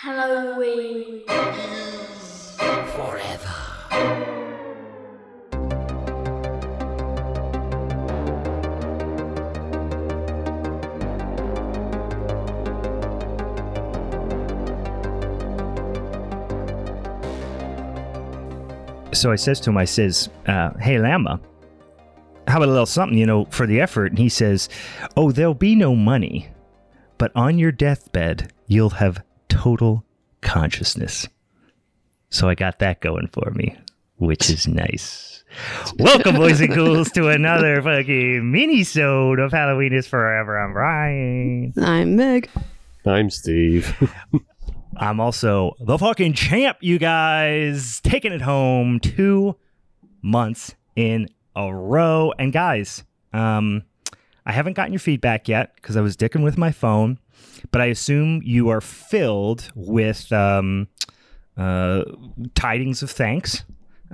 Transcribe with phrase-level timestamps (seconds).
[0.00, 1.22] Halloween.
[2.94, 3.54] Forever.
[19.12, 21.40] So I says to him, I says, uh, "Hey, Lama,
[22.46, 24.68] how about a little something, you know, for the effort?" And he says,
[25.16, 26.50] "Oh, there'll be no money,
[27.18, 29.24] but on your deathbed, you'll have
[29.58, 30.04] total
[30.40, 31.28] consciousness."
[32.30, 33.76] So I got that going for me,
[34.16, 35.42] which is nice.
[35.98, 40.58] Welcome, boys and ghouls, to another fucking mini-sode of Halloween is Forever.
[40.58, 41.72] I'm Ryan.
[41.80, 42.50] I'm Meg.
[43.06, 43.96] I'm Steve.
[44.96, 48.00] I'm also the fucking champ, you guys.
[48.00, 49.56] Taking it home two
[50.22, 52.32] months in a row.
[52.38, 53.84] And guys, um,
[54.44, 57.18] I haven't gotten your feedback yet because I was dicking with my phone,
[57.70, 60.88] but I assume you are filled with um,
[61.56, 62.04] uh,
[62.54, 63.64] tidings of thanks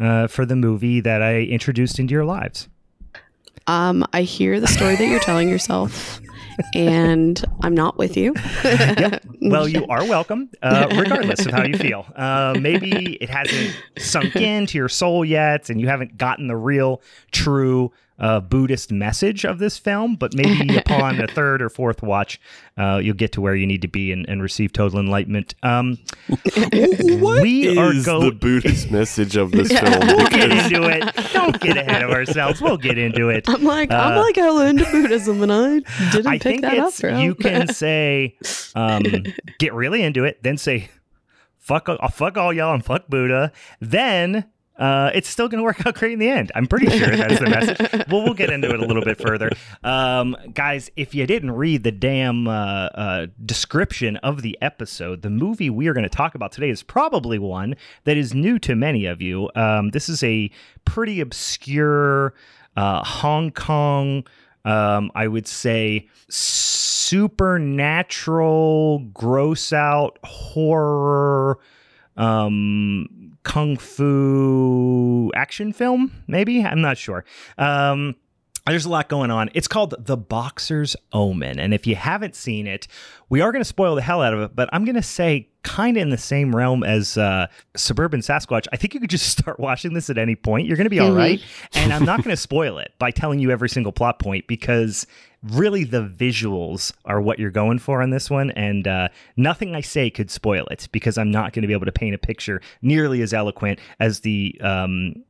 [0.00, 2.68] uh, for the movie that I introduced into your lives.
[3.66, 6.20] Um, I hear the story that you're telling yourself,
[6.74, 8.34] and I'm not with you.
[9.46, 12.06] Well, you are welcome, uh, regardless of how you feel.
[12.16, 17.02] Uh, maybe it hasn't sunk into your soul yet, and you haven't gotten the real,
[17.30, 20.16] true uh, Buddhist message of this film.
[20.16, 22.40] But maybe upon a third or fourth watch,
[22.76, 25.54] uh, you'll get to where you need to be and, and receive total enlightenment.
[25.62, 25.98] Um,
[26.72, 28.30] we are is going.
[28.30, 30.06] the Buddhist message of this film?
[30.06, 31.32] We'll get into it.
[31.32, 32.60] Don't get ahead of ourselves.
[32.60, 33.48] We'll get into it.
[33.48, 35.80] I'm like, I'm Uh, like hella into Buddhism, and I
[36.12, 36.88] didn't I pick think that up.
[36.88, 37.18] it's bro.
[37.18, 38.36] you can say,
[38.74, 39.02] um,
[39.58, 40.88] get really into it, then say,
[41.58, 43.52] fuck, uh, fuck all y'all and fuck Buddha.
[43.80, 44.44] Then
[44.76, 46.52] uh, it's still going to work out great in the end.
[46.54, 48.06] I'm pretty sure that's the message.
[48.10, 49.50] well, we'll get into it a little bit further,
[49.82, 50.90] um, guys.
[50.96, 55.86] If you didn't read the damn uh, uh, description of the episode, the movie we
[55.88, 59.22] are going to talk about today is probably one that is new to many of
[59.22, 59.50] you.
[59.54, 60.50] Um, this is a
[60.84, 62.34] pretty obscure
[62.76, 64.24] uh, Hong Kong
[64.64, 71.58] um, I would say supernatural, gross out horror,
[72.16, 73.08] um,
[73.44, 76.12] kung fu action film.
[76.26, 77.24] Maybe I'm not sure.
[77.58, 78.16] Um,
[78.66, 79.50] there's a lot going on.
[79.52, 81.58] It's called The Boxer's Omen.
[81.58, 82.88] And if you haven't seen it,
[83.28, 85.50] we are going to spoil the hell out of it, but I'm going to say,
[85.64, 87.46] kind of in the same realm as uh,
[87.76, 90.66] Suburban Sasquatch, I think you could just start watching this at any point.
[90.66, 91.16] You're going to be all Mhm.
[91.16, 91.42] right.
[91.74, 95.06] And I'm not going to spoil it by telling you every single plot point because
[95.52, 98.50] really the visuals are what you're going for on this one.
[98.52, 101.86] And uh, nothing I say could spoil it because I'm not going to be able
[101.86, 104.58] to paint a picture nearly as eloquent as the.
[104.60, 105.24] Um,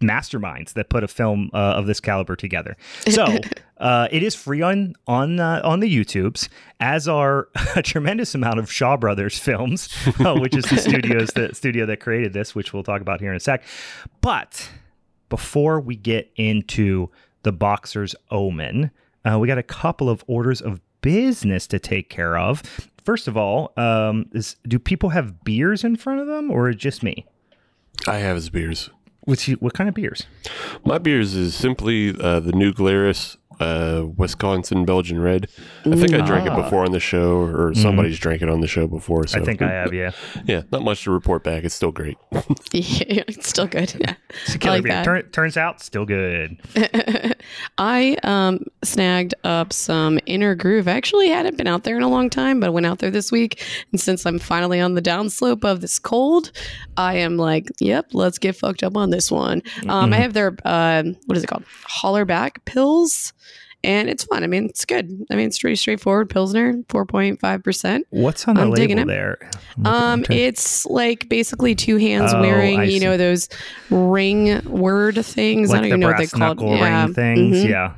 [0.00, 2.76] masterminds that put a film uh, of this caliber together.
[3.08, 3.26] So
[3.78, 6.48] uh, it is free on on uh, on the YouTubes,
[6.80, 9.88] as are a tremendous amount of Shaw Brothers films,
[10.20, 13.30] uh, which is the studios the studio that created this, which we'll talk about here
[13.30, 13.64] in a sec.
[14.20, 14.70] But
[15.28, 17.10] before we get into
[17.42, 18.90] the boxer's omen,
[19.26, 22.62] uh, we got a couple of orders of business to take care of.
[23.04, 27.02] First of all, um, is, do people have beers in front of them, or just
[27.02, 27.26] me?
[28.06, 28.90] I have his beers.
[29.20, 30.26] What's you, what kind of beers?
[30.84, 35.48] My beers is simply uh, the New Glarus uh, Wisconsin Belgian Red.
[35.84, 36.62] I think I drank it Ah.
[36.62, 39.26] before on the show, or somebody's drank it on the show before.
[39.26, 40.10] So I think I have, yeah.
[40.44, 41.64] Yeah, not much to report back.
[41.64, 42.16] It's still great.
[42.32, 42.40] yeah,
[42.72, 43.94] it's still good.
[43.98, 44.14] Yeah.
[44.44, 44.92] It's a killer like beer.
[44.92, 45.04] that.
[45.04, 46.56] Turn, turns out, still good.
[47.78, 50.88] I um, snagged up some Inner Groove.
[50.88, 53.10] I actually hadn't been out there in a long time, but I went out there
[53.10, 53.62] this week.
[53.92, 56.52] And since I'm finally on the downslope of this cold,
[56.96, 59.62] I am like, yep, let's get fucked up on this one.
[59.88, 61.64] Um, I have their, uh, what is it called?
[61.84, 63.32] Holler back pills.
[63.84, 64.42] And it's fun.
[64.42, 65.12] I mean, it's good.
[65.30, 66.28] I mean, it's pretty straightforward.
[66.28, 68.00] Pilsner, 4.5%.
[68.10, 69.06] What's on the I'm label it.
[69.06, 69.38] there?
[69.84, 73.48] Um, it's like basically two hands Oh, wearing, I you know, those
[73.90, 75.70] ring word things.
[75.70, 77.04] I like don't the even know what they brass call Yeah.
[77.04, 77.56] ring things.
[77.58, 77.68] Mhm.
[77.68, 77.92] Yeah.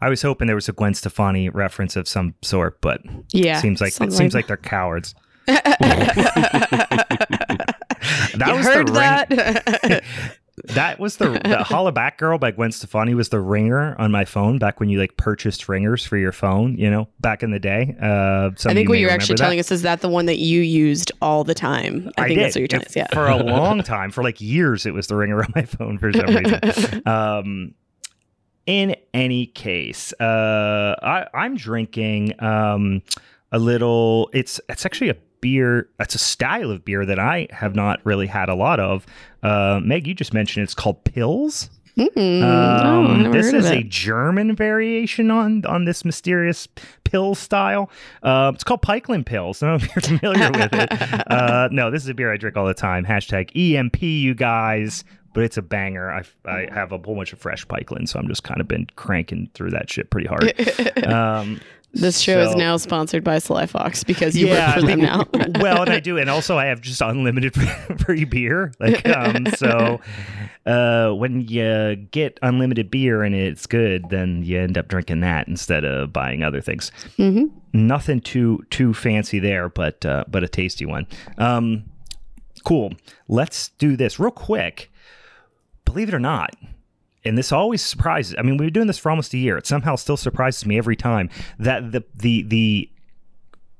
[0.00, 3.00] I was hoping there was a Gwen Stefani reference of some sort, but
[3.32, 3.60] Yeah.
[3.60, 5.14] seems like it seems like they're cowards.
[5.46, 5.76] that.
[8.36, 9.00] That You was heard the ring.
[9.00, 10.04] that?
[10.68, 14.58] That was the the Hollaback Girl by Gwen Stefani was the ringer on my phone
[14.58, 17.94] back when you like purchased ringers for your phone, you know, back in the day.
[18.00, 21.12] Uh, I think what you're actually telling us is that the one that you used
[21.22, 22.10] all the time.
[22.18, 22.44] I, think did.
[22.44, 22.96] that's what you're telling It- us.
[22.96, 23.06] Yeah.
[23.12, 26.12] For a long time, for like years, it was the ringer on my phone for
[26.12, 27.02] some reason.
[27.06, 27.74] um,
[28.66, 33.02] in any case, uh, I, I'm drinking um,
[33.52, 34.28] a little.
[34.32, 35.88] It's it's actually a beer.
[35.96, 39.06] That's a style of beer that I have not really had a lot of.
[39.44, 41.70] Uh, Meg, you just mentioned it's called Pils.
[41.96, 42.10] Mm,
[42.40, 43.82] no, Um, never this is a.
[43.84, 46.66] German variation on on this mysterious
[47.04, 47.88] pill style.
[48.24, 49.62] Uh, it's called Pikeland Pils.
[49.62, 51.22] I don't know if you're familiar with it.
[51.30, 53.04] Uh, no, this is a beer I drink all the time.
[53.06, 55.04] Hashtag EMP, you guys.
[55.32, 56.10] But it's a banger.
[56.10, 58.86] I, I have a whole bunch of fresh Pikeland, so I'm just kind of been
[58.96, 60.54] cranking through that shit pretty hard.
[61.06, 61.60] Um,
[62.00, 65.24] This show is now sponsored by Sly Fox because you work for them now.
[65.60, 67.54] well, and I do, and also I have just unlimited
[68.04, 68.72] free beer.
[68.78, 70.00] Like, um, so
[70.66, 75.48] uh, when you get unlimited beer and it's good, then you end up drinking that
[75.48, 76.92] instead of buying other things.
[77.16, 81.06] hmm Nothing too too fancy there, but uh, but a tasty one.
[81.36, 81.84] Um,
[82.64, 82.92] cool.
[83.28, 84.90] Let's do this real quick.
[85.84, 86.56] Believe it or not,
[87.26, 88.34] and this always surprises.
[88.38, 89.56] I mean, we've been doing this for almost a year.
[89.56, 91.28] It somehow still surprises me every time
[91.58, 92.90] that the the the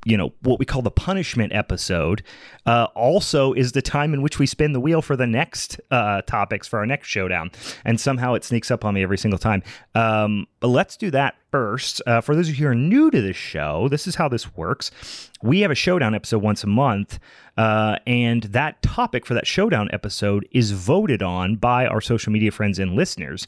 [0.07, 2.23] you know what we call the punishment episode
[2.65, 6.23] uh, also is the time in which we spin the wheel for the next uh,
[6.23, 7.51] topics for our next showdown.
[7.85, 9.65] And somehow it sneaks up on me every single time.
[9.97, 12.01] Um, but let's do that first.
[12.07, 14.57] Uh, for those of you who are new to the show this is how this
[14.57, 14.91] works.
[15.43, 17.19] We have a showdown episode once a month
[17.57, 22.53] uh, and that topic for that showdown episode is voted on by our social media
[22.53, 23.47] friends and listeners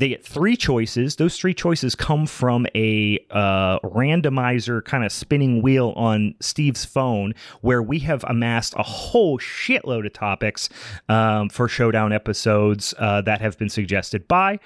[0.00, 1.16] they get three choices.
[1.16, 7.34] Those three choices come from a uh, randomizer kind of spinning wheel on Steve's phone,
[7.60, 10.70] where we have amassed a whole shitload of topics
[11.10, 14.58] um, for showdown episodes uh, that have been suggested by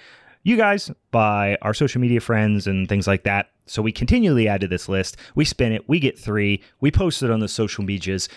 [0.44, 3.50] you guys, by our social media friends, and things like that.
[3.66, 5.16] So we continually add to this list.
[5.34, 5.88] We spin it.
[5.88, 6.62] We get three.
[6.80, 8.28] We post it on the social medias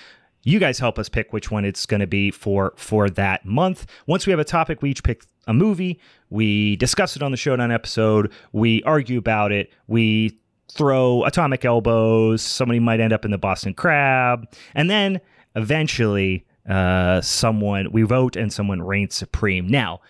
[0.43, 3.85] you guys help us pick which one it's going to be for for that month
[4.05, 5.99] once we have a topic we each pick a movie
[6.29, 8.31] we discuss it on the showdown episode.
[8.51, 9.71] We argue about it.
[9.87, 10.39] We
[10.71, 12.41] throw atomic elbows.
[12.41, 14.47] Somebody might end up in the boston crab.
[14.75, 15.21] And then
[15.55, 19.67] eventually uh, someone we vote and someone reigns supreme.
[19.67, 20.01] Now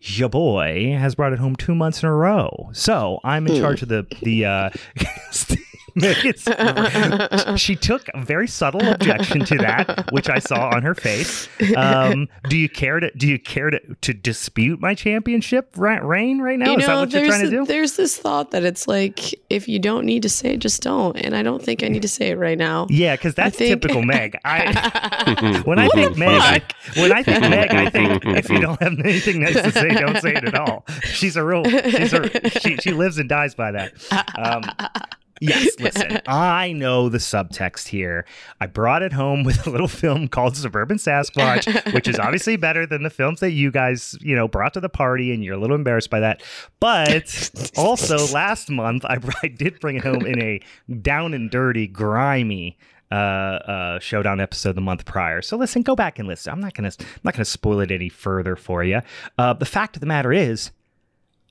[0.00, 2.70] your boy has brought it home two months in a row.
[2.72, 4.70] So i'm in charge of the the uh
[7.56, 11.48] she took a very subtle objection to that, which I saw on her face.
[11.76, 16.58] Um, do you care to do you care to, to dispute my championship reign right
[16.58, 16.72] now?
[16.72, 17.64] you Is that know, what you're there's trying to do?
[17.66, 21.16] there's this thought that it's like if you don't need to say it, just don't.
[21.16, 22.86] And I don't think I need to say it right now.
[22.90, 24.38] Yeah, because that's think- typical Meg.
[24.44, 26.62] I when I think Meg, I,
[27.00, 30.20] when I think Meg, I think if you don't have anything nice to say, don't
[30.20, 30.84] say it at all.
[31.04, 31.64] She's a real.
[31.64, 32.50] She's a.
[32.60, 33.92] She she lives and dies by that.
[34.36, 34.62] Um,
[35.40, 38.24] Yes, listen, I know the subtext here.
[38.60, 42.86] I brought it home with a little film called Suburban Sasquatch, which is obviously better
[42.86, 45.60] than the films that you guys, you know, brought to the party, and you're a
[45.60, 46.42] little embarrassed by that.
[46.80, 50.60] But also, last month, I, I did bring it home in a
[51.02, 52.78] down and dirty, grimy
[53.10, 55.42] uh, uh, showdown episode the month prior.
[55.42, 56.52] So listen, go back and listen.
[56.52, 59.00] I'm not gonna, I'm not gonna spoil it any further for you.
[59.38, 60.70] Uh, the fact of the matter is,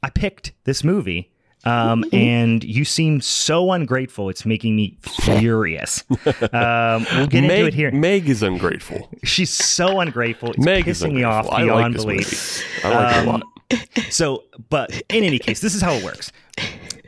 [0.03, 1.31] I picked this movie.
[1.65, 4.29] Um, and you seem so ungrateful.
[4.29, 6.03] It's making me furious.
[6.53, 7.91] Um, we'll get Meg, into it here.
[7.91, 9.09] Meg is ungrateful.
[9.23, 10.49] She's so ungrateful.
[10.51, 11.47] It's Meg is pissing me off.
[11.49, 12.85] I like beyond this belief.
[12.85, 13.43] I like it a Um, lot.
[14.11, 16.31] So, but in any case, this is how it works.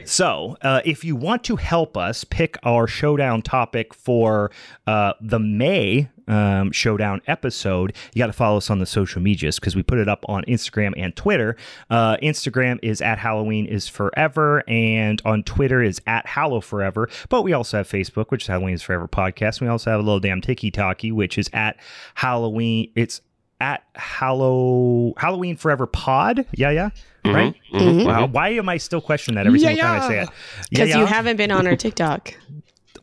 [0.05, 4.51] So, uh, if you want to help us pick our showdown topic for
[4.87, 9.59] uh, the May um, showdown episode, you got to follow us on the social medias
[9.59, 11.55] because we put it up on Instagram and Twitter.
[11.89, 17.09] Uh, Instagram is at Halloween is forever, and on Twitter is at Hallow Forever.
[17.29, 19.61] But we also have Facebook, which is Halloween is Forever podcast.
[19.61, 21.77] We also have a little damn Tiki Talkie, which is at
[22.15, 22.91] Halloween.
[22.95, 23.21] It's
[23.59, 26.45] at Hallow Halloween Forever Pod.
[26.53, 26.89] Yeah, yeah.
[27.25, 27.55] Right?
[27.73, 28.05] Mhm.
[28.05, 28.27] Wow.
[28.27, 30.29] Why am I still questioning that every Yeah, single time I say it?
[30.69, 32.33] Because Yeah, you haven't been on our TikTok.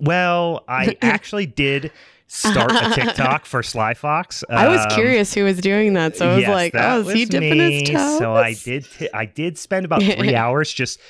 [0.01, 1.91] Well, I actually did
[2.35, 4.43] start a TikTok for Sly Fox.
[4.51, 7.13] I was Um, curious who was doing that, so I was yes, like, "Oh, is
[7.13, 7.81] he dipping me.
[7.81, 8.85] his toes?" So I did.
[8.99, 11.01] T- I did spend about three hours just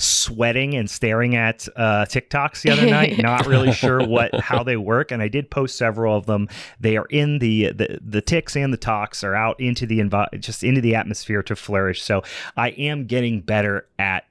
[0.00, 4.76] sweating and staring at uh, TikToks the other night, not really sure what how they
[4.76, 5.10] work.
[5.10, 6.48] And I did post several of them.
[6.78, 10.38] They are in the the the ticks and the talks are out into the envi-
[10.40, 12.00] just into the atmosphere to flourish.
[12.02, 12.22] So
[12.56, 14.24] I am getting better at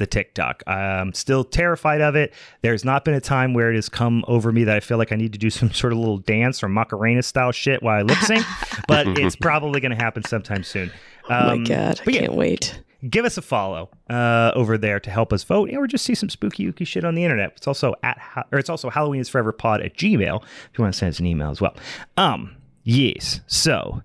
[0.00, 0.64] the TikTok.
[0.66, 2.34] I'm still terrified of it.
[2.62, 5.12] There's not been a time where it has come over me that I feel like
[5.12, 8.02] I need to do some sort of little dance or Macarena style shit while I
[8.02, 8.44] lip sync,
[8.88, 10.90] but it's probably going to happen sometime soon.
[11.28, 12.82] oh Um, my god, I yeah, can't wait.
[13.08, 16.28] give us a follow uh, over there to help us vote, or just see some
[16.28, 17.52] spooky ooky shit on the internet.
[17.56, 20.92] It's also at or it's also Halloween is Forever Pod at Gmail if you want
[20.94, 21.76] to send us an email as well.
[22.16, 23.40] Um, yes.
[23.46, 24.02] So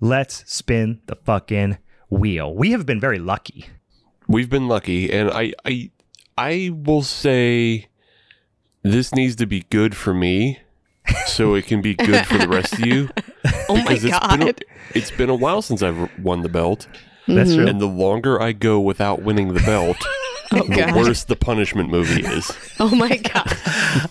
[0.00, 1.78] let's spin the fucking
[2.10, 2.54] wheel.
[2.54, 3.66] We have been very lucky.
[4.28, 5.90] We've been lucky, and I, I,
[6.36, 7.88] I will say,
[8.82, 10.58] this needs to be good for me,
[11.26, 13.08] so it can be good for the rest of you.
[13.70, 14.64] Oh my Because it's been, a, god.
[14.94, 16.86] it's been a while since I've won the belt.
[17.26, 17.54] That's Mhm.
[17.56, 17.66] true.
[17.68, 19.96] And the longer I go without winning the belt,
[20.50, 20.94] Oh the god.
[20.96, 22.50] worse the punishment movie is.
[22.80, 23.44] Oh my god.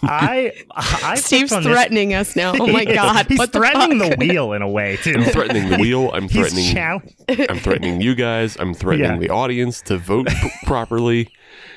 [0.04, 2.54] I, I Steve's picked on this- threatening us now.
[2.60, 3.26] Oh my god.
[3.28, 4.20] He's what the threatening the, fuck?
[4.20, 5.14] wheel in a way too.
[5.18, 6.12] I'm threatening the wheel.
[6.14, 6.74] I'm He's threatening.
[6.74, 7.02] chal-
[7.50, 8.58] I'm threatening you guys.
[8.60, 9.20] I'm threatening Yeah.
[9.20, 11.30] the audience to vote p- properly,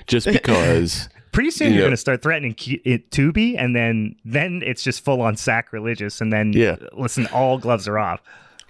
[0.09, 1.09] just because.
[1.33, 4.63] Pretty soon You you're know- going to start threatening it to be, and then then
[4.67, 6.75] it's just full on sacrilegious, and then Yeah.
[6.93, 8.21] listen, all gloves are off.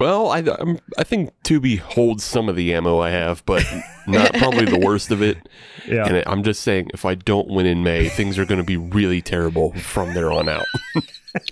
[0.01, 3.63] Well, I I'm, I think Tubi holds some of the ammo I have, but
[4.07, 5.37] not probably the worst of it.
[5.87, 6.05] Yeah.
[6.05, 8.77] And I'm just saying, if I don't win in May, things are going to be
[8.77, 10.65] really terrible from there on out.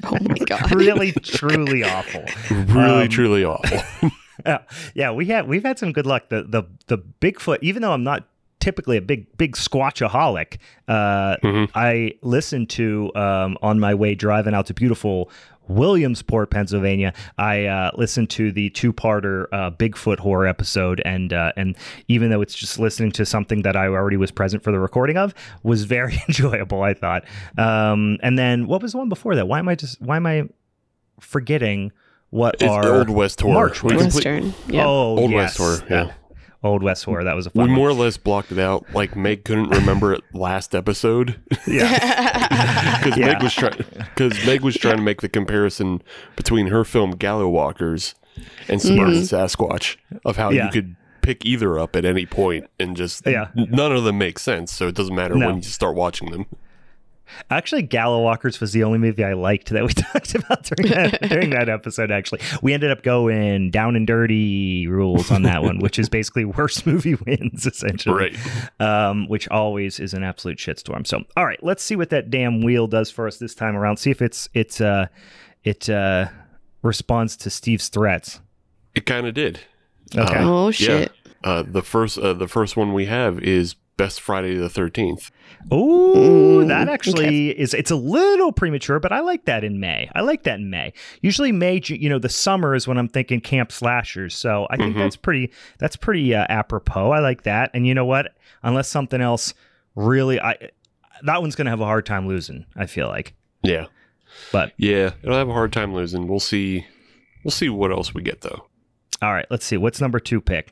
[0.03, 0.72] Oh my god.
[0.75, 2.25] really, truly awful.
[2.51, 4.10] really, Um, truly awful.
[4.46, 4.60] Yeah,
[4.94, 6.29] yeah, we have we've had some good luck.
[6.29, 8.27] The the the Bigfoot, even though I'm not
[8.60, 11.70] typically a big big squatchaholic, uh, Mhm.
[11.75, 15.29] I listened to um, on my way driving out to beautiful
[15.69, 17.13] Williamsport, Pennsylvania.
[17.38, 21.77] I uh, listened to the two-parter uh, Bigfoot horror episode, and uh, and
[22.09, 25.15] even though it's just listening to something that I already was present for the recording
[25.17, 25.33] of,
[25.63, 26.83] was very enjoyable.
[26.83, 27.23] I thought.
[27.57, 29.47] Um, and then what was the one before that?
[29.47, 30.49] Why am I just why am I
[31.21, 31.91] forgetting?
[32.31, 33.53] What It's are Old West horror.
[33.55, 33.95] March was.
[33.95, 34.53] Western.
[34.67, 34.85] Yeah.
[34.85, 35.57] Oh, Old yes.
[35.57, 35.88] West horror.
[35.89, 36.13] Yeah.
[36.62, 37.24] Old West horror.
[37.24, 37.68] That was a We fun.
[37.70, 37.75] one.
[37.75, 38.86] more or less blocked it out.
[38.94, 42.98] Like Meg couldn't remember it last episode Yeah.
[43.04, 43.28] because Yeah.
[43.34, 46.01] Meg was trying because Meg was trying to make the comparison
[46.36, 48.16] between her film Gallow Walkers
[48.68, 49.36] and Suburban mm-hmm.
[49.36, 50.66] Sasquatch of how Yeah.
[50.66, 53.48] you could pick either up at any point and just Yeah.
[53.56, 54.74] none of them make sense.
[54.74, 55.48] So it doesn't matter No.
[55.48, 56.46] when you start watching them.
[57.50, 61.21] Actually, Gallow Walkers was the only movie I liked that we talked about during that,
[61.29, 62.12] during that episode.
[62.12, 66.45] Actually, we ended up going down and dirty rules on that one, which is basically
[66.45, 68.31] worst movie wins essentially.
[68.79, 68.81] Right.
[68.81, 71.05] Um, which always is an absolute shitstorm.
[71.07, 73.98] So, all right, let's see what that damn wheel does for us this time around.
[73.98, 75.07] See if it's it's uh
[75.63, 76.27] it uh
[76.81, 78.39] responds to Steve's threats.
[78.95, 79.59] It kind of did.
[80.15, 80.36] Okay.
[80.39, 80.71] Uh, Oh yeah.
[80.71, 81.12] shit.
[81.43, 85.29] Uh, the first uh, the first one we have is Best Friday the Thirteenth.
[85.74, 90.10] Ooh, Mm, that actually is it's a little premature, but I like that in May.
[90.15, 90.94] I like that in May.
[91.22, 94.34] Usually May, you know, the summer is when I'm thinking camp slashers.
[94.36, 95.00] So I think Mhm.
[95.00, 97.12] that's pretty that's pretty uh, apropos.
[97.12, 97.72] I like that.
[97.74, 98.36] And you know what?
[98.63, 99.53] Unless something else
[99.96, 100.56] really I
[101.24, 103.34] that one's going to have a hard time losing, I feel like.
[103.63, 103.88] Yeah.
[104.53, 106.27] But Yeah, it'll have a hard time losing.
[106.29, 106.86] We'll see.
[107.44, 108.65] We'll see what else we get though.
[109.22, 109.75] all right, let's see.
[109.75, 110.72] What's number 2 pick?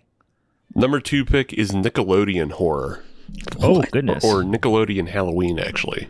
[0.76, 3.04] Number two pick is Nickelodeon horror
[3.62, 4.24] Oh, goodness.
[4.24, 5.60] or Nickelodeon Halloween.
[5.60, 6.10] Actually,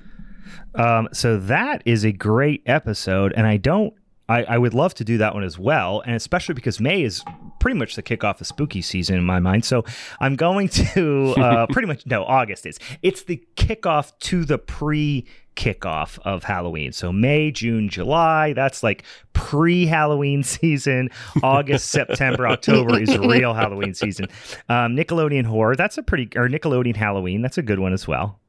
[0.75, 3.93] Um, so that is a great episode, and I don't.
[4.29, 7.23] I, I would love to do that one as well, and especially because May is
[7.59, 9.63] pretty much the kickoff of spooky season in my mind.
[9.65, 9.85] So
[10.19, 12.77] I'm going to uh, pretty much no August is.
[13.01, 16.91] It's the kickoff to the pre kickoff of Halloween.
[16.91, 18.53] So May, June, July.
[18.53, 19.03] That's like
[19.33, 21.09] pre Halloween season.
[21.41, 24.27] August, September, October is real Halloween season.
[24.69, 25.75] Um, Nickelodeon horror.
[25.75, 27.41] That's a pretty or Nickelodeon Halloween.
[27.41, 28.39] That's a good one as well.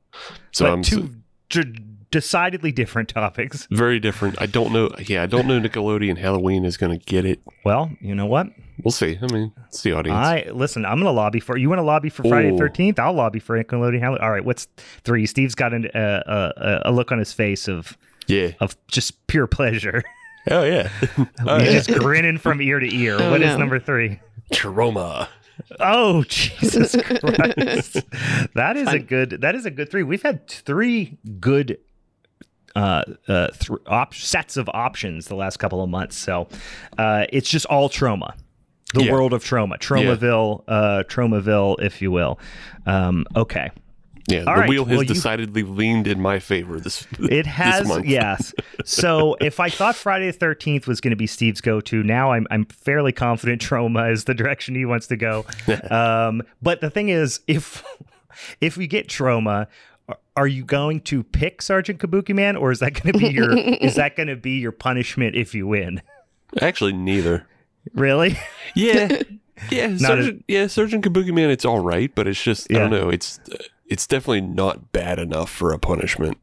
[0.52, 1.14] so but I'm two
[1.50, 1.74] d-
[2.10, 3.66] decidedly different topics.
[3.70, 4.40] very different.
[4.40, 4.90] I don't know.
[5.06, 7.40] Yeah, I don't know Nickelodeon Halloween is going to get it.
[7.64, 8.48] Well, you know what?
[8.82, 9.18] We'll see.
[9.20, 10.16] I mean, it's the audience.
[10.16, 10.84] I listen.
[10.84, 11.68] I'm gonna lobby for you.
[11.68, 13.00] Want to lobby for Friday the Thirteenth?
[13.00, 13.98] I'll lobby for Nickelodeon.
[13.98, 14.22] Halloween.
[14.22, 14.44] All right.
[14.44, 14.68] What's
[15.02, 15.26] three?
[15.26, 17.98] Steve's got an, uh, uh, a look on his face of
[18.28, 18.52] yeah.
[18.60, 20.02] of just pure pleasure.
[20.50, 20.88] Oh yeah.
[21.46, 21.80] oh, He's yeah.
[21.80, 23.18] just grinning from ear to ear.
[23.20, 23.58] Oh, What is no.
[23.58, 24.18] number three?
[24.50, 25.28] Troma.
[25.78, 28.00] Oh Jesus Christ!
[28.54, 29.40] that is a good.
[29.42, 30.04] That is a good three.
[30.04, 31.78] We've had three good
[32.78, 36.16] uh, uh, th- op- sets of options the last couple of months.
[36.16, 36.48] So
[36.96, 38.34] uh, it's just all Troma.
[38.94, 39.12] The Yeah.
[39.12, 42.38] world of Troma, Tromaville, uh, Tromaville, if you will.
[42.86, 43.70] Um, okay,
[44.28, 44.44] Yeah.
[44.46, 47.06] All the right, wheel has well, you- decidedly leaned in my favor this.
[47.18, 47.86] it has.
[47.88, 48.06] month.
[48.18, 48.54] yes.
[48.84, 52.46] So if I thought Friday the Thirteenth was going to be Steve's go-to, now I'm
[52.50, 55.44] I'm fairly confident Troma is the direction he wants to go.
[55.90, 57.82] um, but the thing is, if
[58.60, 59.66] if we get Troma.
[60.08, 63.28] Are- Are you going to pick Sergeant Kabuki Man, or is that going to be
[63.28, 66.00] your is that going to be your punishment if you win?
[66.60, 67.46] Actually, neither.
[67.94, 68.38] Really?
[68.74, 69.22] Yeah.
[69.72, 72.92] Yeah, Not Surgeon, yeah, Surgeon Kabuki Man, it's all right, but it's just I don't
[72.92, 73.10] know.
[73.10, 73.40] It's
[73.86, 76.38] it's definitely not bad enough for a punishment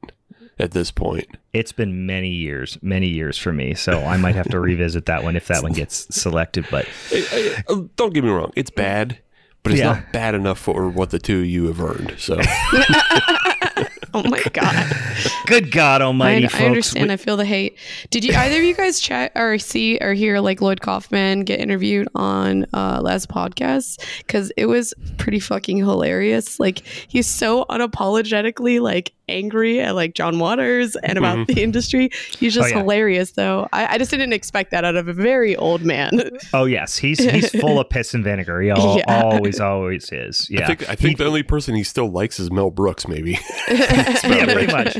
[0.60, 1.26] at this point.
[1.54, 5.24] It's been many years, many years for me, so I might have to revisit that
[5.24, 6.66] one if that one gets selected.
[6.70, 7.26] But I-
[7.70, 9.18] I- uh, don't get me wrong, it's bad,
[9.64, 9.94] but it's Yeah.
[9.94, 12.16] not bad enough for what the two of you have earned.
[12.18, 12.36] So
[14.26, 14.96] Oh my god.
[15.46, 16.64] good God I, Almighty, I folks!
[16.64, 17.08] understand.
[17.08, 17.78] we- I feel the hate.
[18.12, 21.60] Did you either of you guys chat or see or hear like Lloyd Kaufman get
[21.60, 24.02] interviewed on uh last podcast?
[24.20, 26.60] Because it was pretty fucking hilarious.
[26.60, 31.48] Like he's so unapologetically like angry at like John Waters and about Mhm.
[31.48, 32.10] the industry.
[32.38, 32.82] He's just Oh, yeah.
[32.82, 33.68] hilarious, though.
[33.74, 36.12] I, I just didn't expect that out of a very old man.
[36.54, 38.62] Oh yes, he's he's full of piss and vinegar.
[38.62, 39.22] He al- Yeah.
[39.24, 40.48] always always is.
[40.50, 43.40] Yeah, I think I think the only person he still likes is Mel Brooks, maybe.
[43.70, 44.98] yeah, pretty much.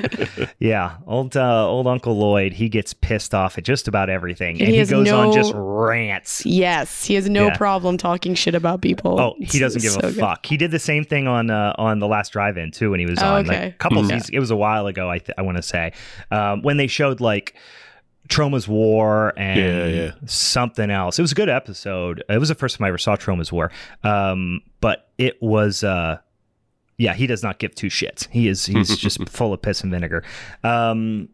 [0.60, 2.54] Yeah, old uh, old Uncle Lloyd.
[2.54, 5.34] He gets pissed off at just about everything, And and he he, has goes on
[5.34, 6.46] just rants.
[6.46, 7.58] yes, he has no Yeah.
[7.58, 9.20] problem talking shit about people.
[9.20, 10.16] Oh, he doesn't give So a good.
[10.16, 10.46] fuck.
[10.46, 13.20] He did the same thing on uh, on the last drive-in too when he was
[13.22, 13.46] Oh, on.
[13.50, 13.66] okay.
[13.66, 14.10] Like a couple Mhm.
[14.20, 14.30] Seasons.
[14.36, 15.10] It was a while ago.
[15.10, 15.94] I th- I want to say
[16.32, 17.56] um, when they showed like.
[18.28, 20.12] Troma's War and Yeah, yeah.
[20.26, 21.20] something else.
[21.20, 22.24] It was a good episode.
[22.28, 23.72] It was the first time I ever saw Troma's War.
[24.04, 26.18] Um, but it was uh
[26.98, 28.28] yeah, he does not give two shits.
[28.32, 30.24] He is he's just full of piss and vinegar.
[30.64, 31.30] Um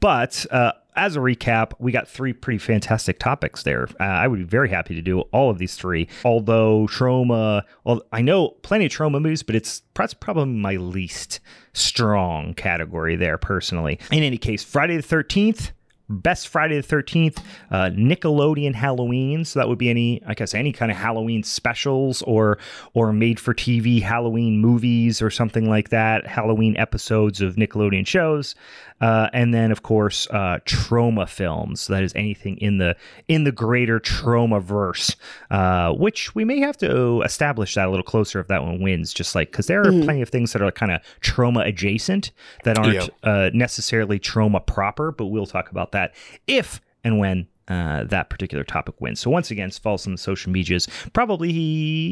[0.00, 3.88] but uh as a recap, we got three pretty fantastic topics there.
[3.98, 6.08] Uh, I would be very happy to do all of these three.
[6.24, 11.40] Although Troma, well, I know plenty of Troma movies, but it's that's probably my least
[11.72, 13.98] strong category there personally.
[14.10, 15.72] In any case, Friday the Thirteenth,
[16.08, 19.44] best Friday the Thirteenth, uh, Nickelodeon Halloween.
[19.44, 22.58] So that would be any, I guess, any kind of Halloween specials or
[22.94, 26.26] or made for TV Halloween movies or something like that.
[26.26, 28.54] Halloween episodes of Nickelodeon shows,
[29.02, 31.82] uh, and then of course uh, Troma films.
[31.82, 32.96] So that is anything in the
[33.28, 35.14] in the greater Troma verse,
[35.50, 39.12] uh, which we may have to establish that a little closer if that one wins.
[39.12, 40.04] Just like because there are Mhm.
[40.04, 42.30] plenty of things that are kind of Troma adjacent
[42.64, 42.94] that aren't
[43.24, 46.14] uh, necessarily Troma proper, but we'll talk about that
[46.46, 49.20] if and when uh, that particular topic wins.
[49.20, 50.88] So once again, follow us on the social medias.
[51.12, 51.52] Probably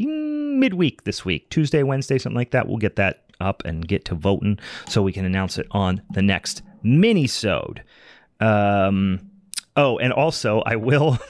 [0.06, 2.66] mm, midweek this week, Tuesday, Wednesday, something like that.
[2.68, 6.22] We'll get that up and get to voting so we can announce it on the
[6.22, 7.82] next mini-sode.
[8.40, 9.30] Um,
[9.76, 11.18] oh, and also I will.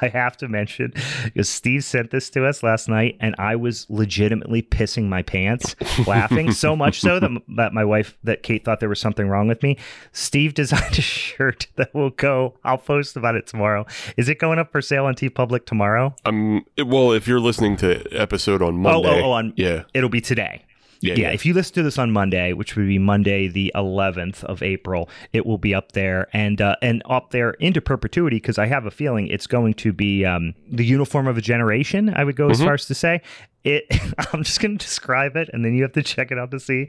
[0.00, 0.94] I have to mention
[1.24, 5.76] because Steve sent this to us last night, and I was legitimately pissing my pants,
[6.06, 9.48] laughing so much so that, that my wife, that Kate, thought there was something wrong
[9.48, 9.76] with me.
[10.12, 12.58] Steve designed a shirt that will go.
[12.64, 13.84] I'll post about it tomorrow.
[14.16, 16.14] Is it going up for sale on TeePublic tomorrow?
[16.24, 16.64] Um.
[16.78, 20.22] Well, if you're listening to episode on Oh, Monday, oh, oh, on yeah, it'll be
[20.22, 20.64] today.
[21.02, 24.44] Yeah, yeah, if you listen to this on Monday, which would be Monday the 11th
[24.44, 28.58] of April, it will be up there and uh, and up there into perpetuity because
[28.58, 32.12] I have a feeling it's going to be um, the uniform of a generation.
[32.14, 32.64] I would go as Mhm.
[32.64, 33.20] far as to say
[33.64, 33.84] it.
[34.32, 36.60] I'm just going to describe it, and then you have to check it out to
[36.60, 36.88] see.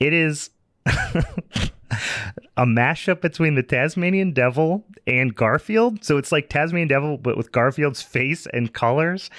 [0.00, 0.50] It is.
[2.56, 6.02] a mashup between the Tasmanian Devil and Garfield.
[6.04, 9.30] So it's like Tasmanian Devil, but with Garfield's face and colors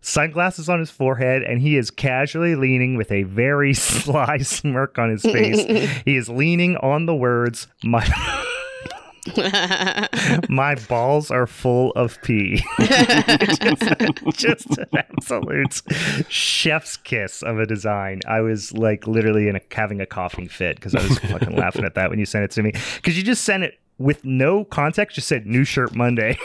[0.00, 5.10] sunglasses on his forehead, and he is casually leaning with a very sly smirk on
[5.10, 5.64] his face.
[6.04, 8.06] he is leaning on the words, "My
[10.48, 13.62] my balls are full of pee." just,
[14.36, 15.82] just an absolute
[16.28, 18.20] chef's kiss of a design.
[18.26, 21.84] I was like literally in a, having a coughing fit because I was fucking laughing
[21.84, 23.76] at that when you sent it to me because you just sent it.
[23.98, 26.38] With no context, just said new shirt Monday.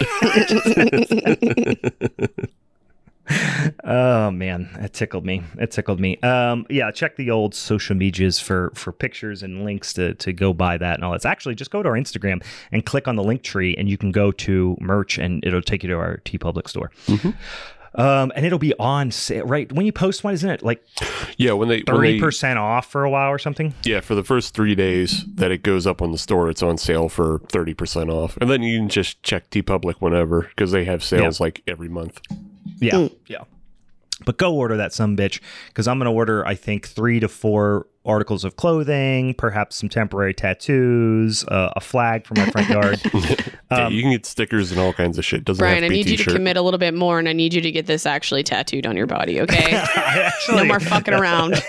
[3.84, 5.42] Oh man, it tickled me.
[5.58, 6.18] It tickled me.
[6.22, 10.54] Um, yeah, check the old social medias for for pictures and links to to go
[10.54, 11.26] buy that and all that.
[11.26, 14.12] Actually, just go to our Instagram and click on the link tree, and you can
[14.12, 16.92] go to merch, and it'll take you to our TeePublic store.
[17.08, 17.36] Mhm.
[17.98, 20.62] Um, and it'll be on sale right when you post one, isn't it?
[20.64, 20.84] Like
[21.38, 21.54] yeah.
[21.54, 23.74] When they, thirty percent off for a while or something.
[23.84, 26.78] yeah, for the first three days that it goes up on the store, it's on
[26.78, 30.84] sale for thirty percent off, and then you can just check TeePublic whenever because they
[30.84, 32.20] have sales like every month.
[32.80, 33.16] Yeah, Mm.
[33.28, 33.38] yeah.
[34.26, 37.88] But go order that some bitch because I'm gonna order I think three to four
[38.06, 43.02] articles of clothing, perhaps some temporary tattoos, uh, a flag for my front yard.
[43.14, 43.36] yeah,
[43.88, 45.44] Um, you can get stickers and all kinds of shit.
[45.44, 47.28] Doesn't Brian, have I to be need you to commit a little bit more, and
[47.28, 49.74] I need you to get this actually tattooed on your body, okay?
[49.96, 51.56] Actually, no more fucking around.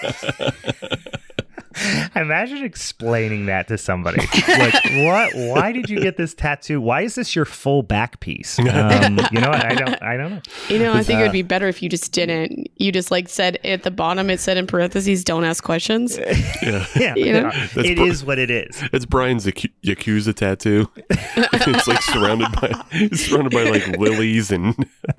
[2.16, 4.18] Imagine explaining that to somebody.
[4.48, 5.34] like, what?
[5.34, 6.80] Why did you get this tattoo?
[6.80, 8.58] Why is this your full back piece?
[8.76, 10.02] Um, you know, I don't.
[10.02, 10.40] I don't know.
[10.68, 12.68] You know, I think it Uh, would be better if you just didn't.
[12.76, 16.18] You just like said at the bottom, it said in parentheses, "Don't ask questions."
[16.62, 16.86] Yeah.
[16.96, 17.50] Yeah, You know?
[17.52, 17.68] yeah.
[17.76, 18.82] it pro- is what it is.
[18.92, 20.90] It's Brian's Yaku- Yakuza tattoo.
[21.10, 24.74] it's like surrounded by it's surrounded by like lilies and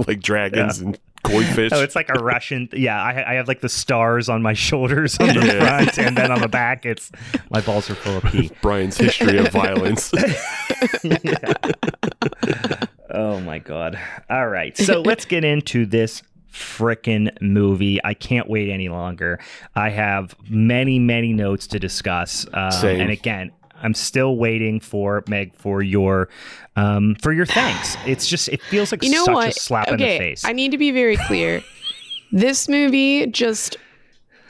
[0.07, 1.71] like dragons and koi fish.
[1.73, 2.69] Oh, it's like a Russian.
[2.73, 5.59] Yeah, I, I have like the stars on my shoulders on the Yeah.
[5.83, 7.11] front, and then on the back, it's
[7.49, 8.51] my balls are full of pee.
[8.61, 10.11] Brian's history of violence.
[13.09, 13.97] Oh my god!
[14.29, 17.99] All right, so let's get into this frickin' movie.
[18.03, 19.39] I can't wait any longer.
[19.75, 23.01] I have many, many notes to discuss, um, Same.
[23.01, 23.51] and again.
[23.79, 26.29] I'm still waiting for Meg for your
[26.75, 27.95] um, for your thanks.
[28.07, 29.49] It's just it feels like You know such what?
[29.49, 30.43] a slap okay, in the face.
[30.45, 31.61] I need to be very clear.
[32.31, 33.77] this movie just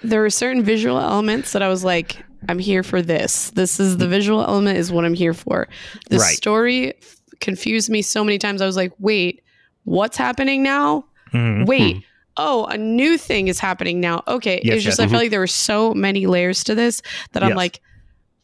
[0.03, 3.49] there were certain visual elements that I was like, I'm here for this.
[3.51, 5.67] This is the visual element is what I'm here for.
[6.09, 6.35] The Right.
[6.35, 6.93] story
[7.39, 8.61] confused me so many times.
[8.61, 9.43] I was like, wait,
[9.83, 11.05] what's happening now?
[11.33, 11.65] Mhm.
[11.65, 12.03] Wait.
[12.37, 14.23] Oh, a new thing is happening now.
[14.27, 14.61] Okay.
[14.63, 15.07] Yes, it's just, yes.
[15.07, 17.01] I feel like there were so many layers to this
[17.33, 17.81] that I'm like,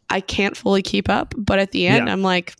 [0.10, 1.34] I can't fully keep up.
[1.38, 2.14] But at the end, Yeah.
[2.14, 2.56] I'm like,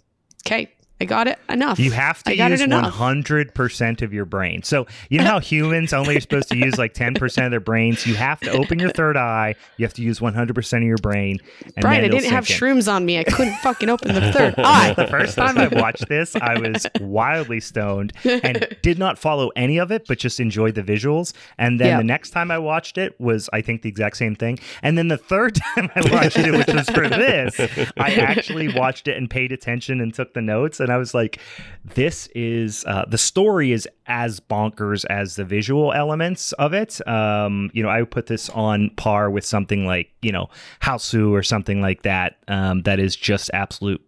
[0.46, 1.80] okay, I got it enough.
[1.80, 2.94] You have to I got use it enough.
[2.94, 4.64] 100% of your brain.
[4.64, 8.08] So, you know how humans only are supposed to use like 10% of their brains?
[8.08, 9.56] You have to open your third eye.
[9.78, 11.40] You have to use 100% of your brain.
[11.66, 12.56] And Brian, I didn't have in.
[12.56, 13.18] shrooms on me.
[13.18, 14.94] I couldn't fucking open the third eye.
[14.94, 19.80] the first time I watched this, I was wildly stoned and did not follow any
[19.80, 21.34] of it, but just enjoyed the visuals.
[21.58, 21.98] And then Yeah.
[21.98, 24.58] the next time I watched it was, I think, the exact same thing.
[24.82, 27.60] And then the third time I watched it, which was for this,
[27.98, 30.80] I actually watched it and paid attention and took the notes.
[30.84, 31.40] And I was like,
[31.84, 37.06] this is uh, the story is as bonkers as the visual elements of it.
[37.08, 40.50] Um, you know, I would put this on par with something like, you know,
[40.82, 42.38] Hausu or something like that.
[42.48, 44.02] Um, that is just absolute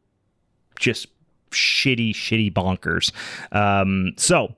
[0.80, 1.08] just
[1.52, 3.12] shitty, shitty bonkers.
[3.52, 4.56] Um, so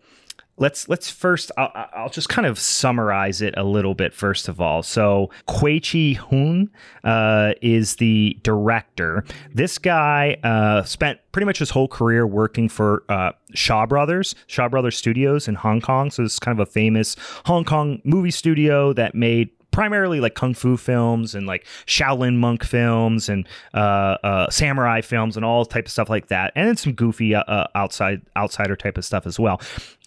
[0.57, 1.51] let's let's first.
[1.57, 4.13] I'll, I'll just kind of summarize it a little bit.
[4.13, 6.69] First of all, so Chi Hoon
[7.03, 9.23] uh, is the director.
[9.53, 14.67] This guy uh, spent pretty much his whole career working for uh, Shaw Brothers, Shaw
[14.69, 16.11] Brothers Studios in Hong Kong.
[16.11, 17.15] So is kind of a famous
[17.45, 22.63] Hong Kong movie studio that made primarily like kung fu films and like Shaolin monk
[22.63, 26.75] films and uh, uh, samurai films and all type of stuff like that, and then
[26.75, 29.61] some goofy uh, uh, outside outsider type of stuff as well.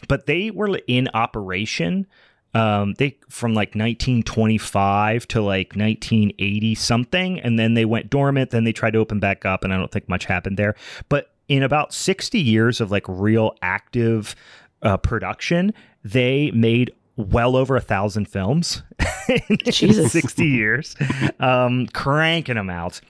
[0.08, 2.08] But they were in operation.
[2.52, 8.50] Um, they from like 1925 to like 1980 something, and then they went dormant.
[8.50, 10.74] Then they tried to open back up, and I don't think much happened there.
[11.08, 14.34] But in about 60 years of like real active
[14.82, 18.82] uh, production, they made well over a thousand films
[19.48, 20.12] in Jesus.
[20.12, 20.96] 60 years,
[21.38, 23.00] um, cranking them out.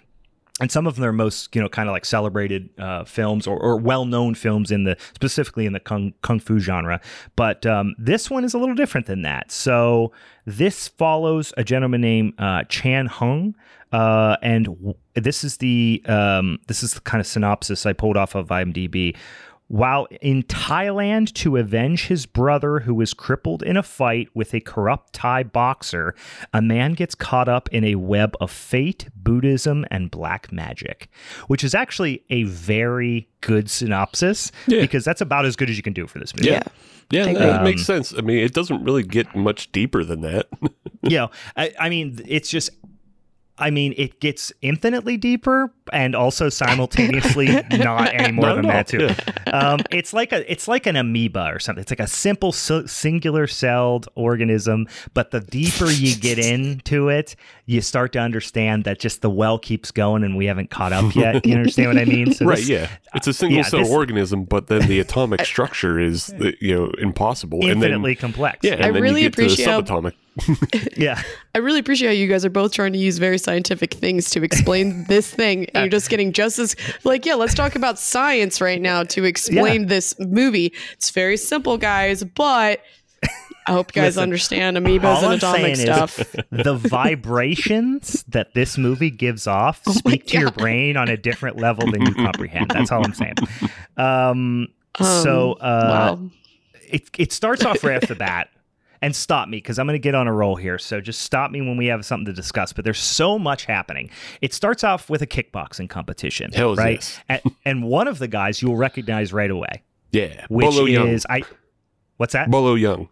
[0.61, 3.79] And some of their most, you know, kind of like celebrated uh, films or, or
[3.79, 7.01] well-known films in the specifically in the kung, kung fu genre.
[7.35, 9.51] But um, this one is a little different than that.
[9.51, 10.13] So
[10.45, 13.55] this follows a gentleman named uh, Chan Hung,
[13.93, 18.19] uh, and w- this is the um, this is the kind of synopsis I pulled
[18.19, 19.17] off of IMDb.
[19.71, 24.59] While in Thailand to avenge his brother who was crippled in a fight with a
[24.59, 26.17] corrupt Thai boxer,
[26.53, 31.09] a man gets caught up in a web of fate, Buddhism, and black magic,
[31.47, 34.81] which is actually a very good synopsis Yeah.
[34.81, 36.49] because that's about as good as you can do for this movie.
[36.49, 36.65] Yeah.
[37.13, 37.71] Yeah, I that agree.
[37.73, 38.13] makes sense.
[38.13, 40.49] I mean, it doesn't really get much deeper than that.
[41.03, 42.71] you know, I, I mean, it's just,
[43.57, 47.47] I mean, it gets infinitely deeper and also simultaneously
[47.79, 49.51] not any more Not than at that too.
[49.53, 51.81] Um, it's like a, it's like an amoeba or something.
[51.83, 57.37] It's like a simple si- singular celled organism, but the deeper you get into it,
[57.67, 61.15] you start to understand that just the well keeps going and we haven't caught up
[61.15, 61.45] yet.
[61.47, 62.33] You understand what I mean?
[62.33, 62.89] So right, this- yeah.
[63.15, 66.75] It's a single yeah, cell this- organism, but then the atomic structure is, uh, you
[66.75, 67.59] know, impossible.
[67.65, 68.59] Infinitely and then, complex.
[68.63, 70.13] yeah, and I then really you get to the appreciate how- subatomic.
[70.97, 71.21] yeah.
[71.55, 74.43] I really appreciate how you guys are both trying to use very scientific things to
[74.45, 75.67] explain this thing.
[75.75, 79.25] And you're just getting just as like, yeah, let's talk about science right now to
[79.25, 80.73] explain this movie.
[80.93, 82.81] It's very simple, guys, but
[83.67, 86.17] I hope you guys Listen, understand amoebas and atomic stuff.
[86.51, 91.57] the vibrations that this movie gives off Oh speak to your brain on a different
[91.59, 92.71] level than you comprehend.
[92.71, 93.35] That's all I'm saying.
[93.97, 96.31] Um, so uh, wow.
[96.89, 98.49] it it starts off right off the bat.
[99.03, 100.79] And stop me because I'm going to get on a roll here.
[100.79, 102.73] So just stop me when we have something to discuss.
[102.75, 104.11] But there's so much happening.
[104.43, 106.97] It starts off with a kickboxing competition, Hells right?
[106.97, 107.19] yes.
[107.29, 110.45] And, and one of the guys you'll recognize right away, Yeah.
[110.51, 111.09] which Bolo Yeung.
[111.13, 111.45] is I.
[112.19, 112.51] What's that?
[112.51, 113.09] Bolo Yeung.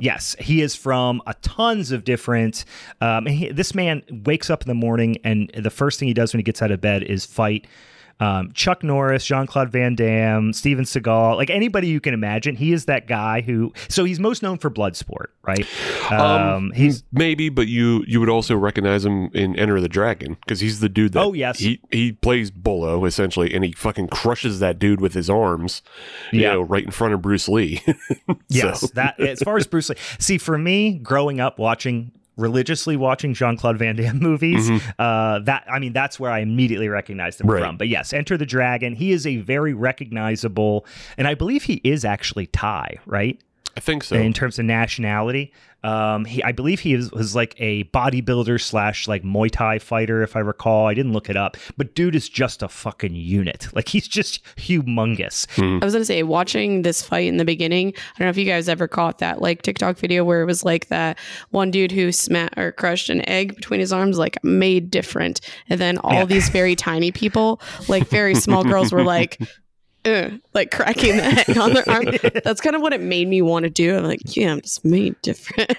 [0.00, 2.64] Yes, he is from a tons of different.
[3.00, 6.32] Um, he, this man wakes up in the morning, and the first thing he does
[6.32, 7.66] when he gets out of bed is fight
[8.20, 12.56] um, Chuck Norris, Jean Claude Van Damme, Steven Seagal, like anybody you can imagine.
[12.56, 13.72] He is that guy who.
[13.88, 15.66] So he's most known for Bloodsport, right?
[16.12, 20.60] Um, he's maybe, but you you would also recognize him in Enter the Dragon because
[20.60, 21.20] he's the dude that.
[21.22, 21.58] Oh, yes.
[21.58, 25.82] He he plays Bolo essentially, and he fucking crushes that dude with his arms.
[26.32, 26.52] You Yeah.
[26.54, 27.82] know, right in front of Bruce Lee.
[28.50, 29.96] Yes, So- that as far as Bruce Lee.
[30.18, 35.66] See, for me, growing up watching religiously watching Jean Claude Van Damme movies, uh, that
[35.70, 37.60] I mean, that's where I immediately recognized him Right.
[37.62, 37.76] from.
[37.76, 38.94] But yes, Enter the Dragon.
[38.94, 40.86] He is a very recognizable,
[41.18, 43.38] and I believe he is actually Thai, right?
[43.76, 44.16] I think so.
[44.16, 45.52] in terms of nationality.
[45.84, 50.22] Um, he, I believe he was, was like a bodybuilder slash like Muay Thai fighter,
[50.22, 50.86] if I recall.
[50.88, 53.68] I didn't look it up, but dude is just a fucking unit.
[53.78, 55.46] Like he's just humongous.
[55.80, 57.88] I was gonna say, watching this fight in the beginning.
[57.96, 60.64] I don't know if you guys ever caught that like TikTok video where it was
[60.64, 61.16] like that
[61.50, 65.80] one dude who sma or crushed an egg between his arms, like made different, and
[65.80, 66.24] then all Yeah.
[66.24, 69.38] these very tiny people, like very small girls, were like.
[70.08, 72.04] "Ugh," like cracking the egg on their arm.
[72.44, 73.96] That's kind of what it made me want to do.
[73.96, 75.68] I'm like, yeah, I'm just made different.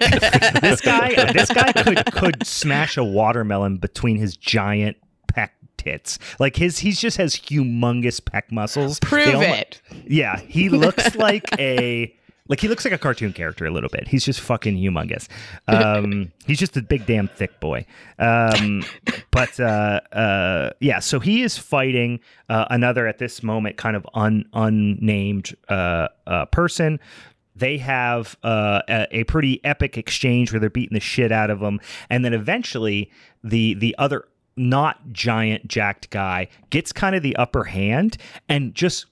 [0.60, 4.96] this guy, uh, this guy could could smash a watermelon between his giant
[5.32, 6.18] pec tits.
[6.38, 8.98] Like his, he just has humongous pec muscles.
[9.00, 9.80] They Prove almo- it.
[10.06, 12.14] Yeah, he looks like a
[12.50, 14.08] like he looks like a cartoon character a little bit.
[14.08, 15.28] He's just fucking humongous.
[15.68, 17.86] Um, he's just a big damn thick boy.
[18.18, 18.82] Um,
[19.30, 24.06] but uh, uh, yeah, so he is fighting uh, another at this moment kind of
[24.14, 26.98] un unnamed uh, uh, person.
[27.54, 31.60] They have uh, a, a pretty epic exchange where they're beating the shit out of
[31.60, 33.12] him, and then eventually
[33.44, 38.16] the the other not giant jacked guy gets kind of the upper hand
[38.48, 39.06] and just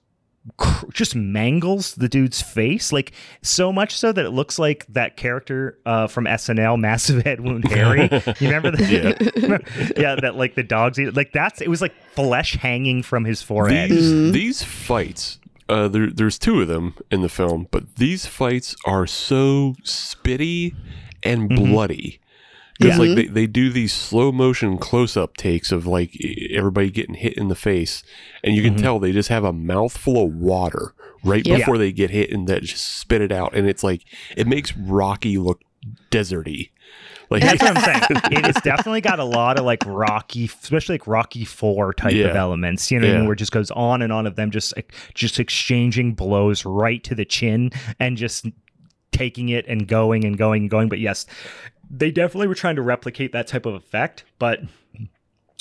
[0.56, 5.16] cr- just mangles the dude's face like so much so that it looks like that
[5.16, 8.02] character uh, from SNL Massive Head Wound Harry
[8.40, 10.14] you remember that yeah.
[10.16, 13.90] that like the dogs eat like that's it was like flesh hanging from his forehead
[13.90, 18.76] These these fights, uh, there, there's two of them in the film, but these fights
[18.84, 20.74] are so spitty
[21.22, 22.20] and bloody.
[22.78, 23.04] Because Yeah.
[23.04, 26.16] like they, they do these slow motion close up takes of like
[26.52, 28.02] everybody getting hit in the face,
[28.44, 28.82] and you can mm-hmm.
[28.82, 31.58] tell they just have a mouthful of water right Yep.
[31.58, 34.02] before they get hit, and that just spit it out, and it's like
[34.36, 35.60] it makes Rocky look
[36.10, 36.70] deserty.
[37.30, 38.22] Like That's what I'm saying.
[38.32, 42.26] It has definitely got a lot of like Rocky, especially like Rocky Four type Yeah.
[42.28, 42.90] of elements.
[42.90, 43.26] You know, what I mean?
[43.26, 44.72] Where it just goes on and on of them just
[45.14, 48.46] just exchanging blows right to the chin and just
[49.12, 50.88] taking it and going and going and going.
[50.88, 51.26] But yes,
[51.90, 54.60] they definitely were trying to replicate that type of effect, but.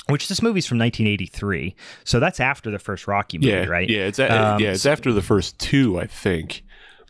[0.10, 3.90] Which this movie's from 1983, so that's after the first Rocky movie, yeah, right?
[3.90, 6.63] yeah, it's a, Um, yeah, it's after the first two, I think.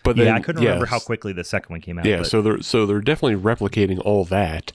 [0.04, 2.06] But then, yeah, I couldn't remember how quickly the second one came out.
[2.06, 4.72] Yeah, but- so they're so they're definitely replicating all that,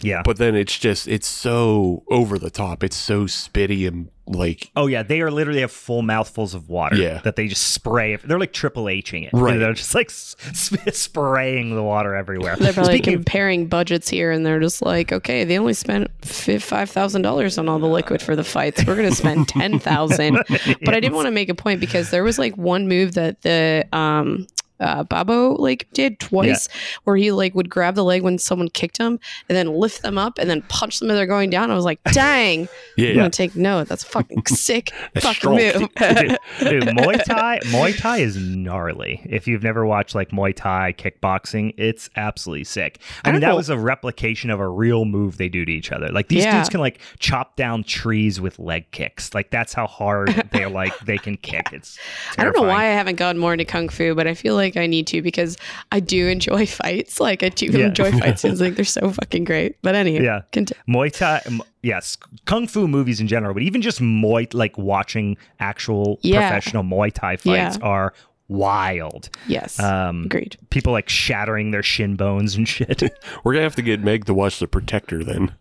[0.00, 0.22] yeah.
[0.24, 2.82] but then it's just it's so over the top.
[2.84, 6.96] It's so spitty and like Oh yeah, they are literally have full mouthfuls of water.
[6.96, 7.18] Yeah.
[7.24, 8.16] that they just spray.
[8.16, 9.30] They're like triple Hing it.
[9.34, 9.58] Right.
[9.58, 10.40] They're just like sp-
[10.92, 12.56] spraying the water everywhere.
[12.56, 16.10] They're probably Speaking of- comparing budgets here, and they're just like, okay, they only spent
[16.24, 18.84] five thousand dollars on all the liquid for the fights.
[18.86, 20.42] We're gonna spend ten thousand.
[20.84, 23.42] But I did want to make a point because there was like one move that
[23.42, 24.46] the um
[24.80, 26.68] uh, Babo like did twice,
[27.04, 30.18] where he like would grab the leg when someone kicked him, and then lift them
[30.18, 31.70] up and then punch them as they're going down.
[31.70, 33.88] I was like, dang, yeah, I'm gonna take note.
[33.88, 35.56] That's fucking sick That's fucking strong.
[35.56, 35.72] move.
[35.96, 39.20] dude, dude, Muay Thai, Muay Thai is gnarly.
[39.28, 42.98] If you've never watched like Muay Thai kickboxing, it's absolutely sick.
[43.24, 43.56] I, I mean, that know.
[43.56, 46.08] was a replication of a real move they do to each other.
[46.08, 46.56] Like these Yeah.
[46.56, 49.34] dudes can like chop down trees with leg kicks.
[49.34, 51.68] Like that's how hard they're like they can kick.
[51.72, 51.98] It's
[52.38, 54.63] I don't know why I haven't gone more into kung fu, but I feel like
[54.76, 55.56] I need to because
[55.92, 57.20] I do enjoy fights.
[57.20, 57.86] Like I do Yeah.
[57.86, 58.60] enjoy fight scenes.
[58.60, 59.76] Like they're so fucking great.
[59.82, 60.40] But anyway, Yeah.
[60.52, 64.76] conti- Muay Thai, m- yes, kung fu movies in general, but even just Muay, like
[64.78, 66.40] watching actual Yeah.
[66.48, 67.86] professional Muay Thai fights Yeah.
[67.86, 68.14] are
[68.48, 69.30] wild.
[69.46, 70.56] yes, Um, agreed.
[70.70, 73.02] people like shattering their shin bones and shit.
[73.42, 75.52] we're gonna have to get Meg to watch The Protector then.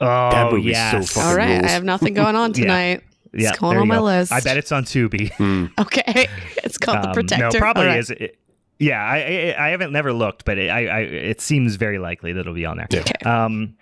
[0.00, 1.64] Oh, That movie's so fucking All right, rules.
[1.64, 2.62] I have nothing going on Yeah.
[2.62, 3.02] tonight.
[3.32, 4.04] Yeah, it's going there on you my go.
[4.04, 4.32] list.
[4.32, 5.70] I bet it's on Tubi.
[5.78, 6.28] Okay,
[6.64, 7.50] it's called the Um, Protector.
[7.52, 7.98] No, probably All right.
[7.98, 8.10] is.
[8.10, 8.38] It,
[8.78, 12.32] yeah, I, I I haven't never looked, but it, I, I it seems very likely
[12.32, 12.86] that it'll be on there.
[12.90, 13.00] Yeah.
[13.00, 13.28] Okay.
[13.28, 13.74] Um,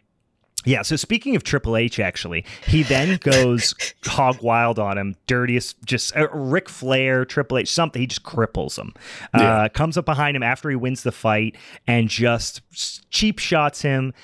[0.65, 0.81] yeah.
[0.83, 3.75] So speaking of Triple H, actually, he then goes
[4.07, 5.15] hog wild on him.
[5.27, 8.01] Dirtiest, just uh, Ric Flair, Triple H, something.
[8.01, 8.95] He just cripples him.
[9.35, 9.69] Uh, Yeah.
[9.69, 11.57] Comes up behind him after he wins the fight
[11.87, 12.63] and just
[13.11, 14.15] cheap shots him.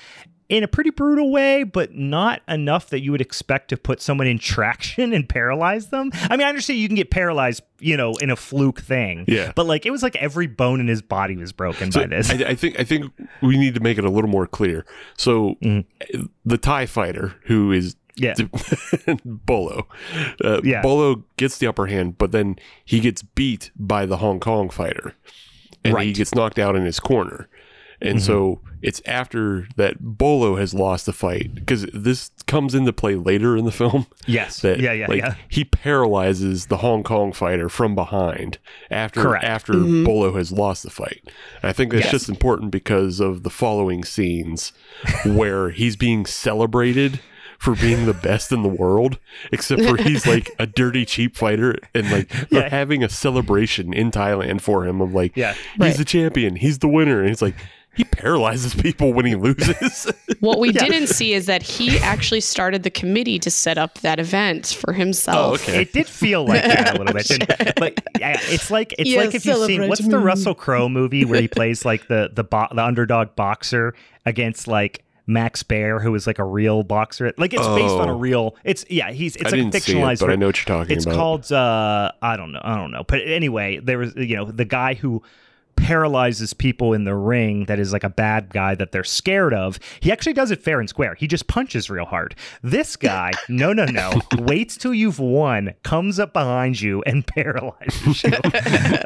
[0.49, 4.27] In a pretty brutal way, but not enough that you would expect to put someone
[4.27, 6.11] in traction and paralyze them.
[6.29, 9.25] I mean, I understand you can get paralyzed, you know, in a fluke thing.
[9.27, 9.51] Yeah.
[9.55, 12.29] But like, it was like every bone in his body was broken by this.
[12.29, 14.85] I, I think I think we need to make it a little more clear.
[15.17, 15.85] So Mm.
[16.45, 18.35] the Thai Fighter, who is yeah.
[19.25, 19.87] Bolo,
[20.43, 20.81] uh, Yeah.
[20.81, 25.15] Bolo gets the upper hand, but then he gets beat by the Hong Kong fighter,
[25.83, 26.07] and he Right.
[26.09, 26.13] Mm-hmm.
[26.17, 27.47] gets knocked out in his corner.
[28.03, 28.25] And mm-hmm.
[28.25, 33.55] so it's after that Bolo has lost the fight because this comes into play later
[33.55, 34.07] in the film.
[34.27, 34.59] Yes.
[34.59, 35.35] That yeah, yeah, like yeah.
[35.47, 38.57] he paralyzes the Hong Kong fighter from behind
[38.91, 39.45] after Correct.
[39.45, 40.03] after mm-hmm.
[40.03, 41.21] Bolo has lost the fight.
[41.61, 42.11] And I think that's Yes.
[42.11, 44.73] just important because of the following scenes
[45.25, 47.21] where he's being celebrated
[47.59, 49.17] for being the best in the world,
[49.53, 52.69] except for he's like a dirty, cheap fighter, and like they're Yeah.
[52.69, 55.53] having a celebration in Thailand for him of like, Yeah.
[55.53, 55.95] he's Right.
[55.97, 57.55] the champion, he's the winner, and it's like
[57.95, 60.11] he paralyzes people when he loses.
[60.39, 60.85] What we Yeah.
[60.85, 64.91] didn't see is that he actually started the committee to set up that event for
[64.91, 65.37] himself.
[65.37, 65.81] Oh, okay.
[65.83, 69.21] It did feel like that a little bit, didn't but yeah, it's like it's Yeah,
[69.21, 70.19] like if you've seen celebrate what's the.
[70.19, 73.93] Russell Crowe movie where he plays like the the bo- the underdog boxer
[74.25, 77.31] against like Max Baer, who is like a real boxer.
[77.37, 78.17] Like it's based on a Oh.
[78.19, 78.57] real.
[78.65, 80.19] It's yeah, he's it's I like didn't a see it, fictionalized.
[80.19, 81.15] but I know what you're talking it's about.
[81.15, 83.03] called uh I don't know I don't know.
[83.07, 85.23] But anyway, there was you know the guy who
[85.75, 89.79] paralyzes people in the ring that is like a bad guy that they're scared of.
[89.99, 91.15] He actually does it fair and square.
[91.15, 92.35] He just punches real hard.
[92.61, 98.23] This guy, no, no, no, waits till you've won, comes up behind you and paralyzes
[98.23, 98.31] you.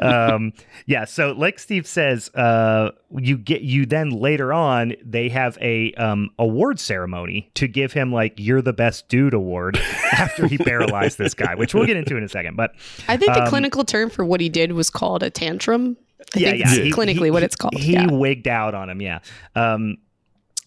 [0.00, 0.52] um,
[0.86, 1.04] yeah.
[1.04, 6.30] So, like Steve says, uh, you get you then later on they have a um,
[6.38, 9.78] award ceremony to give him like "You're the best dude" award
[10.12, 12.56] after he paralyzed this guy, which we'll get into in a second.
[12.56, 12.74] But
[13.08, 15.96] I think the Um, clinical term for what he did was called a tantrum.
[16.34, 16.70] I yeah, think yeah.
[16.84, 17.74] He- clinically he- what it's called.
[17.74, 18.10] He yeah.
[18.10, 19.20] wigged out on him, yeah.
[19.54, 19.98] Um,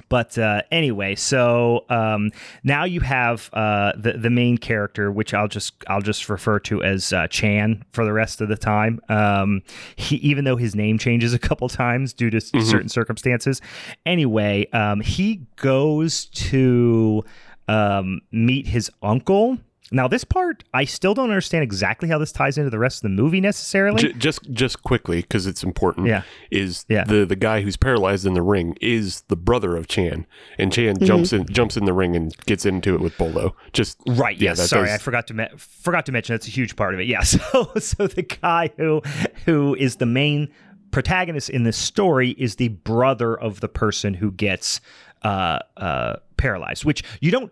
[0.09, 2.31] but uh, anyway, so um,
[2.63, 6.83] now you have uh, the the main character, which I'll just I'll just refer to
[6.83, 8.99] as uh, Chan for the rest of the time.
[9.07, 9.61] Um,
[9.95, 13.61] he even though his name changes a couple times due to s certain circumstances.
[14.05, 17.23] Anyway, um, he goes to
[17.69, 19.59] um, meet his uncle.
[19.93, 23.01] Now, this part I still don't understand exactly how this ties into the rest of
[23.03, 24.01] the movie necessarily.
[24.01, 26.07] J- just just quickly because it's important.
[26.07, 26.23] Yeah.
[26.49, 27.03] is Yeah.
[27.03, 30.25] the the guy who's paralyzed in the ring is the brother of Chan,
[30.57, 31.05] and Chan Mm-hmm.
[31.05, 33.55] jumps in jumps in the ring and gets into it with Bolo.
[33.73, 34.37] Just Right.
[34.37, 34.51] Yeah.
[34.51, 34.59] yes.
[34.59, 36.99] that Sorry, does- I forgot to me- forgot to mention that's a huge part of
[36.99, 37.07] it.
[37.07, 37.21] Yeah.
[37.25, 39.01] So so the guy who
[39.45, 40.49] who is the main
[40.91, 44.81] protagonist in this story is the brother of the person who gets
[45.23, 47.51] uh, uh, paralyzed, which you don't.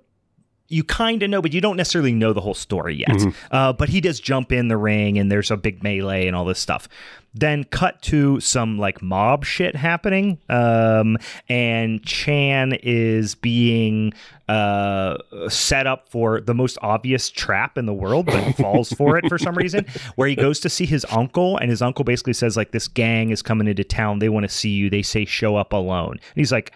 [0.69, 3.09] You kind of know, but you don't necessarily know the whole story yet.
[3.09, 3.29] Mm-hmm.
[3.49, 6.45] Uh, but he does jump in the ring, and there's a big melee and all
[6.45, 6.87] this stuff.
[7.33, 14.13] Then cut to some like mob shit happening, um, and Chan is being
[14.47, 19.27] uh, set up for the most obvious trap in the world, but falls for it
[19.29, 19.85] for some reason.
[20.15, 23.29] Where he goes to see his uncle, and his uncle basically says like, "This gang
[23.29, 24.19] is coming into town.
[24.19, 24.89] They want to see you.
[24.89, 26.73] They say show up alone." And he's like.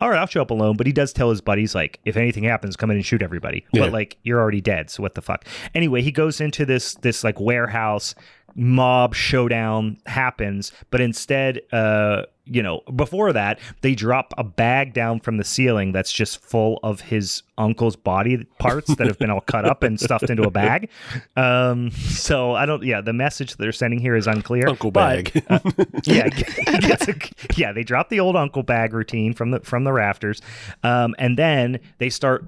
[0.00, 2.44] All right, I'll show up alone, but he does tell his buddies like, if anything
[2.44, 3.66] happens, come in and shoot everybody.
[3.72, 3.82] Yeah.
[3.82, 5.44] But like, you're already dead, so what the fuck?
[5.74, 8.14] Anyway, he goes into this this like warehouse
[8.54, 15.20] mob showdown happens, but instead, uh, you know, before that, they drop a bag down
[15.20, 19.40] from the ceiling that's just full of his uncle's body parts that have been all
[19.42, 20.90] cut up and stuffed into a bag.
[21.36, 24.68] Um, so I don't, yeah, the message they're sending here is unclear.
[24.68, 25.44] Uncle but, bag.
[25.48, 25.60] uh,
[26.04, 30.42] yeah, a- yeah, they drop the old uncle bag routine from the from the rafters,
[30.82, 32.44] um, and then they start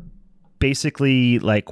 [0.59, 1.69] basically like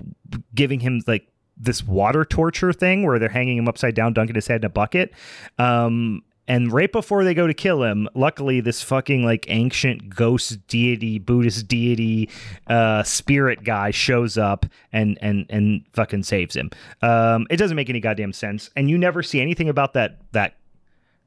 [0.55, 1.27] giving him like
[1.61, 4.70] this water torture thing where they're hanging him upside down, dunking his head in a
[4.70, 5.12] bucket.
[5.59, 10.66] Um, and right before they go to kill him, luckily this fucking like ancient ghost
[10.66, 12.29] deity, Buddhist deity,
[12.66, 16.70] uh, spirit guy shows up and and and fucking saves him.
[17.03, 20.57] Um, it doesn't make any goddamn sense, and you never see anything about that that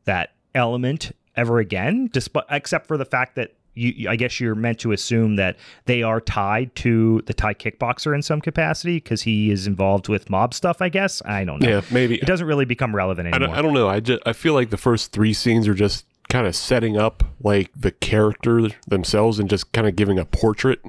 [0.03, 4.79] that element ever again, despite except for the fact that you, I guess you're meant
[4.79, 9.51] to assume that they are tied to the Thai kickboxer in some capacity because he
[9.51, 10.81] is involved with mob stuff.
[10.81, 11.69] I guess I don't know.
[11.69, 12.15] yeah, maybe.
[12.15, 13.47] It doesn't really become relevant I anymore.
[13.47, 13.87] don't, I don't know.
[13.87, 17.23] I just I feel like the first three scenes are just kind of setting up
[17.41, 20.81] like the character themselves and just kind of giving a portrait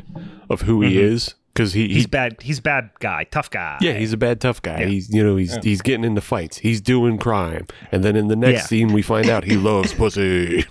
[0.48, 1.14] of who he mm-hmm.
[1.14, 2.36] is because he, he's he's bad.
[2.42, 3.78] He's bad guy, tough guy.
[3.80, 4.80] yeah he's a bad tough guy.
[4.80, 4.86] Yeah.
[4.86, 6.58] He's you know he's he's getting into fights.
[6.58, 8.66] He's doing crime, and then in the next Yeah.
[8.66, 10.64] scene we find out he loves pussy.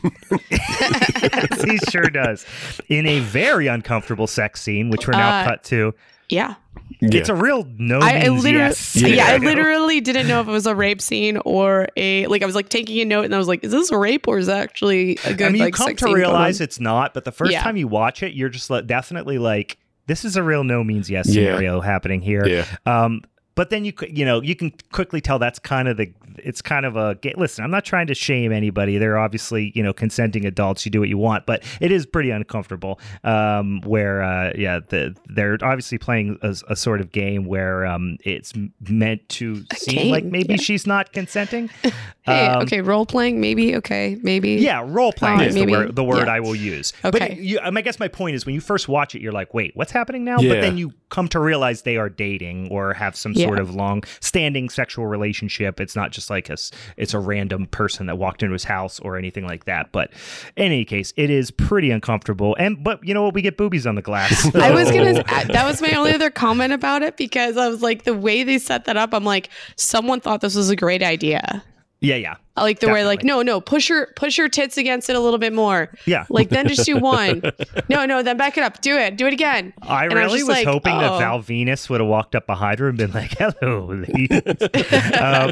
[1.65, 2.46] he sure does.
[2.89, 5.93] In a very uncomfortable sex scene, which we're now Uh, cut to.
[6.30, 6.56] yeah.
[7.00, 7.19] Yeah.
[7.19, 8.96] It's a real no I, I literally, yes.
[8.96, 9.26] yeah.
[9.28, 12.41] I literally didn't know if it was a rape scene or a like.
[12.43, 14.38] I was like taking a note, and I was like, "Is this a rape or
[14.38, 16.62] is that actually a good?" I mean, like, you come sex to scene going realize
[16.62, 17.62] it's not, but the first Yeah.
[17.62, 21.10] time you watch it, you're just like, definitely like, this is a real no means
[21.10, 21.46] yes Yeah.
[21.56, 22.46] scenario happening here.
[22.46, 23.22] yeah, Um,
[23.56, 26.62] but then you c- you know you can quickly tell that's kind of the it's
[26.62, 27.63] kind of a ga- listen.
[27.63, 28.98] I'm not trying to shame anybody.
[28.98, 30.86] They're obviously you know consenting adults.
[30.86, 33.00] You do what you want, but it is pretty uncomfortable.
[33.24, 38.18] Um, where uh, yeah, the, they're obviously playing a, a sort of game where um,
[38.24, 38.54] it's
[38.89, 40.60] meant to A seem like maybe yeah.
[40.60, 41.70] she's not consenting.
[42.26, 43.76] Hey, Um, okay, role playing, maybe.
[43.76, 44.52] Okay, maybe.
[44.52, 45.74] Yeah, role playing Alright, is the maybe.
[45.74, 46.34] word, the word Yeah.
[46.36, 46.94] I will use.
[47.04, 47.20] Okay.
[47.20, 49.76] But you, I guess my point is when you first watch it, you're like, wait,
[49.76, 50.39] what's happening now?
[50.39, 50.54] Yeah.
[50.54, 53.45] But then you come to realize they are dating or have some Yeah.
[53.45, 55.80] sort of long standing sexual relationship.
[55.80, 56.58] It's not just like a
[56.97, 59.91] it's a random person that walked into his house or anything like that.
[59.91, 60.12] But
[60.58, 62.56] in any case, it is pretty uncomfortable.
[62.58, 63.36] And but you know what?
[63.36, 64.54] We get boobies on the glass.
[64.56, 67.84] I was going to, that was my only other comment about it because I was
[67.84, 71.03] like, the way they set that up, I'm like, someone thought this was a great
[71.03, 71.64] idea.
[72.04, 72.36] Yeah, yeah.
[72.58, 75.22] I like the way, like, no, no, push your push your tits against it a
[75.22, 75.89] little bit more.
[76.06, 76.26] Yeah.
[76.30, 77.41] Like then just do one.
[77.89, 78.82] No, no, then back it up.
[78.82, 79.16] Do it.
[79.16, 79.74] Do it again.
[79.82, 81.18] I And I was really was, like, hoping that oh.
[81.18, 84.30] Val Venis would have walked up behind her and been like, "Hello, ladies."
[85.14, 85.51] um,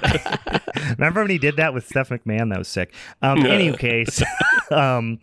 [0.98, 2.50] remember when he did that with Steph McMahon?
[2.50, 2.94] That was sick.
[3.22, 4.22] Um, any case,
[4.72, 5.20] um,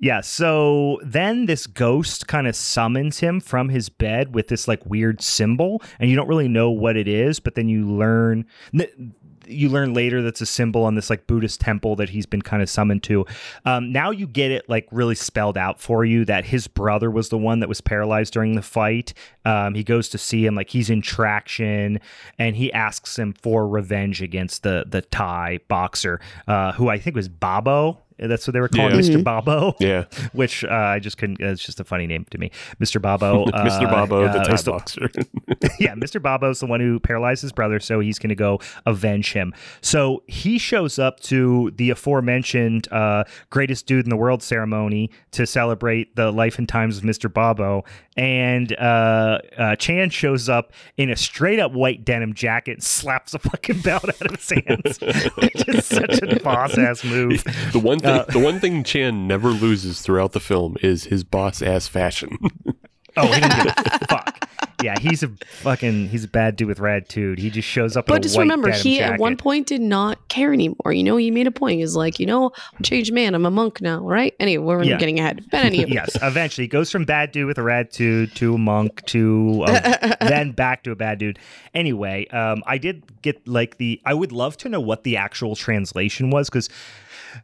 [0.00, 0.20] yeah.
[0.20, 5.22] So then this ghost kind of summons him from his bed with this like weird
[5.22, 8.46] symbol, and you don't really know what it is, but then you learn.
[8.74, 9.14] n-
[9.46, 12.62] you learn later that's a symbol on this like Buddhist temple that he's been kind
[12.62, 13.26] of summoned to.
[13.64, 17.28] Um, now you get it like really spelled out for you that his brother was
[17.28, 19.14] the one that was paralyzed during the fight.
[19.44, 22.00] Um, he goes to see him like he's in traction,
[22.38, 27.16] and he asks him for revenge against the the Thai boxer, uh, who I think
[27.16, 28.02] was Babo.
[28.18, 29.00] That's what they were calling Yeah.
[29.00, 29.22] Mr.
[29.24, 29.74] Babo.
[29.80, 30.04] Yeah.
[30.32, 31.40] Which uh, I just couldn't.
[31.40, 32.50] It's just a funny name to me,
[32.80, 33.00] Mr.
[33.00, 33.44] Babo.
[33.56, 33.90] Uh, Mr.
[33.90, 35.08] Bobo, the uh, Thai is the- boxer.
[35.80, 36.20] yeah, Mr.
[36.20, 39.54] Bobo's the one who paralyzed his brother, so he's going to go avenge him.
[39.80, 45.46] So he shows up to the aforementioned uh, greatest dude in the world ceremony to
[45.46, 47.32] celebrate the life and times of Mr.
[47.32, 47.84] Bobo.
[48.16, 53.34] And uh, uh, Chan shows up in a straight up white denim jacket and slaps
[53.34, 54.98] a fucking belt out of his hands,
[55.36, 57.44] which is such a boss ass move.
[57.72, 61.24] the one thing, Uh, the one thing Chan never loses throughout the film is his
[61.24, 62.38] boss ass fashion.
[63.18, 64.48] Oh, he didn't give a fuck.
[64.82, 65.28] Yeah, he's a
[65.62, 67.38] fucking he's a bad dude with rad dude.
[67.38, 68.06] He just shows up.
[68.10, 70.92] in But a just white remember, denim he at one point did not care anymore.
[70.92, 71.80] You know, he made a point.
[71.80, 73.34] He's like, you know, I'm changed man.
[73.34, 74.34] I'm a monk now, right?
[74.38, 74.98] Anyway, we're Yeah.
[74.98, 75.46] getting ahead.
[75.50, 78.58] But anyway, yes, eventually he goes from bad dude with a rad dude to a
[78.58, 81.38] monk to a, then back to a bad dude.
[81.72, 83.98] Anyway, um, I did get like the.
[84.04, 86.68] I would love to know what the actual translation was because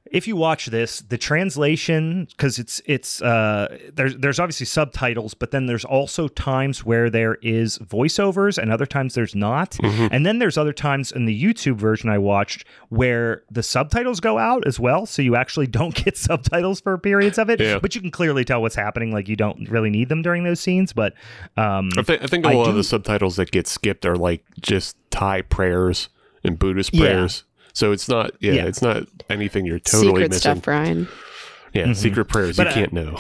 [0.07, 5.51] if you watch this, the translation because it's it's uh there's there's obviously subtitles, but
[5.51, 10.39] then there's also times where there is voiceovers and other times there's not, and then
[10.39, 14.79] there's other times in the YouTube version I watched where the subtitles go out as
[14.81, 17.79] well, so you actually don't get subtitles for periods of it, Yeah.
[17.79, 19.13] but you can clearly tell what's happening.
[19.13, 21.15] Like you don't really need them during those scenes, but
[21.57, 24.45] um, I, think I think a lot of the subtitles that get skipped are like
[24.61, 26.09] just Thai prayers
[26.45, 27.29] and Buddhist Yeah.
[27.73, 27.79] Prayers.
[27.79, 28.67] So it's not, yeah, Yeah.
[28.67, 30.41] it's not anything you're totally secret missing.
[30.41, 31.09] stuff, Brian.
[31.75, 33.17] Yeah, secret prayers But, you uh, can't know.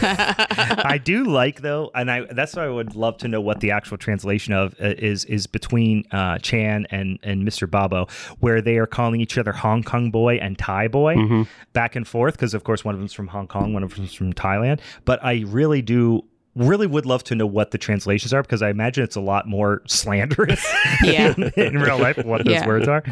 [0.00, 3.70] I do like though, and I that's why I would love to know what the
[3.72, 7.70] actual translation of uh, is is between uh, Chan and and Mr.
[7.70, 8.06] Babo,
[8.40, 11.42] where they are calling each other Hong Kong boy and Thai boy Mm-hmm.
[11.74, 14.14] back and forth because of course one of them's from Hong Kong, one of them's
[14.14, 14.80] from Thailand.
[15.04, 16.24] But I really do.
[16.54, 19.48] Really would love to know what the translations are because I imagine it's a lot
[19.48, 20.62] more slanderous
[21.02, 21.32] Yeah.
[21.38, 22.66] in, in real life what those Yeah.
[22.66, 23.02] words are.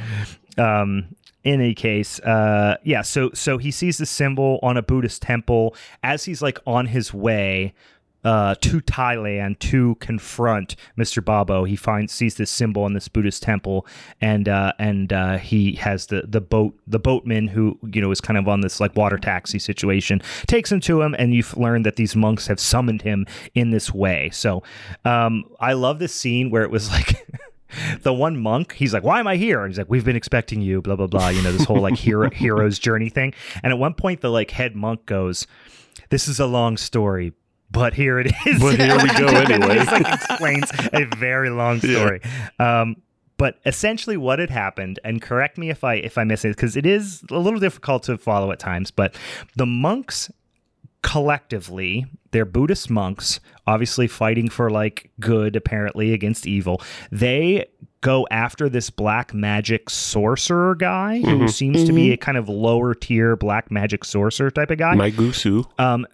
[0.61, 3.01] Um, in any case, uh, yeah.
[3.01, 7.15] So so he sees the symbol on a Buddhist temple as he's like on his
[7.15, 7.73] way
[8.25, 11.25] uh, to Thailand to confront Mr.
[11.25, 11.65] Babo.
[11.65, 13.87] He finds sees this symbol in this Buddhist temple,
[14.21, 18.21] and uh, and uh, he has the the boat the boatman who you know is
[18.21, 21.87] kind of on this like water taxi situation takes him to him, and you've learned
[21.87, 24.31] that these monks have summoned him in this way.
[24.31, 24.63] So
[25.05, 27.27] um, I love this scene where it was like.
[28.03, 30.61] the one monk, he's like, "Why am I here?" And he's like, "We've been expecting
[30.61, 31.29] you." Blah blah blah.
[31.29, 33.35] You know this whole like hero hero's journey thing.
[33.62, 35.47] And at one point, the like head monk goes,
[36.09, 37.33] "This is a long story."
[37.73, 38.61] But here it is.
[38.61, 39.79] But here we go anyway.
[39.79, 42.21] It's like explains a very long story.
[42.59, 42.97] Um,
[43.37, 46.77] but essentially, what had happened, and correct me if I if I miss it, because
[46.77, 48.91] it is a little difficult to follow at times.
[48.91, 49.14] But
[49.57, 50.31] the monks
[51.03, 56.80] collectively they're buddhist monks obviously fighting for like good apparently against evil
[57.11, 57.66] they
[58.03, 62.94] go after this black magic sorcerer guy who seems to be a kind of lower
[62.94, 65.66] tier black magic sorcerer type of guy My Gusu.
[65.78, 66.07] um,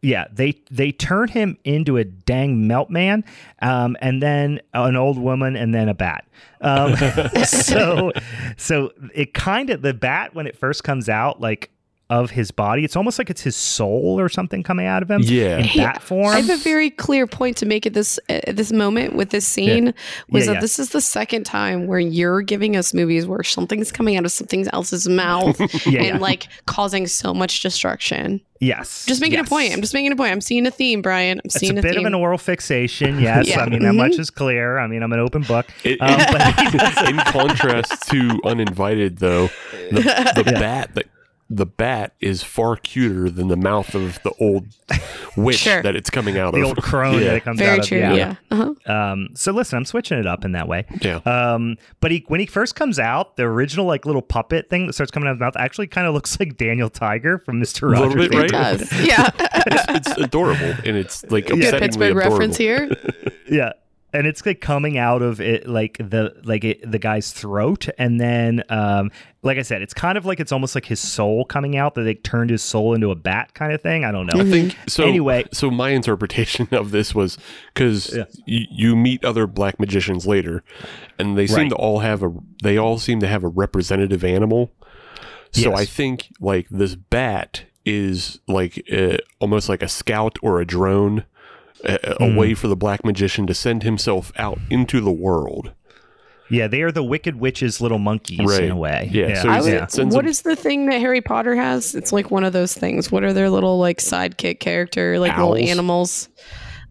[0.00, 3.24] yeah, they they turn him into a dang melt man,
[3.60, 6.24] um, and then an old woman, and then a bat.
[6.60, 6.94] Um,
[7.44, 8.12] so,
[8.56, 11.72] so it kind of the bat when it first comes out, like
[12.10, 15.20] of his body, it's almost like it's his soul or something coming out of him.
[15.22, 15.58] Yeah.
[15.58, 16.28] in Hey, bat form.
[16.34, 19.46] I have a very clear point to make at this at this moment with this
[19.46, 19.92] scene
[20.30, 20.60] was Yeah, that yeah.
[20.62, 24.32] this is the second time where you're giving us movies where something's coming out of
[24.32, 26.18] something else's mouth Yeah, and yeah.
[26.18, 28.40] like causing so much destruction.
[28.60, 29.46] yes, Just making yes.
[29.46, 29.72] a point.
[29.74, 30.32] I'm just making a point.
[30.32, 31.38] I'm seeing a theme, Brian.
[31.38, 32.00] I'm It's seeing a a, bit theme.
[32.00, 33.48] of an oral fixation, yes.
[33.48, 33.60] Yeah.
[33.60, 34.20] I mean that much Mhm.
[34.20, 34.78] is clear.
[34.78, 35.66] I mean I'm an open book.
[35.84, 39.48] It- Um, but in contrast to Uninvited, though,
[39.90, 40.00] the,
[40.36, 41.06] the bat that
[41.50, 44.66] the bat is far cuter than the mouth of the old
[45.36, 45.82] witch Sure.
[45.82, 46.62] that it's coming out The of.
[46.62, 47.20] The old crone yeah.
[47.28, 48.02] that it comes Very out true.
[48.02, 48.16] of.
[48.16, 48.34] Yeah.
[48.50, 48.92] Uh-huh.
[48.92, 50.84] Um, so listen, I'm switching it up in that way.
[51.00, 51.16] Yeah.
[51.24, 54.92] Um, but he when he first comes out, the original like little puppet thing that
[54.92, 57.88] starts coming out of his mouth actually kind of looks like Daniel Tiger from Mister
[57.88, 58.28] Little Rogers.
[58.28, 58.44] bit, right?
[58.44, 58.92] It does.
[59.06, 59.30] Yeah.
[59.38, 62.30] it's, it's adorable and it's like Good Pittsburgh adorable.
[62.32, 62.90] reference here.
[63.50, 63.72] Yeah.
[64.10, 68.18] And it's like coming out of it like the like it, the guy's throat, and
[68.18, 69.10] then um,
[69.42, 72.04] like I said, it's kind of like it's almost like his soul coming out that
[72.04, 74.06] they turned his soul into a bat kind of thing.
[74.06, 74.40] I don't know.
[74.40, 75.04] I think so.
[75.04, 75.44] Anyway.
[75.52, 77.36] so my interpretation of this was
[77.74, 78.24] because Yeah.
[78.46, 80.64] y- you meet other black magicians later,
[81.18, 81.68] and they seem Right.
[81.70, 82.32] to all have a
[82.62, 84.72] they all seem to have a representative animal.
[85.52, 85.80] So Yes.
[85.80, 91.24] I think like this bat is like uh, almost like a scout or a drone,
[91.84, 92.36] a hmm.
[92.36, 95.72] way for the black magician to send himself out into the world.
[96.50, 98.64] Yeah, they are the Wicked Witch's little monkeys Right.
[98.64, 99.10] in a way.
[99.12, 99.86] Yeah, so I he's- would, yeah.
[99.86, 101.94] Sends what him- is the thing that Harry Potter has?
[101.94, 103.12] It's like one of those things.
[103.12, 105.50] What are their little like sidekick character, like Owls?
[105.56, 106.28] little animals?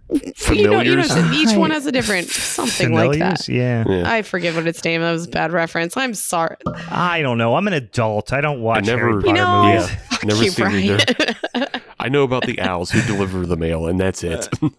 [0.10, 1.34] You know, you know, Familiars?
[1.34, 3.50] each one has a different something like that.
[3.50, 3.84] Yeah.
[3.90, 4.10] Yeah.
[4.10, 5.02] I forget what its name.
[5.02, 5.98] That was a bad reference.
[5.98, 6.56] I'm sorry.
[6.90, 7.56] I don't know.
[7.58, 8.32] I'm an adult.
[8.32, 9.98] I don't watch I never- Harry You Potter know- movies.
[10.28, 11.02] Fuck Never you, seen Brian.
[11.56, 11.82] either.
[12.00, 14.48] I know about the owls who deliver the mail, and that's it.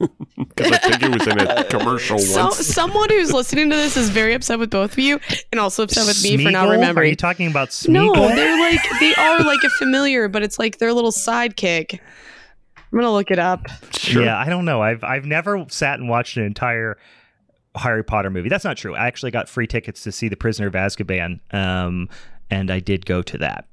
[0.56, 2.66] Because I think it was in a commercial So, once.
[2.66, 5.20] someone who's listening to this is very upset with both of you,
[5.52, 6.68] and also upset with me for not Smeagol?
[6.68, 7.10] Are remembering.
[7.10, 10.92] you talking about No, they're like they are like a familiar, but it's like their
[10.92, 12.00] little sidekick.
[12.76, 13.66] I'm gonna look it up.
[13.92, 14.24] Sure.
[14.24, 14.80] Yeah, I don't know.
[14.82, 16.96] I've I've never sat and watched an entire
[17.76, 18.48] Harry Potter movie.
[18.48, 18.94] That's not true.
[18.96, 22.08] I actually got free tickets to see The Prisoner of Azkaban, um,
[22.50, 23.66] and I did go to that.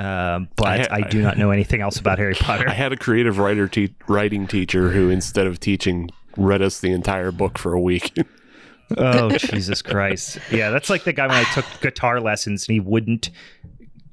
[0.00, 2.68] Um, but I I, do not know anything else about Harry Potter.
[2.68, 6.90] I had a creative writer te- writing teacher who, instead of teaching, read us the
[6.92, 8.16] entire book for a week.
[8.96, 10.38] oh Jesus Christ!
[10.50, 13.30] Yeah, that's like the guy when I took guitar lessons and he wouldn't.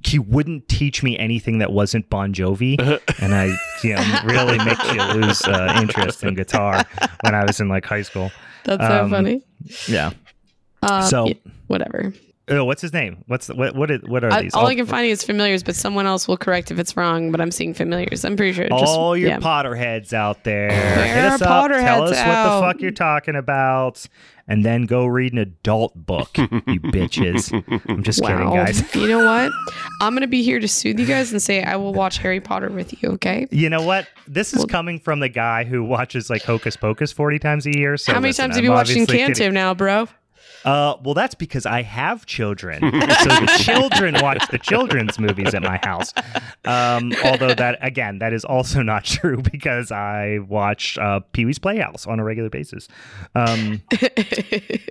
[0.06, 2.78] He wouldn't teach me anything that wasn't Bon Jovi,
[3.22, 3.46] and I,
[3.84, 6.84] you know, really makes you lose uh, interest in guitar
[7.24, 8.32] when I was in like high school.
[8.64, 9.42] That's so Um, funny.
[9.88, 10.12] Yeah.
[10.84, 11.34] Uh, so- yeah,
[11.66, 12.14] whatever.
[12.50, 13.24] Oh, what's his name?
[13.28, 13.76] What's the, what?
[13.76, 13.91] What?
[13.91, 14.54] Is, what are I, these?
[14.54, 17.30] all All- I can find is familiars, but someone else will correct if it's wrong.
[17.32, 18.24] But I'm seeing familiars.
[18.24, 18.64] I'm pretty sure.
[18.66, 19.39] it Just, all your yeah.
[19.39, 20.70] Potterheads out there.
[20.70, 21.48] There Hit us up.
[21.48, 24.06] Tell Potterheads us what the fuck you're talking about.
[24.50, 27.52] And then go read an adult book, you bitches.
[27.89, 28.95] I'm just kidding, guys.
[28.95, 29.52] you know what?
[30.00, 32.70] I'm gonna be here to soothe you guys and say I will watch Harry Potter
[32.70, 33.10] with you.
[33.10, 33.48] Okay.
[33.52, 34.08] You know what?
[34.26, 37.98] This is coming from the guy who watches like Hocus Pocus 40 times a year.
[37.98, 39.54] So How many listen, times I'm have you watched obviously Encanto kidding.
[39.54, 40.08] now, bro?
[40.66, 42.82] Uh, well, that's because I have children.
[42.82, 46.14] so the children watch the children's movies at my house.
[46.66, 51.60] Um, although that again, that is also not true because I watch uh, Pee Wee's
[51.60, 52.88] Playhouse on a regular basis.
[53.36, 53.82] Um,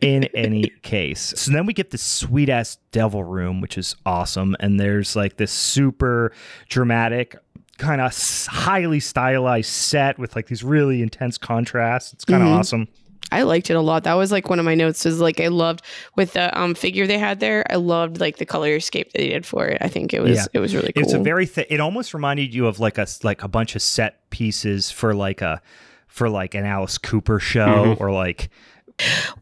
[0.03, 4.57] in any case, so then we get this sweet ass devil room, which is awesome,
[4.61, 6.33] and there's like this super
[6.69, 7.37] dramatic.
[7.79, 8.17] Kind of
[8.49, 12.15] highly stylized set with like these really intense contrasts.
[12.15, 12.59] It's kind of Mhm.
[12.59, 12.89] awesome.
[13.33, 14.05] I liked it a lot.
[14.05, 15.05] That was like one of my notes.
[15.07, 15.83] Is like I loved
[16.15, 17.65] with the um figure they had there.
[17.71, 19.79] I loved like the color escape that they did for it.
[19.81, 20.45] I think it was Yeah.
[20.53, 21.03] it was really cool.
[21.03, 23.83] It's a very th- it almost reminded you of like a like a bunch of
[23.83, 25.61] set pieces for like a
[26.07, 28.49] for like an Alice Cooper show or like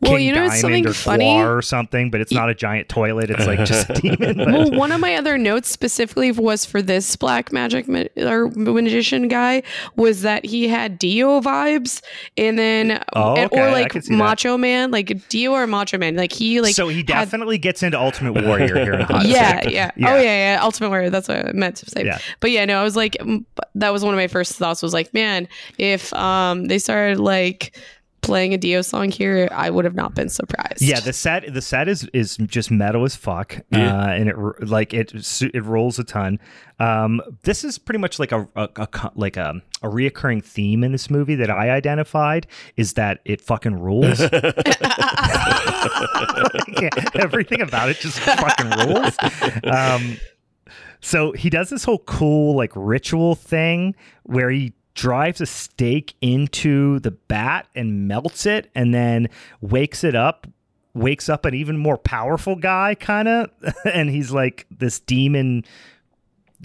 [0.01, 1.41] well, King you know, it's something or funny.
[1.41, 3.31] Or something, but it's not a giant toilet.
[3.31, 4.37] It's like just a demon.
[4.39, 8.49] but- Well, one of my other notes specifically was for this black magic ma- or
[8.51, 9.63] magician guy
[9.97, 12.03] was that he had Dio vibes,
[12.37, 14.19] and then Oh, and- okay, or like can see that.
[14.19, 17.83] Macho Man, like Dio or Macho Man, like he like so he had- definitely gets
[17.83, 19.71] into Ultimate Warrior here in Hot yeah, Sec.
[19.73, 20.59] yeah, Oh yeah, yeah.
[20.63, 21.11] Ultimate Warrior.
[21.11, 22.05] That's what I meant to say.
[22.05, 22.19] Yeah.
[22.41, 23.17] But yeah, no, I was like,
[23.77, 24.83] that was one of my first thoughts.
[24.83, 25.47] Was like, man,
[25.79, 27.77] if um they started like
[28.25, 30.83] playing a Dio song here, I would have not been surprised.
[30.83, 33.97] Yeah, the set the set is is just metal as fuck, Yeah.
[34.05, 35.12] uh, and it like it
[35.55, 36.39] it rolls a ton.
[36.81, 40.93] Um, this is pretty much like a, a, a like a a reoccurring theme in
[40.93, 42.47] this movie that I identified
[42.77, 44.20] is that it fucking rules.
[46.81, 49.14] Yeah, everything about it just fucking rules.
[49.64, 50.16] Um,
[51.01, 53.95] so he does this whole cool like ritual thing
[54.25, 59.28] where he drives a stake into the bat and melts it and then
[59.61, 60.47] wakes it up
[60.95, 63.51] wakes up an even more powerful guy kind of
[63.84, 65.64] and he's like this demon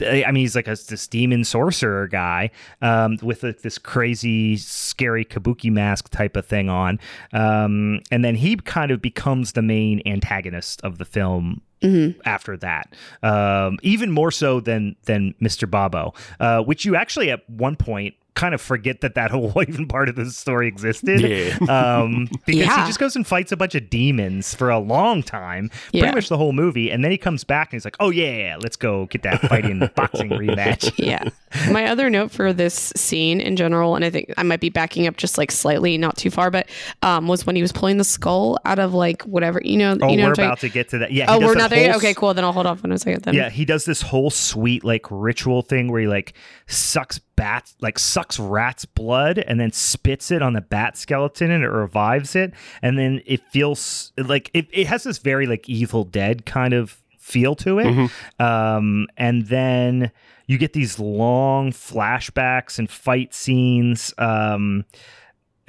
[0.02, 2.52] I mean, he's like a this demon sorcerer guy
[2.82, 7.00] um, with like this crazy, scary kabuki mask type of thing on,
[7.34, 12.16] um, and then he kind of becomes the main antagonist of the film Mhm.
[12.26, 15.70] after that, um, even more so than than Mr.
[15.70, 19.88] Bobo, uh, which you actually at one point kind of forget that that whole even
[19.88, 21.20] part of the story existed.
[21.22, 21.58] Yeah.
[21.68, 22.82] Um, because Yeah.
[22.82, 26.02] he just goes and fights a bunch of demons for a long time, Yeah.
[26.04, 28.58] pretty much the whole movie, and then he comes back and he's like, "Oh yeah,
[28.62, 31.24] let's go get that fighting boxing rematch." yeah.
[31.72, 35.08] My other note for this scene in general, and I think I might be backing
[35.08, 36.70] up just like slightly, not too far, but
[37.02, 39.98] um, was when he was pulling the skull out of like whatever you know.
[40.02, 41.12] Oh, you know we're what I'm about talking- to get to that.
[41.12, 41.26] Yeah.
[41.28, 41.80] Oh, we're not there.
[41.80, 41.92] yet?
[41.92, 42.34] whole Okay, cool.
[42.34, 43.24] Then I'll hold off on a second.
[43.24, 43.34] Then.
[43.34, 46.34] Yeah, he does this whole sweet like ritual thing where he like
[46.68, 51.64] sucks bats, like sucks rat's blood, and then spits it on the bat skeleton, and
[51.64, 56.04] it revives it, and then it feels like it, it has this very like Evil
[56.04, 60.12] Dead kind of feel to it, um, and then
[60.48, 64.14] you get these long flashbacks and fight scenes.
[64.18, 64.84] Um,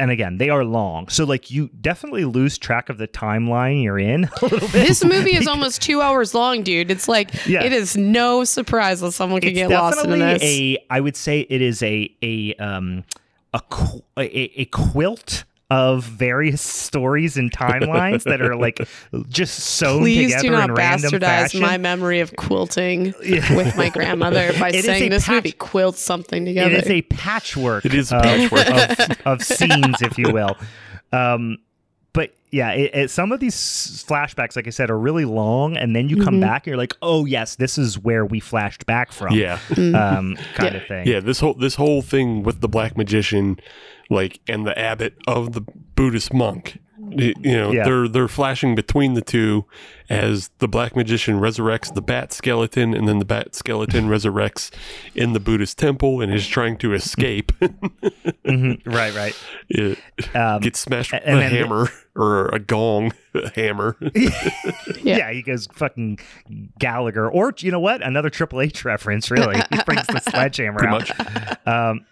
[0.00, 3.98] and again, they are long, so like you definitely lose track of the timeline you're
[3.98, 4.72] in a little bit.
[4.88, 6.90] This movie is almost two hours long, dude.
[6.90, 7.62] It's like Yeah.
[7.62, 10.42] it is no surprise that someone could get lost in definitely this.
[10.42, 13.04] a i would say it is a a um
[13.54, 13.60] a,
[14.18, 18.80] a, a quilt of various stories and timelines that are like
[19.28, 21.60] just sewn Please together do not in random bastardize fashion.
[21.62, 23.54] my memory of quilting Yeah.
[23.56, 26.74] with my grandmother by It is saying this patch- movie quilts something together.
[26.74, 27.84] It is a patchwork.
[27.84, 28.98] It is a of- patchwork.
[29.10, 30.56] of, of scenes, if you will.
[31.12, 31.58] Um,
[32.12, 33.54] but yeah, it, it, some of these
[34.08, 36.40] flashbacks, like I said, are really long, and then you come Mm-hmm.
[36.40, 39.60] back, and you're like, "Oh yes, this is where we flashed back from." Yeah.
[39.76, 40.80] um, kind Yeah.
[40.80, 41.06] of thing.
[41.06, 43.60] Yeah, this whole this whole thing with the black magician,
[44.10, 46.78] like, and the abbot of the Buddhist monk.
[47.12, 47.84] You know, Yeah.
[47.84, 49.64] they're they're flashing between the two
[50.08, 54.70] as the black magician resurrects the bat skeleton, and then the bat skeleton resurrects
[55.16, 57.50] in the Buddhist temple and is trying to escape.
[58.44, 58.80] Mhm.
[58.86, 59.36] right, right.
[59.68, 59.98] it
[60.34, 63.96] Um, gets smashed with a then the- hammer or a gong, a hammer.
[64.14, 64.30] Yeah.
[65.02, 66.18] yeah, he goes fucking
[66.78, 68.02] Gallagher, or you know what?
[68.02, 69.30] Another Triple H reference.
[69.30, 71.66] Really, he brings the sledgehammer Pretty out.
[71.90, 72.06] Um,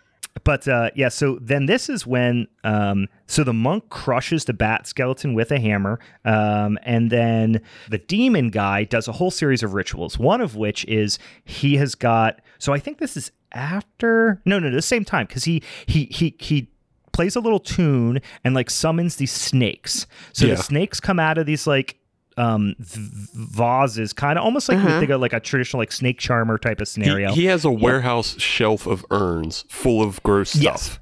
[0.44, 4.86] but uh, yeah, so then this is when um, so the monk crushes the bat
[4.86, 9.74] skeleton with a hammer, um, and then the demon guy does a whole series of
[9.74, 10.18] rituals.
[10.18, 12.40] One of which is he has got.
[12.58, 16.34] So I think this is after no no the same time because he he he
[16.38, 16.68] he
[17.12, 20.06] plays a little tune and like summons these snakes.
[20.32, 20.54] So Yeah.
[20.54, 21.97] the snakes come out of these like
[22.38, 25.00] um v- vases kind of almost like you would Uh-huh.
[25.00, 28.38] think of like a traditional like snake charmer type of scenario he has a warehouse
[28.40, 30.82] shelf of urns full of gross Yes.
[30.82, 31.00] stuff.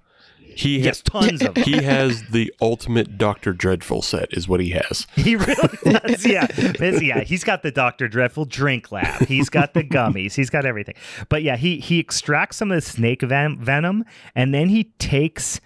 [0.59, 4.71] He yes tons of them he has the ultimate Doctor Dreadful set, is what he
[4.71, 5.07] has.
[5.15, 9.75] he really does yeah It's- yeah he's got the dr dreadful drink lab he's got
[9.75, 10.95] the gummies he's got everything
[11.29, 15.61] but yeah he he extracts some of the snake ven- venom and then he takes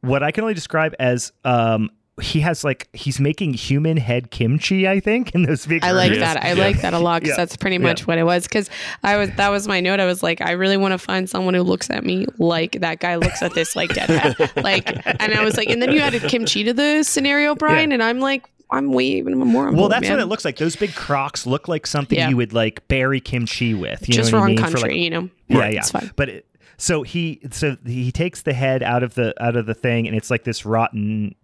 [0.00, 1.88] what i can only describe as um
[2.22, 6.12] he has like he's making human head kimchi i think in those big I like
[6.20, 6.44] that.
[6.44, 6.64] I Yeah.
[6.64, 7.42] like that a lot because Yeah.
[7.44, 7.82] that's pretty Yeah.
[7.82, 8.44] much what it was.
[8.44, 8.70] Because
[9.02, 9.98] I was that was my note.
[9.98, 13.00] I was like, I really want to find someone who looks at me like that
[13.00, 14.36] guy looks at this like deadhead.
[14.62, 14.88] like,
[15.20, 18.20] and I was like, and then you added kimchi to the scenario, Brian, and I'm
[18.20, 19.72] like, I'm way even more.
[19.72, 20.12] Well, that's man.
[20.12, 20.56] what it looks like.
[20.56, 22.28] Those big crocks look like something Yeah.
[22.28, 24.06] you would like bury kimchi with.
[24.08, 24.58] You Just know what I wrong mean?
[24.58, 25.28] Country, like, you know.
[25.48, 25.82] yeah, yeah.
[25.82, 26.12] Fine.
[26.14, 26.46] But it,
[26.76, 30.16] so he so he takes the head out of the out of the thing, and
[30.16, 31.34] it's like this rotten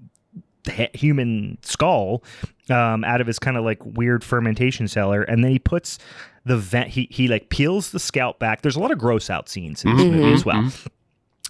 [0.70, 2.22] he- human skull
[2.70, 5.98] um, out of his kind of like weird fermentation cellar, and then he puts
[6.44, 6.88] the vent.
[6.88, 8.62] He he like peels the scalp back.
[8.62, 10.16] There's a lot of gross out scenes in this Mm-hmm.
[10.16, 10.70] movie as well.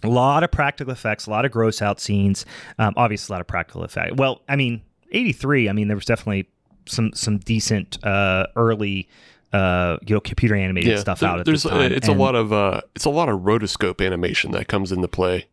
[0.02, 2.46] A lot of practical effects, a lot of gross out scenes.
[2.78, 4.16] Um, obviously, a lot of practical effect.
[4.16, 4.80] Well, I mean,
[5.12, 5.68] '83.
[5.68, 6.48] I mean, there was definitely
[6.86, 9.08] some some decent uh, early
[9.52, 11.92] uh, you know computer animated stuff there- out at there's this uh, time.
[11.92, 15.06] it's And- a lot of uh, it's a lot of rotoscope animation that comes into
[15.08, 15.46] play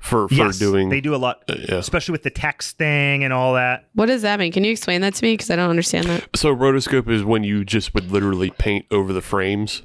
[0.00, 0.88] for for yes, doing.
[0.88, 1.74] They do a lot, uh, yeah.
[1.76, 3.88] especially with the text thing and all that.
[3.94, 4.52] What does that mean?
[4.52, 5.34] Can you explain that to me?
[5.34, 6.28] Because I don't understand that.
[6.36, 9.82] So rotoscope is when you just would literally paint over the frames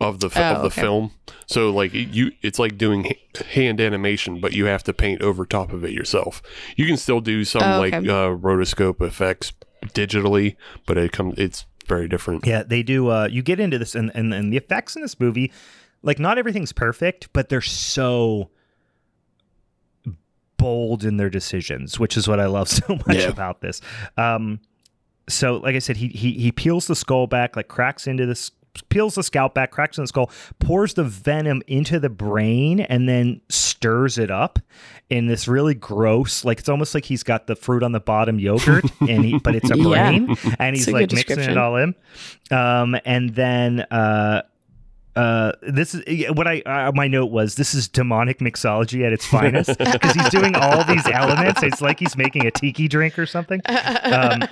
[0.00, 0.80] of the fi- Oh, of the okay.
[0.82, 1.12] film.
[1.46, 5.46] So like you, it's like doing h- hand animation, but you have to paint over
[5.46, 6.42] top of it yourself.
[6.76, 8.00] You can still do some Oh, like uh,
[8.34, 9.52] rotoscope effects
[9.86, 10.56] digitally,
[10.86, 12.46] but it comes it's very different.
[12.46, 13.08] Yeah, they do.
[13.08, 15.52] Uh, you get into this, and, and and the effects in this movie,
[16.02, 18.50] like not everything's perfect, but they're so
[20.64, 23.28] bold in their decisions, which is what I love so much Yeah.
[23.28, 23.80] about this.
[24.16, 24.60] Um,
[25.28, 28.50] so like I said, he he he peels the skull back, like cracks into this.
[28.88, 33.08] Peels the scalp back, cracks in the skull, pours the venom into the brain, and
[33.08, 34.58] then stirs it up
[35.10, 38.40] in this really gross, like it's almost like he's got the fruit on the bottom
[38.40, 39.84] yogurt, and he, but it's a Yeah.
[39.84, 41.94] brain, and he's like mixing it all in.
[42.50, 44.42] Um, and then uh,
[45.16, 47.54] uh, this is what I uh, my note was.
[47.54, 51.62] This is demonic mixology at its finest because he's doing all these elements.
[51.62, 53.60] It's like he's making a tiki drink or something.
[53.66, 54.42] Um,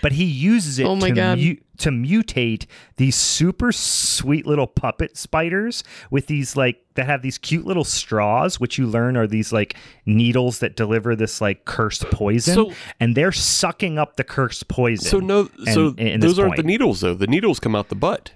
[0.00, 1.38] but he uses it Oh my to, God.
[1.38, 2.66] mu- to mutate
[2.96, 8.58] these super sweet little puppet spiders with these like that have these cute little straws,
[8.60, 9.76] which you learn are these like
[10.06, 15.04] needles that deliver this like cursed poison, So- and they're sucking up the cursed poison.
[15.10, 17.14] So no, so And- and those aren't the needles though.
[17.14, 18.32] The needles come out the butt.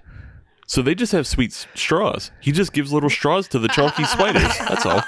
[0.69, 2.33] So they just have sweet straws.
[2.41, 4.43] He just gives little straws to the chalky spiders.
[4.59, 5.01] That's all.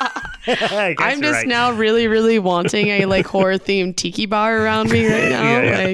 [0.47, 1.47] I guess I'm just right.
[1.49, 5.43] now really, really wanting a like horror themed tiki bar around me right now.
[5.43, 5.85] Yeah, yeah.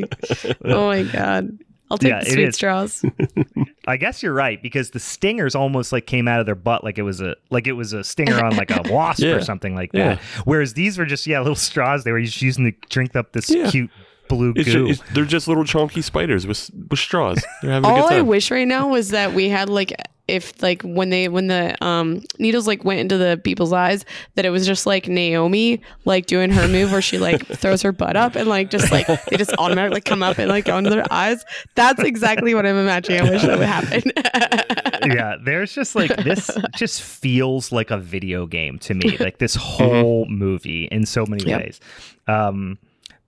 [0.44, 1.58] Like, oh my god,
[1.90, 3.04] I'll take Yeah, the sweet straws.
[3.88, 6.98] I guess you're right because the stingers almost like came out of their butt like
[6.98, 9.32] it was a like it was a stinger on like a wasp Yeah.
[9.32, 10.14] or something like Yeah.
[10.16, 10.20] that.
[10.44, 13.50] Whereas these were just yeah little straws they were just using to drink up this
[13.50, 13.70] Yeah.
[13.70, 13.90] cute
[14.28, 14.72] blue It's goo.
[14.72, 17.42] ju- it's- they're just little chunky spiders with with straws.
[17.62, 18.26] They're having a All good I time.
[18.26, 19.92] wish right now was that we had like
[20.26, 24.06] if like when they when the um needles like went into the people's eyes
[24.36, 27.92] that it was just like Naomi like doing her move where she like throws her
[27.92, 30.88] butt up and like just like they just automatically come up and like go into
[30.88, 31.44] their eyes.
[31.74, 33.20] That's exactly what I'm imagining.
[33.20, 34.12] I wish that would happen.
[35.14, 39.54] yeah, there's just like this just feels like a video game to me, like this
[39.54, 41.60] whole movie in so many Yep.
[41.60, 41.80] ways.
[42.26, 42.78] Um,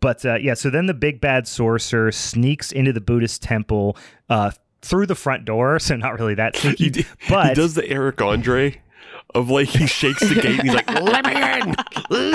[0.07, 3.97] but uh, yeah, so then the big bad sorcerer sneaks into the Buddhist temple
[4.31, 4.53] uh,
[4.83, 6.85] through the front door, so not really that sneaky.
[6.85, 8.81] he, d- but he does the Eric Andre
[9.35, 11.75] of like he shakes the gate and he's like, "Let me in,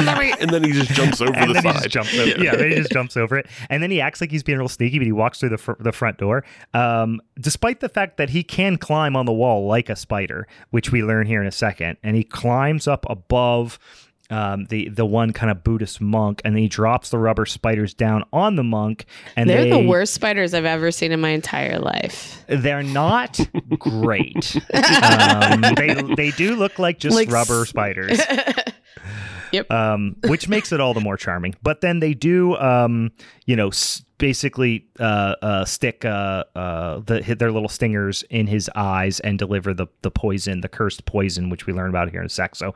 [0.06, 1.90] let me," and then he just jumps over and the then he side.
[1.90, 2.44] jumps over.
[2.44, 4.68] Yeah, then he just jumps over it, and then he acts like he's being real
[4.68, 6.44] sneaky, but he walks through the fr- the front door.
[6.74, 10.92] Um, despite the fact that he can climb on the wall like a spider, which
[10.92, 13.80] we learn here in a second, and he climbs up above.
[14.32, 18.24] Um, the the one kind of Buddhist monk, and he drops the rubber spiders down
[18.32, 19.06] on the monk,
[19.36, 22.42] and They're they, the worst spiders I've ever seen in my entire life.
[22.48, 23.40] They're not
[23.78, 24.56] great.
[24.74, 28.20] um, they they do look like just Like rubber s- spiders.
[29.52, 29.70] Yep.
[29.70, 31.56] um, which makes it all the more charming.
[31.62, 33.12] But then they do, um,
[33.46, 38.46] you know, s- basically uh, uh, stick uh, uh, the hit their little stingers in
[38.46, 42.22] his eyes and deliver the the poison, the cursed poison, which we learn about here
[42.22, 42.56] in a sec.
[42.56, 42.76] So,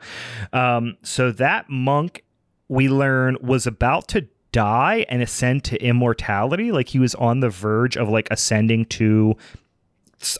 [0.52, 2.24] um, so that monk
[2.68, 7.48] we learn was about to die and ascend to immortality like he was on the
[7.48, 9.36] verge of like ascending to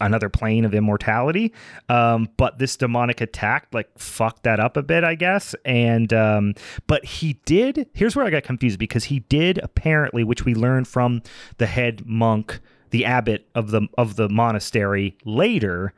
[0.00, 1.52] another plane of immortality
[1.88, 6.54] um but this demonic attack like fucked that up a bit i guess and um
[6.86, 10.88] but he did here's where i got confused because he did apparently which we learned
[10.88, 11.22] from
[11.58, 12.58] the head monk
[12.90, 15.92] the abbot of the of the monastery later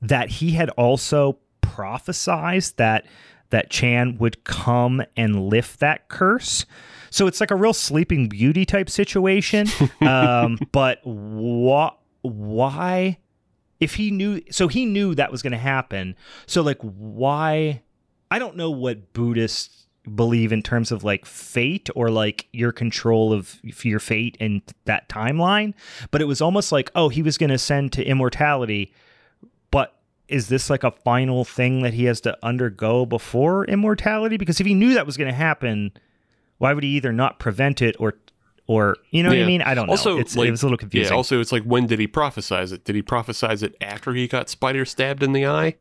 [0.00, 3.04] that he had also prophesized that
[3.50, 6.66] that Chan would come and lift that curse.
[7.10, 9.68] So it's like a real Sleeping Beauty type situation.
[10.00, 11.98] um, but what?
[12.22, 13.18] Why?
[13.78, 16.16] If he knew, so he knew that was going to happen.
[16.46, 17.82] So like, why?
[18.30, 23.32] I don't know what Buddhists believe in terms of like fate or like your control
[23.32, 25.74] of your fate and that timeline.
[26.10, 28.92] But it was almost like, oh, he was going to ascend to immortality,
[29.70, 29.98] but
[30.28, 34.36] is this like a final thing that he has to undergo before immortality?
[34.36, 35.92] Because if he knew that was going to happen,
[36.58, 38.14] why would he either not prevent it or,
[38.66, 39.62] or you know what I mean?
[39.62, 39.92] I don't know.
[39.92, 41.12] Also, it's, like, it was a little confusing.
[41.12, 41.16] Yeah.
[41.16, 42.84] Also, it's like when did he prophesize it?
[42.84, 45.76] Did he prophesize it after he got spider stabbed in the eye?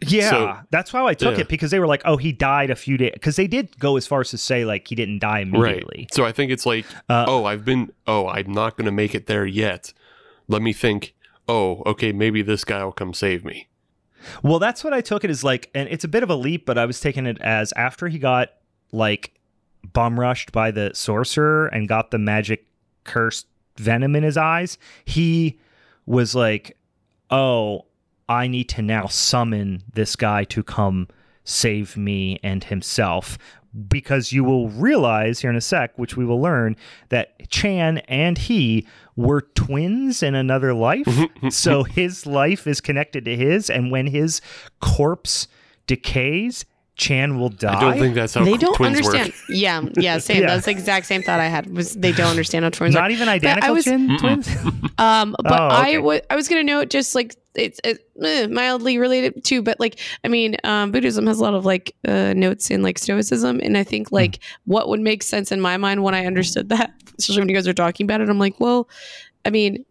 [0.00, 1.40] Yeah, So- that's how I took Yeah.
[1.40, 3.96] it because they were like, "Oh, he died a few days." Because they did go
[3.96, 6.02] as far as to say like he didn't die immediately.
[6.02, 6.14] Right.
[6.14, 9.14] So I think it's like, Uh, oh, I've been, oh, I'm not going to make
[9.14, 9.92] it there yet.
[10.46, 11.14] Let me think.
[11.48, 13.68] Oh, okay, maybe this guy will come save me.
[14.42, 16.64] Well, that's what I took it as like, and it's a bit of a leap,
[16.66, 18.50] but I was taking it as after he got
[18.92, 19.32] like
[19.92, 22.66] bum rushed by the sorcerer and got the magic
[23.04, 25.58] cursed venom in his eyes, he
[26.06, 26.76] was like,
[27.30, 27.86] "Oh,
[28.28, 31.08] I need to now summon this guy to come
[31.44, 33.38] save me and himself."
[33.88, 36.74] Because you will realize here in a sec, which we will learn,
[37.10, 41.06] that Chan and he were twins in another life.
[41.50, 44.40] so his life is connected to his, and when his
[44.80, 45.48] corpse
[45.86, 46.64] decays,
[46.98, 47.74] Chan will die.
[47.76, 49.28] I don't think that's how they qu- don't twins understand.
[49.28, 49.34] work.
[49.48, 50.40] Yeah, yeah, same.
[50.42, 50.48] Yeah.
[50.48, 51.74] That's the exact same thought I had.
[51.74, 53.10] Was they don't understand how twins Not are.
[53.10, 54.48] even identical was- chin twins.
[55.00, 55.98] Um, but Oh, I okay.
[55.98, 60.00] wa- I was gonna note just like it's it, eh, mildly related to, but like
[60.24, 63.78] I mean, um, Buddhism has a lot of like uh, notes in like Stoicism, and
[63.78, 63.88] I Hmm.
[63.88, 67.48] think like what would make sense in my mind when I understood that, especially when
[67.48, 68.88] you guys are talking about it, I'm like, well,
[69.44, 69.84] I mean.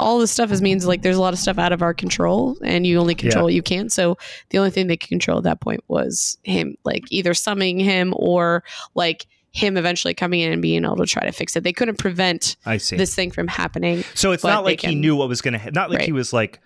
[0.00, 2.56] All this stuff is means like there's a lot of stuff out of our control,
[2.64, 3.92] and you only control what you can't.
[3.92, 4.18] So
[4.50, 8.12] the only thing they could control at that point was him, like either summoning him
[8.16, 8.64] or
[8.94, 11.62] like him eventually coming in and being able to try to fix it.
[11.62, 12.96] They couldn't prevent I see.
[12.96, 14.02] this thing from happening.
[14.14, 15.58] so it's not like he knew what was going to.
[15.58, 15.74] happen.
[15.74, 16.58] Not like he was like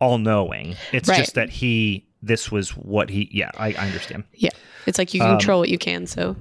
[0.00, 0.74] all knowing.
[0.92, 1.18] It's Right.
[1.18, 4.24] just that he this was what he yeah, I, I understand.
[4.34, 4.50] Yeah.
[4.86, 6.06] It's like you Um, control what you can.
[6.08, 6.34] So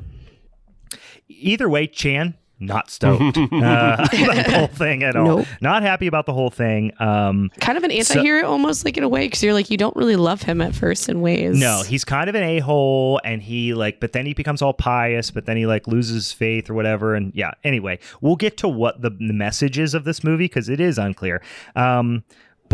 [1.29, 2.35] Either way, Chan
[2.65, 5.37] not stoked uh, about the whole thing at all.
[5.39, 5.47] Nope.
[5.61, 6.91] Not happy about the whole thing.
[6.99, 9.95] Um, kind of an anti-hero almost like in a way because you're like you don't
[9.95, 11.59] really love him at first in ways.
[11.59, 14.73] no, he's kind of an a hole, and he like, but then he becomes all
[14.73, 17.15] pious, but then he like loses faith or whatever.
[17.15, 20.69] And yeah, anyway, we'll get to what the, the message is of this movie because
[20.69, 21.41] it is unclear.
[21.75, 22.23] Um,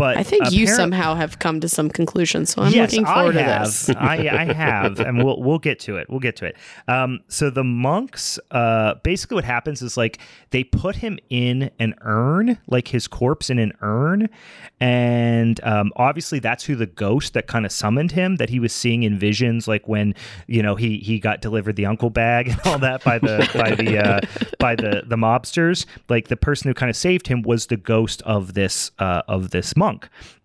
[0.00, 2.46] but I think you somehow have come to some conclusion.
[2.46, 3.66] So I'm yes, looking forward I to have.
[3.66, 3.90] this.
[3.98, 6.08] I, I have, and we'll we'll get to it.
[6.08, 6.56] We'll get to it.
[6.88, 10.18] Um, so the monks, uh, basically, what happens is like
[10.52, 14.30] they put him in an urn, like his corpse in an urn,
[14.80, 18.72] and um, obviously that's who the ghost that kind of summoned him, that he was
[18.72, 20.14] seeing in visions, like when
[20.46, 23.74] you know he he got delivered the uncle bag and all that by the by
[23.74, 24.20] the uh,
[24.58, 25.84] by the the mobsters.
[26.08, 29.50] Like the person who kind of saved him was the ghost of this uh, of
[29.50, 29.89] this monk.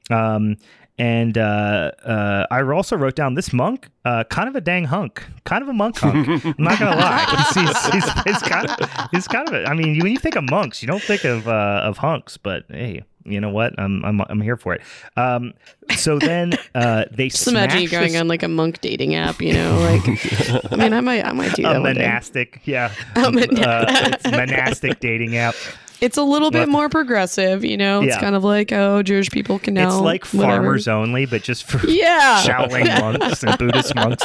[0.10, 0.58] Um,
[0.98, 5.22] and uh, uh, I also wrote down this monk, uh, kind of a dang hunk,
[5.44, 6.28] kind of a monk hunk.
[6.46, 9.54] I'm not gonna lie, he's, he's, he's, he's kind of, he's kind of.
[9.56, 12.38] A, I mean, when you think of monks, you don't think of uh, of hunks,
[12.38, 13.78] but hey, you know what?
[13.78, 14.82] I'm I'm I'm here for it.
[15.18, 15.52] Um,
[15.98, 19.42] so then uh, they Just imagine you going this- on like a monk dating app,
[19.42, 20.02] you know, like
[20.72, 22.04] I mean I might I might do that a one day.
[22.04, 25.56] monastic, yeah, A mon- uh, it's monastic dating app.
[26.02, 26.70] It's a little bit What?
[26.70, 28.02] more progressive, you know.
[28.02, 28.22] It's Yeah.
[28.22, 30.56] kind of like oh Jewish people can now It's like whatever.
[30.64, 32.42] farmers only, but just for Yeah.
[32.46, 34.24] Shaolin monks and Buddhist monks.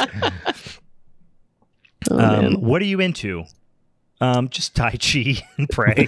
[2.09, 3.43] Oh, Um, what are you into?
[4.19, 6.07] Um, just Tai Chi and pray.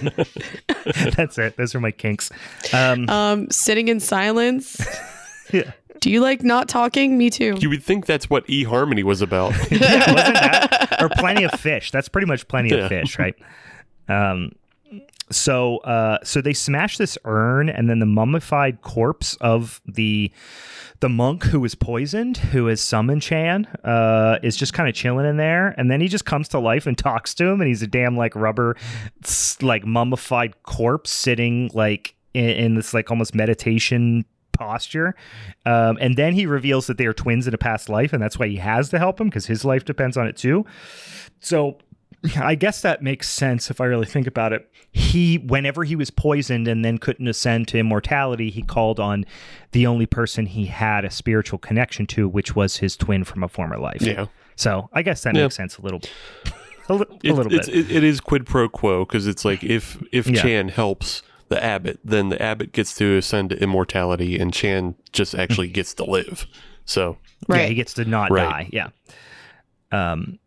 [1.16, 1.56] That's it.
[1.56, 2.30] Those are my kinks.
[2.72, 4.84] Um, um, sitting in silence.
[5.52, 5.72] Yeah.
[6.00, 7.16] Do you like not talking?
[7.18, 7.56] Me too.
[7.58, 9.52] You would think that's what eHarmony was about.
[9.70, 10.96] yeah, wasn't that?
[11.00, 11.90] Or plenty of fish.
[11.92, 12.76] That's pretty much plenty Yeah.
[12.84, 13.34] of fish, right?
[14.08, 14.52] Um,
[15.30, 20.30] so, uh, so they smash this urn, and then the mummified corpse of the
[21.00, 25.26] the monk who was poisoned, who is summoned Chan, uh, is just kind of chilling
[25.26, 27.82] in there, and then he just comes to life and talks to him, and he's
[27.82, 28.76] a damn like rubber,
[29.60, 35.14] like mummified corpse sitting like in, in this like almost meditation posture.
[35.66, 38.38] Um, and then he reveals that they are twins in a past life, and that's
[38.38, 40.64] why he has to help him because his life depends on it too.
[41.40, 41.78] So
[42.36, 44.70] I guess that makes sense if I really think about it.
[44.92, 49.26] He, whenever he was poisoned and then couldn't ascend to immortality, he called on
[49.72, 53.48] the only person he had a spiritual connection to, which was his twin from a
[53.48, 54.00] former life.
[54.02, 54.26] Yeah.
[54.56, 55.42] So I guess that Yeah.
[55.42, 56.00] makes sense a little,
[56.88, 57.68] a, li- a little bit.
[57.68, 60.40] It, it is quid pro quo because it's like if if Yeah.
[60.42, 65.34] Chan helps the abbot, then the abbot gets to ascend to immortality, and Chan just
[65.34, 66.46] actually gets to live.
[66.86, 67.18] So
[67.48, 67.68] Yeah, right.
[67.68, 68.48] he gets to not Right.
[68.48, 68.70] die.
[68.72, 68.88] Yeah.
[69.92, 70.38] Um,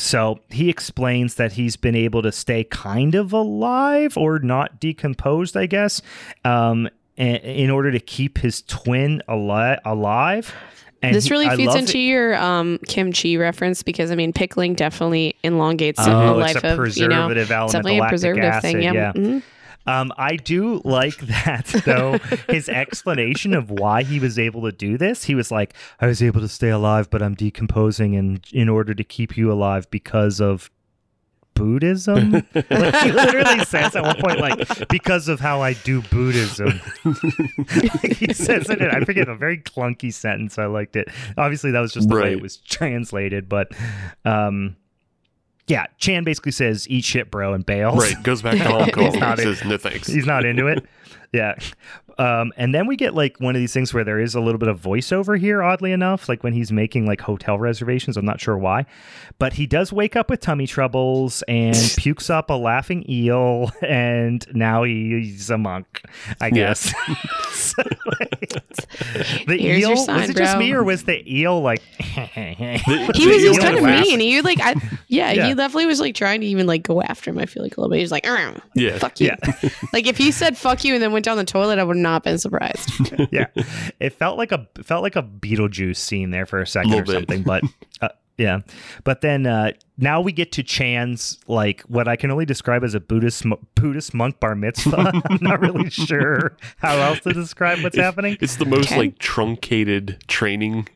[0.00, 5.56] so he explains that he's been able to stay kind of alive or not decomposed,
[5.56, 6.00] I guess,
[6.44, 10.54] um, in order to keep his twin ali- alive.
[11.02, 14.74] And this really I feeds into it- your um, kimchi reference because I mean pickling
[14.74, 18.76] definitely elongates the Oh, life a of you know it's element, definitely a preservative thing.
[18.76, 18.92] acid, Yeah.
[18.92, 19.12] yeah.
[19.12, 19.42] Mhm.
[19.90, 22.18] Um, I do like that though.
[22.48, 26.22] his explanation of why he was able to do this, he was like, "I was
[26.22, 30.40] able to stay alive, but I'm decomposing, and in order to keep you alive because
[30.40, 30.70] of."
[31.52, 32.30] Buddhism?
[32.54, 36.80] like he literally says at one point, like, because of how I do Buddhism.
[38.16, 40.58] he says it, in- I forget, a very clunky sentence.
[40.58, 41.08] I liked it.
[41.36, 43.72] Obviously, that was just the way it was translated, but
[44.24, 44.76] um,
[45.70, 47.98] yeah, Chan basically says, eat shit, bro, and bails.
[47.98, 49.18] right goes back to Hong Kong.
[49.18, 50.08] Not says no thanks.
[50.08, 50.84] He's not into it.
[51.32, 51.54] Yeah.
[52.20, 54.58] Um, and then we get like one of these things where there is a little
[54.58, 58.16] bit of voiceover here, oddly enough, like when he's making like hotel reservations.
[58.18, 58.84] I'm not sure why.
[59.38, 64.46] But he does wake up with tummy troubles and pukes up a laughing eel, and
[64.54, 66.02] now he's a monk,
[66.40, 66.50] I Yeah.
[66.50, 66.92] guess.
[67.52, 67.82] So,
[69.46, 71.80] the Here's eel, sign, was it just me or was the eel like.
[71.98, 74.02] He The was, he was eel kind of laugh.
[74.06, 74.20] mean.
[74.20, 74.74] He like, I,
[75.08, 75.46] yeah, Yeah.
[75.48, 77.38] he definitely was like trying to even like go after him.
[77.38, 78.00] I feel like a little bit.
[78.00, 78.98] He's like, "Arr, Yeah.
[78.98, 79.26] fuck you.
[79.28, 79.68] Yeah.
[79.92, 82.09] like if he said fuck you and then went down the toilet, I would not
[82.14, 82.90] have been surprised.
[83.30, 83.46] yeah,
[84.00, 87.12] it felt like a felt like a Beetlejuice scene there for a second or bit.
[87.14, 87.62] something, but
[88.00, 88.08] uh,
[88.38, 88.60] yeah.
[89.04, 92.94] But then uh, now we get to Chan's like what I can only describe as
[92.94, 93.44] a Buddhist
[93.74, 95.12] Buddhist monk bar mitzvah.
[95.30, 98.36] I'm not really sure how else to describe what's happening.
[98.40, 98.96] It's the most Okay.
[98.98, 100.88] like truncated training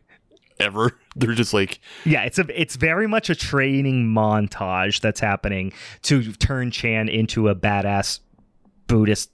[0.59, 0.93] ever.
[1.17, 6.33] They're just like Yeah, it's a it's very much a training montage that's happening to
[6.33, 8.21] turn Chan into a badass
[8.87, 9.31] Buddhist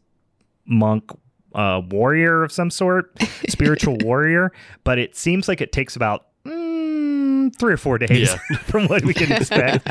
[0.67, 1.11] monk
[1.55, 3.13] uh, warrior of some sort,
[3.49, 4.53] spiritual warrior.
[4.85, 8.57] But it seems like it takes about mm, three or four days Yeah.
[8.65, 9.89] from what we can expect.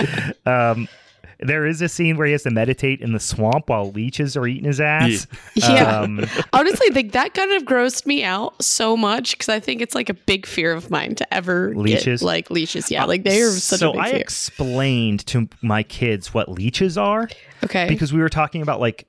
[0.48, 0.88] um,
[1.42, 4.46] there is a scene where he has to meditate in the swamp while leeches are
[4.46, 5.26] eating his ass.
[5.56, 6.02] Yeah.
[6.02, 9.96] Um, Honestly, like that kind of grossed me out so much because I think it's
[9.96, 12.20] like a big fear of mine to ever Leeches?
[12.20, 12.92] get like leeches.
[12.92, 14.20] Yeah, like they are such so a big I fear.
[14.20, 17.30] explained to my kids what leeches are
[17.64, 17.88] okay.
[17.88, 19.08] because we were talking about like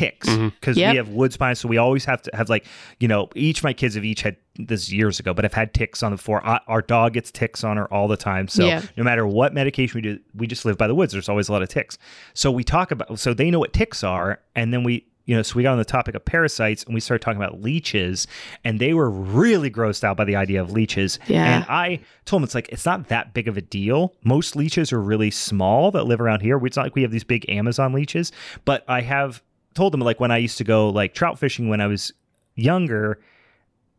[0.00, 0.80] ticks because mm-hmm.
[0.80, 0.92] Yep.
[0.92, 2.64] we have wood spines so we always have to have like
[2.98, 5.72] you know each of my kids have each had this years ago but have had
[5.74, 8.64] ticks on the floor I, our dog gets ticks on her all the time so
[8.66, 8.82] Yeah.
[8.96, 11.52] no matter what medication we do we just live by the woods there's always a
[11.52, 11.98] lot of ticks
[12.34, 15.42] so we talk about so they know what ticks are and then we you know
[15.42, 18.26] so we got on the topic of parasites and we started talking about leeches
[18.64, 21.56] and they were really grossed out by the idea of leeches Yeah.
[21.56, 24.14] and I told them it's like it's not that big of a deal.
[24.24, 26.58] Most leeches are really small that live around here.
[26.66, 28.32] It's not like we have these big Amazon leeches,
[28.64, 29.42] but I have
[29.74, 32.12] told them like when I used to go like trout fishing when I was
[32.54, 33.20] younger,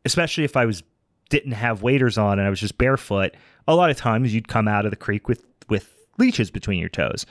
[0.06, 0.84] especially if I was
[1.30, 3.34] didn't have waders on and I was just barefoot,
[3.68, 6.90] a lot of times you'd come out of the creek with with leeches between your
[6.90, 7.26] toes.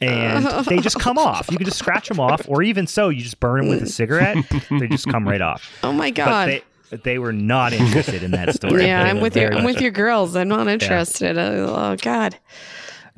[0.00, 1.50] And they just come off.
[1.50, 3.86] You can just scratch them off, or even so, you just burn them with a
[3.92, 4.36] cigarette.
[4.70, 5.68] They just come right off.
[5.82, 6.48] oh my But god.
[6.48, 6.62] they,
[6.98, 8.86] they were not interested in that story.
[8.86, 9.48] yeah, I'm with you.
[9.48, 10.36] I'm with your girls.
[10.36, 11.36] I'm not interested.
[11.36, 12.38] Oh, oh god.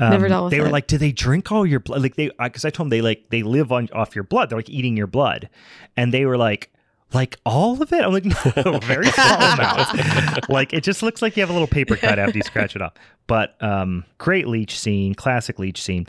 [0.00, 0.72] Um, Never dealt with they were it.
[0.72, 3.28] like, "Do they drink all your blood?" Like they, because I told them they like
[3.28, 4.48] they live on off your blood.
[4.48, 5.50] They're like eating your blood,
[5.96, 6.72] and they were like,
[7.12, 8.24] "Like all of it?" I'm like,
[8.64, 12.18] "No, very small amount." like it just looks like you have a little paper cut
[12.18, 12.94] after you scratch it off.
[13.26, 16.06] But um, great leech scene, classic leech scene.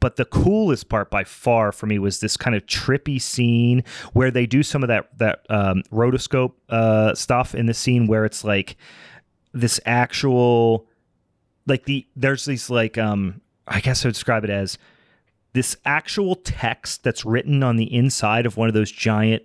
[0.00, 4.30] But the coolest part by far for me was this kind of trippy scene where
[4.30, 8.44] they do some of that that um, rotoscope uh, stuff in the scene where it's
[8.44, 8.76] like
[9.52, 10.86] this actual
[11.66, 14.78] like the there's these like um I guess I would describe it as
[15.52, 19.42] this actual text that's written on the inside of one of those giant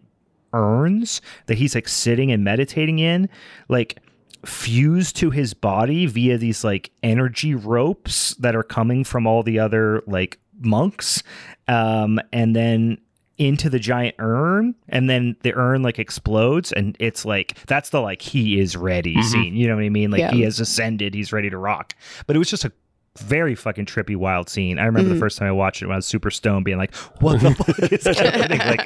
[0.53, 3.29] urns that he's like sitting and meditating in,
[3.69, 3.99] like
[4.45, 9.59] fused to his body via these like energy ropes that are coming from all the
[9.59, 11.23] other like monks.
[11.67, 12.99] Um, and then
[13.37, 17.99] into the giant urn and then the urn like explodes and it's like that's the
[18.01, 20.09] like he is ready scene you know what i mean?
[20.09, 20.31] Like Yeah.
[20.31, 21.93] he has ascended he's ready to rock.
[22.27, 22.71] But it was just a
[23.19, 24.77] very fucking trippy wild scene.
[24.79, 26.93] I remember the first time i watched it when i was super stoned being like
[27.21, 28.59] what the fuck is happening?
[28.59, 28.81] Like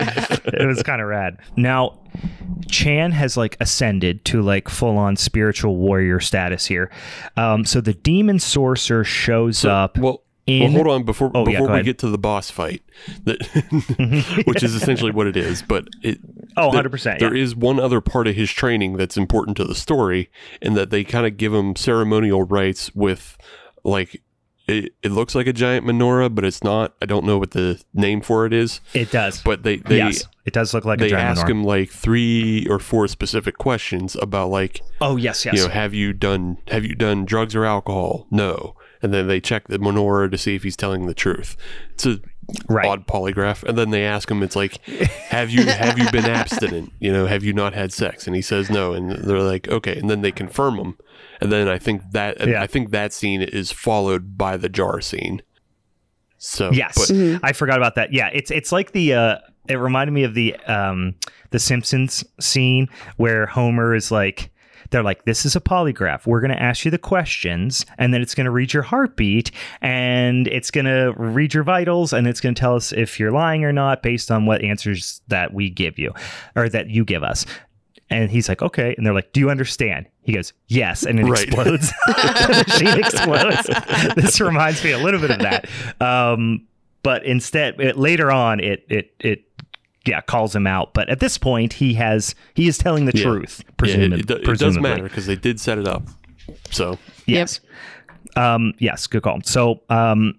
[0.53, 1.37] it was kind of rad.
[1.55, 1.99] Now
[2.69, 6.89] chan has like ascended to like full-on spiritual warrior status here.
[7.37, 9.97] Um so the demon sorcerer shows up.
[9.97, 11.85] Well, in well, hold on before Oh, before go we ahead.
[11.85, 12.81] get to the boss fight,
[13.25, 14.41] that mm-hmm.
[14.41, 15.61] which is essentially what it is.
[15.61, 16.19] But it
[16.57, 17.43] oh 100% There yeah.
[17.43, 20.29] is one other part of his training that's important to the story,
[20.61, 23.37] in that they kind of give him ceremonial rites with,
[23.83, 24.21] like,
[24.67, 26.93] it, it looks like a giant menorah, but it's not.
[27.01, 30.27] I don't know what the name for it is, it does but they they yes
[30.45, 31.49] it does look like a they giant ask menorah.
[31.51, 35.93] him like three or four specific questions about like oh yes yes you know have
[35.95, 40.29] you done have you done drugs or alcohol no and then they check the menorah
[40.31, 41.55] to see if he's telling the truth.
[41.93, 42.19] It's a
[42.67, 42.87] Right.
[42.87, 43.61] odd polygraph.
[43.63, 44.83] And then they ask him it's like
[45.29, 46.91] have you have you been abstinent?
[46.99, 48.25] You know have you not had sex?
[48.25, 48.93] And he says no.
[48.93, 49.95] And they're like okay.
[49.99, 50.97] And then they confirm him.
[51.41, 52.59] And then i think that Yeah.
[52.63, 55.43] i think that scene is followed by the jar scene.
[56.39, 58.13] So Yes, but I forgot about that.
[58.13, 59.35] Yeah, it's it's like the uh,
[59.67, 61.15] it reminded me of the um,
[61.51, 62.87] the Simpsons scene
[63.17, 64.49] where Homer is like.
[64.91, 66.25] They're like, this is a polygraph.
[66.25, 69.51] We're going to ask you the questions, and then it's going to read your heartbeat,
[69.81, 73.31] and it's going to read your vitals, and it's going to tell us if you're
[73.31, 76.11] lying or not based on what answers that we give you
[76.55, 77.45] or that you give us.
[78.11, 78.95] And he's like, okay.
[78.97, 80.07] And they're like, do you understand?
[80.23, 81.03] He goes, yes.
[81.05, 81.43] And it Right.
[81.43, 81.91] explodes.
[82.07, 84.15] the machine explodes.
[84.15, 85.69] this reminds me a little bit of that.
[86.01, 86.65] Um,
[87.03, 89.43] but instead, it, later on, it, it, it,
[90.09, 90.93] yeah, calls him out.
[90.93, 93.23] But at this point, he has, he is telling the Yeah.
[93.23, 94.19] truth, yeah, it, presumably.
[94.19, 94.89] it, do- it does presumably.
[94.89, 96.03] matter because they did set it up
[96.71, 97.59] so Yes.
[98.35, 99.39] Um, yes, good call.
[99.43, 100.33] So, um,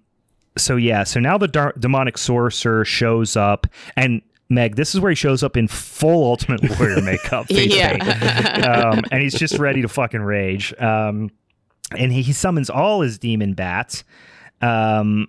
[0.57, 3.65] so yeah, so now the dar- demonic sorcerer shows up,
[3.95, 8.91] and Meg, this is where he shows up in full Ultimate Warrior makeup, Yeah.
[8.93, 10.73] um, and he's just ready to fucking rage.
[10.79, 11.31] Um,
[11.97, 14.03] and he, he summons all his demon bats,
[14.61, 15.27] um,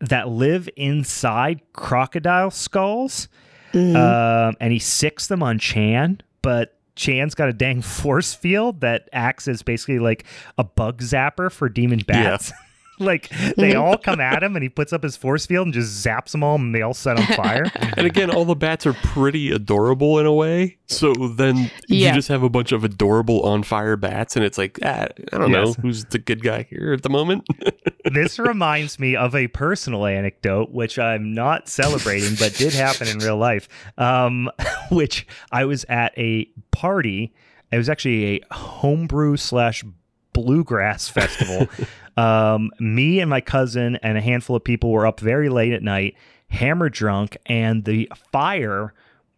[0.00, 3.28] that live inside crocodile skulls.
[3.74, 9.08] Um, and he sicks them on Chan, but Chan's got a dang force field that
[9.12, 10.24] acts as basically like
[10.58, 12.52] a bug zapper for demon bats.
[13.00, 16.04] like they all come at him and he puts up his force field and just
[16.04, 17.64] zaps them all and they all set on fire.
[17.96, 20.78] And again, all the bats are pretty adorable in a way.
[20.86, 22.08] So then Yeah.
[22.08, 25.38] you just have a bunch of adorable on fire bats, and it's like, ah, I
[25.38, 25.76] don't know Yes.
[25.76, 27.46] who's the good guy here at the moment.
[28.04, 33.18] this reminds me of a personal anecdote, which I'm not celebrating, but did happen in
[33.18, 33.68] real life.
[33.98, 34.50] Um,
[34.90, 37.32] which I was at a party.
[37.72, 39.82] It was actually a homebrew slash
[40.32, 41.68] bluegrass festival
[42.16, 45.82] Um, me and my cousin and a handful of people were up very late at
[45.82, 46.16] night,
[46.48, 48.94] hammer drunk, and the fire.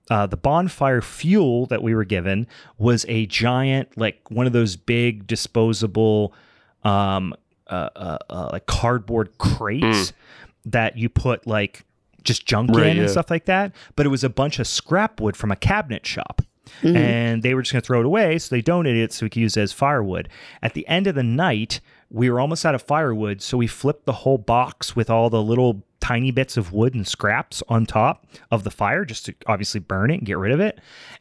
[0.09, 2.47] Uh, the bonfire fuel that we were given
[2.79, 6.33] was a giant, like one of those big disposable,
[6.85, 7.35] um,
[7.67, 10.13] uh, uh, uh, like cardboard crates
[10.65, 11.85] that you put like
[12.23, 13.07] just junk Right, in and yeah.
[13.09, 13.73] stuff like that.
[13.97, 16.41] But it was a bunch of scrap wood from a cabinet shop.
[16.83, 18.39] And they were just going to throw it away.
[18.39, 20.29] So they donated it so we could use it as firewood.
[20.63, 21.81] At the end of the night,
[22.11, 23.43] we were almost out of firewood.
[23.43, 27.07] So we flipped the whole box with all the little tiny bits of wood and
[27.07, 30.61] scraps on top of the fire just to obviously burn it and get rid of
[30.61, 30.81] it.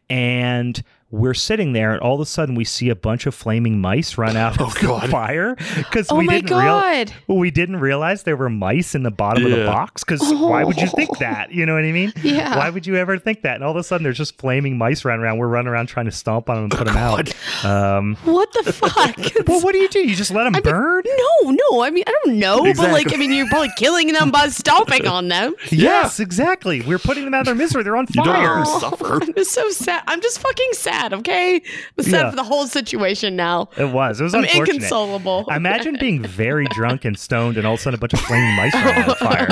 [0.09, 3.79] And we're sitting there, and all of a sudden we see a bunch of flaming
[3.79, 5.09] mice run out of the God.
[5.09, 7.13] fire because Oh we my didn't real- god.
[7.27, 10.77] we didn't realize there were mice in the bottom of the box because why would
[10.77, 11.51] you think that?
[11.51, 12.11] You know what I mean?
[12.25, 12.57] Yeah.
[12.57, 13.55] Why would you ever think that?
[13.55, 15.37] And all of a sudden, there's just flaming mice running around.
[15.37, 17.33] We're running around trying to stomp on them and put them out.
[17.63, 19.15] Um, What the fuck?
[19.47, 19.99] well, what do you do?
[19.99, 21.03] You just let them I mean, burn?
[21.05, 21.83] No, no.
[21.83, 25.07] I mean, I don't know, but like, I mean, you're probably killing them by stomping
[25.07, 25.53] on them.
[25.69, 26.81] Yes, exactly.
[26.81, 27.83] We're putting them out of their misery.
[27.83, 28.55] They're on fire You don't fire.
[28.55, 29.23] want to suffer.
[29.23, 30.03] I'm just so sad.
[30.07, 30.94] I'm just fucking sad.
[31.13, 31.61] Okay,
[31.97, 32.29] I'm sad Yeah.
[32.31, 33.69] for the whole situation now.
[33.77, 34.19] It was.
[34.19, 34.75] It was I'm unfortunate.
[34.75, 35.45] inconsolable.
[35.49, 38.55] Imagine being very drunk and stoned, and all of a sudden a bunch of flaming
[38.55, 39.47] mice are on fire.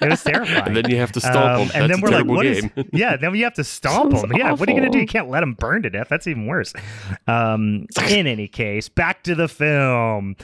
[0.00, 0.62] It was terrifying.
[0.66, 1.70] And then you have to stomp Um, them.
[1.74, 2.60] and That's then a we're like, terrible what is?
[2.62, 2.84] game.
[2.92, 4.32] Yeah, then you have to stomp them.
[4.36, 4.98] Yeah, what are you gonna do?
[4.98, 6.08] You can't let them burn to death.
[6.08, 6.72] That's even worse.
[7.26, 10.36] Um, in any case, back to the film.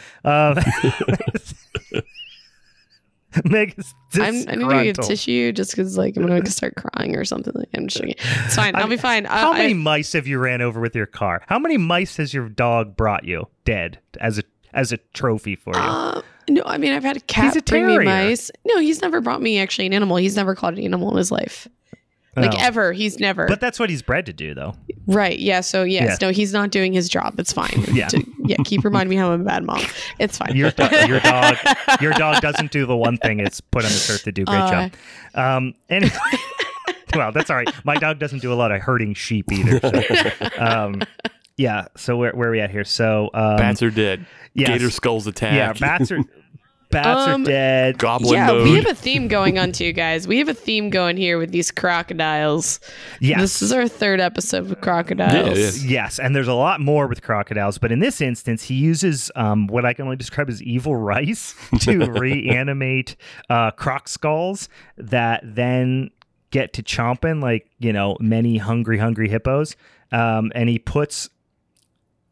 [3.45, 4.59] Megan's I'm, I need to get
[4.97, 5.07] disgruntled.
[5.09, 7.53] tissue just because, like, I'm gonna start crying or something.
[7.55, 8.15] Like, I'm just joking.
[8.45, 8.75] It's fine.
[8.77, 9.27] I'll be fine.
[9.27, 11.43] I- How I- many mice have you ran over with your car?
[11.47, 15.75] How many mice has your dog brought you dead as a as a trophy for
[15.75, 15.81] you?
[15.81, 18.05] Uh, no, I mean I've had a cat He's a bring me terrier.
[18.29, 18.51] mice.
[18.65, 20.17] No, he's never brought me actually an animal.
[20.17, 21.67] He's never caught an animal in his life,
[22.37, 22.93] like ever.
[22.93, 23.47] He's never.
[23.49, 24.75] But that's what he's bred to do, though.
[25.07, 25.39] right?
[25.39, 25.61] Yeah.
[25.61, 26.29] So yes, Yeah.
[26.29, 27.39] no, he's not doing his job.
[27.39, 27.85] It's fine.
[27.93, 28.09] Yeah.
[28.09, 28.57] To- yeah.
[28.65, 29.81] Keep reminding me how I'm a bad mom.
[30.19, 30.55] It's fine.
[30.55, 31.57] Your, do- your dog,
[32.01, 34.45] your dog doesn't do the one thing it's put on this earth to do.
[34.45, 34.93] Great Uh, job.
[35.35, 36.13] Um, anyway,
[37.15, 37.69] well, that's all right.
[37.85, 39.81] My dog doesn't do a lot of herding sheep either.
[39.81, 41.03] So, um,
[41.57, 41.87] yeah.
[41.97, 42.85] So where where are we at here?
[42.85, 44.27] So um, Bats are dead.
[44.55, 44.69] yes.
[44.69, 45.55] Gator skulls attack.
[45.55, 46.21] Yeah, bats are
[46.91, 47.99] bats Um, are dead.
[47.99, 48.65] Goblin yeah, mode.
[48.65, 50.27] we have a theme going on too, guys.
[50.29, 52.81] We have a theme going here with these crocodiles.
[53.21, 53.41] Yes.
[53.41, 55.59] This is our third episode with crocodiles.
[55.59, 56.03] Yeah, yeah.
[56.05, 59.67] Yes, and there's a lot more with crocodiles, but in this instance, he uses um,
[59.67, 63.17] what I can only describe as evil rice to reanimate
[63.51, 66.11] uh, croc skulls that then
[66.51, 69.77] get to chomping like you know many hungry, hungry hippos.
[70.13, 71.29] Um, and he puts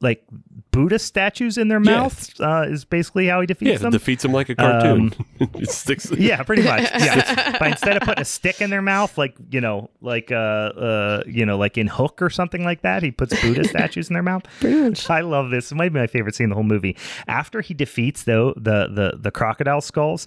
[0.04, 0.22] like
[0.70, 1.96] Buddha statues in their Yeah.
[2.00, 2.32] mouths.
[2.38, 3.72] Uh, is basically how he defeats them.
[3.72, 3.92] Yeah, them.
[3.92, 5.14] defeats him like a cartoon.
[5.40, 6.10] Um, it sticks.
[6.16, 6.82] Yeah, pretty much.
[6.98, 10.34] Yeah, but instead of putting a stick in their mouth, like you know, like uh,
[10.34, 14.14] uh, you know, like in Hook or something like that, he puts Buddha statues in
[14.14, 14.42] their mouth.
[14.60, 15.08] Pretty much.
[15.10, 15.72] I love this.
[15.72, 16.96] It might be my favorite scene in the whole movie.
[17.26, 20.26] After he defeats though the the the crocodile skulls,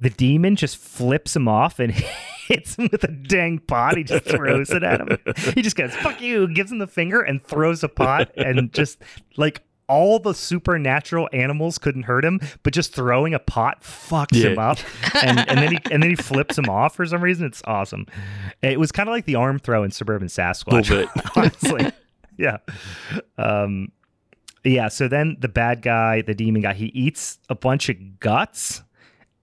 [0.00, 1.92] the demon just flips him off and.
[2.46, 3.96] Hits him with a dang pot.
[3.96, 5.18] He just throws it at him.
[5.56, 9.02] He just goes, fuck you, gives him the finger and throws a pot and just
[9.36, 14.50] like all the supernatural animals couldn't hurt him, but just throwing a pot fucks Yeah.
[14.50, 14.78] him up.
[15.24, 17.46] And, and then he and then he flips him off for some reason.
[17.46, 18.06] It's awesome.
[18.62, 20.88] It was kind of like the arm throw in Suburban Sasquatch.
[20.88, 21.08] Bit.
[21.36, 21.90] honestly.
[22.36, 22.58] yeah.
[23.38, 23.90] Um
[24.62, 28.82] yeah, so then the bad guy, the demon guy, he eats a bunch of guts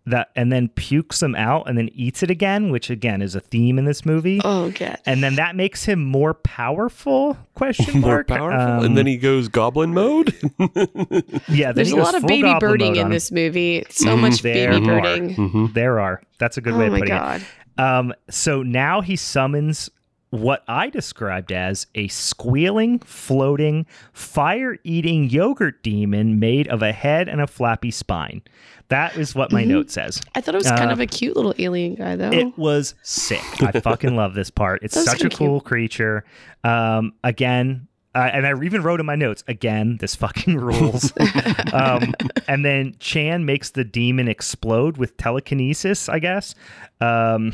[0.05, 3.39] that and then pukes them out and then eats it again, which again is a
[3.39, 4.41] theme in this movie.
[4.43, 4.97] Oh god.
[5.05, 7.37] And then that makes him more powerful?
[7.55, 8.27] Question mark.
[8.29, 8.53] More mark.
[8.53, 8.77] powerful.
[8.79, 10.33] Um, and then he goes goblin mode.
[11.49, 13.85] yeah, There's a lot of baby birding in this movie.
[13.89, 14.19] So Mhm.
[14.19, 15.01] much There baby are.
[15.01, 15.35] birding.
[15.35, 15.73] Mhm.
[15.73, 16.21] There are.
[16.39, 17.41] That's a good way Oh of my putting god.
[17.41, 17.81] it.
[17.81, 19.89] Um, so now he summons
[20.33, 27.29] what I described as a squealing, floating, fire eating yogurt demon made of a head
[27.29, 28.41] and a flappy spine.
[28.89, 29.67] That is what my Mhm.
[29.67, 30.19] note says.
[30.33, 32.31] I thought it was kind Uh, of a cute little alien guy though.
[32.31, 33.41] It was sick.
[33.61, 34.79] I fucking love this part.
[34.83, 36.25] It's such a cool creature.
[36.63, 39.97] Um, again, uh, and I even wrote in my notes again.
[39.99, 41.13] This fucking rules.
[41.73, 42.13] um,
[42.47, 46.09] and then Chan makes the demon explode with telekinesis.
[46.09, 46.53] I guess.
[47.01, 47.53] Um,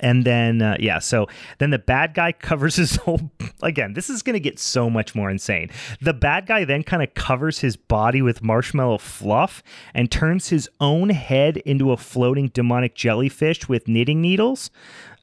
[0.00, 1.26] and then uh, yeah, so
[1.58, 3.30] then the bad guy covers his whole.
[3.62, 5.70] Again, this is gonna get so much more insane.
[6.00, 9.62] The bad guy then kind of covers his body with marshmallow fluff
[9.94, 14.70] and turns his own head into a floating demonic jellyfish with knitting needles.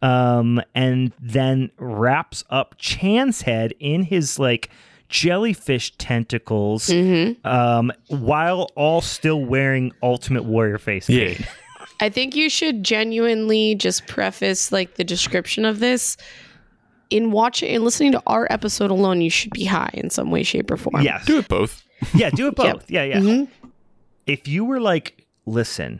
[0.03, 4.69] Um, and then wraps up Chan's head in his like
[5.09, 7.45] jellyfish tentacles Mhm.
[7.45, 11.33] um, while all still wearing Ultimate Warrior face Yeah.
[12.01, 12.11] paint.
[12.11, 16.17] I think you should genuinely just preface like the description of this.
[17.09, 20.43] In watching and listening to our episode alone, you should be high in some way,
[20.43, 21.01] shape, or form.
[21.01, 21.25] Yes.
[21.25, 21.83] Do it both.
[22.13, 22.89] Yeah, do it both.
[22.89, 23.19] Yeah, yeah.
[23.19, 23.47] Mhm.
[24.25, 25.99] if you were like, listen,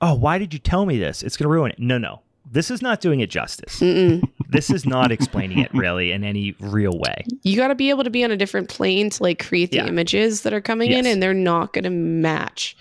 [0.00, 1.22] oh, why did you tell me this?
[1.22, 1.78] It's going to ruin it.
[1.78, 2.22] No, no.
[2.50, 3.80] This is not doing it justice.
[4.48, 7.24] this is not explaining it really in any real way.
[7.42, 9.78] You got to be able to be on a different plane to like create the
[9.78, 9.86] Yeah.
[9.88, 12.76] images that are coming in, and they're not going to match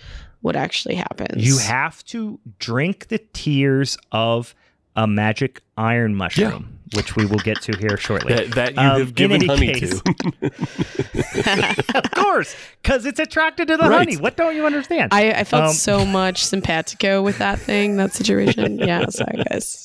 [0.46, 1.44] what actually happens.
[1.46, 4.54] You have to drink the tears of
[4.96, 8.34] a magic iron mushroom, which we will get to here shortly.
[8.34, 10.52] That, that you Um, have given honey case- to.
[11.96, 13.98] of course, because it's attracted to the Right.
[14.08, 14.18] honey.
[14.18, 15.14] What don't you understand?
[15.14, 18.78] I, I felt Um, so much simpatico with that thing, that situation.
[18.86, 19.85] Yeah, sorry guys.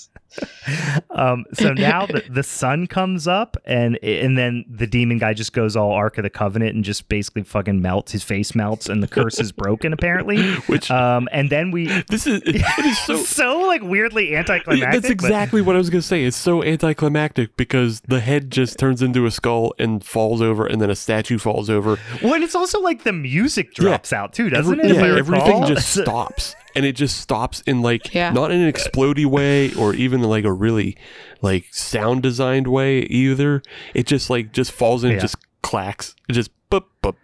[1.11, 5.53] Um, so now the, the sun comes up, and and then the demon guy just
[5.53, 8.13] goes all Ark of the Covenant and just basically fucking melts.
[8.13, 10.55] His face melts, and the curse is broken apparently.
[10.67, 14.91] Which Um, and then we this is it is so so like weirdly anticlimactic.
[14.93, 16.25] That's but- exactly what I was gonna say.
[16.25, 20.81] It's so anticlimactic because the head just turns into a skull and falls over, and
[20.81, 21.99] then a statue falls over.
[22.23, 24.97] Well, and it's also like the music drops out too, doesn't Every- it?
[24.97, 28.31] Yeah, everything just stops, and it just stops in like Yeah.
[28.33, 30.97] not in an explody way or even like a really
[31.43, 33.63] like sound designed way either.
[33.95, 35.15] It just like just falls in, Yeah.
[35.15, 37.17] and just clacks, it just boop boop.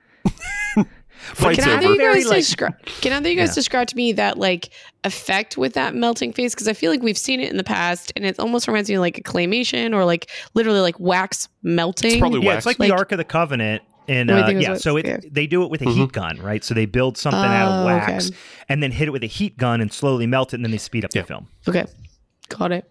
[1.31, 1.94] But Fights Can it's either over.
[1.94, 2.74] you Very, guys like- describe?
[3.01, 3.55] Can either you guys Yeah.
[3.55, 4.68] describe to me that like
[5.02, 6.55] effect with that melting face?
[6.55, 8.94] Because I feel like we've seen it in the past, and it almost reminds me
[8.97, 12.20] of like a claymation or like literally like wax melting.
[12.20, 12.59] probably yeah, wax.
[12.59, 13.82] it's like, Like- the Ark of the Covenant.
[14.09, 15.19] And uh, think it was yeah, wax, so it, yeah.
[15.31, 16.01] they do it with a Mm-hmm.
[16.01, 16.62] heat gun, right?
[16.65, 18.37] So they build something out of Oh, wax okay.
[18.69, 20.78] and then hit it with a heat gun and slowly melt it, and then they
[20.78, 21.23] speed up Yeah.
[21.23, 21.49] the film.
[21.69, 21.85] okay,
[22.49, 22.91] got it.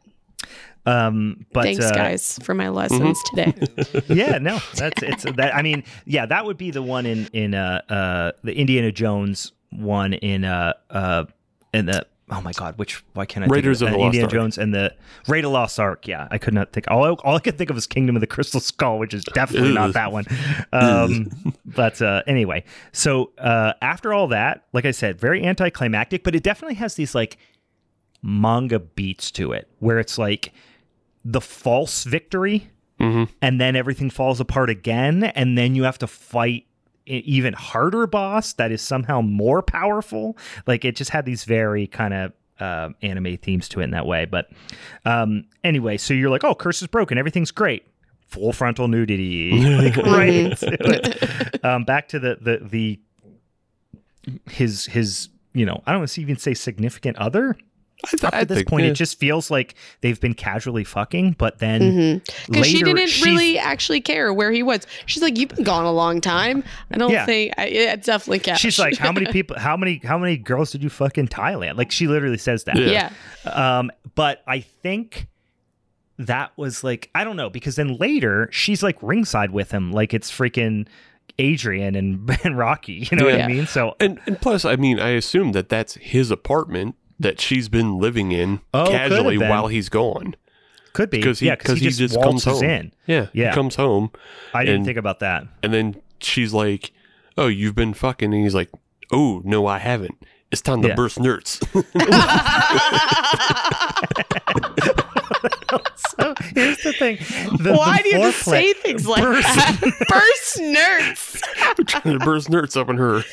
[0.88, 3.36] Um, but Thanks, uh, guys, for my lessons Mm-hmm.
[3.82, 4.04] today.
[4.14, 5.56] yeah, no, that's it's that.
[5.56, 9.52] I mean, yeah, that would be the one in in uh uh the Indiana Jones
[9.72, 11.26] one in uh uh
[11.74, 14.02] in the oh my god, which why can't I Raiders think of of, the?
[14.02, 14.32] Uh, Lost Indiana Ark.
[14.34, 14.94] Jones and the
[15.28, 16.08] Raid of Lost Ark?
[16.08, 16.86] Yeah, I could not think.
[16.90, 19.24] All I, all I could think of was Kingdom of the Crystal Skull, which is
[19.26, 20.26] definitely not that one.
[20.74, 21.30] Um,
[21.66, 26.44] but uh, anyway, so uh, after all that, like I said, very anticlimactic, but it
[26.44, 27.38] definitely has these like
[28.22, 30.52] manga beats to it, where it's like
[31.24, 32.70] the false victory
[33.00, 33.28] Mhm.
[33.42, 36.66] and then everything falls apart again and then you have to fight
[37.06, 40.38] even harder boss that is somehow more powerful.
[40.68, 44.06] Like it just had these very kind of uh, anime themes to it in that
[44.06, 44.26] way.
[44.26, 44.50] But
[45.06, 47.18] um, anyway so you're like oh curse is broken.
[47.18, 47.86] Everything's great.
[48.28, 49.52] Full frontal nudity.
[49.78, 53.00] Like, right um, back to the the the
[54.50, 57.58] his his you know i don't want to even say significant other
[58.10, 58.92] th- up I this think, point yeah.
[58.92, 62.52] it just feels like they've been casually fucking but then Mm-hmm.
[62.52, 64.86] Because she didn't really actually care where he was.
[65.06, 67.26] She's like, "You've been gone a long time." I don't Yeah.
[67.26, 68.60] think I, it definitely catch.
[68.60, 71.78] She's like, how many people, how many, how many girls did you fuck in Thailand?
[71.78, 72.78] Like she literally says that.
[72.78, 73.12] Yeah.
[73.46, 73.80] yeah.
[73.80, 75.28] Um, but I think
[76.18, 80.14] that was like, I don't know, because then later she's like ringside with him, like
[80.14, 80.88] it's freaking
[81.38, 83.08] Adrian and, and Rocky.
[83.12, 83.68] You know what I mean?
[83.68, 87.98] So And and plus, I mean, I assume that that's his apartment that she's been
[87.98, 90.36] living in Oh, casually while he's gone.
[90.94, 92.64] could be, Because he, yeah, because he, just, comes home.
[92.64, 92.92] in.
[93.08, 93.50] Yeah, Yeah.
[93.50, 94.12] he comes home,
[94.54, 95.46] I didn't And- think about that.
[95.64, 96.92] and then she's like,
[97.38, 98.70] "Oh, you've been fucking," and he's like,
[99.12, 100.16] "Oh, no, I haven't.
[100.52, 100.96] It's time to Yeah.
[100.96, 101.60] burst nerds."
[106.20, 107.18] So here's the thing:
[107.62, 109.80] the, Why the do you just say things like Burst- that?
[110.10, 111.86] Burst nerds.
[111.88, 113.24] trying to burst nerds up in her.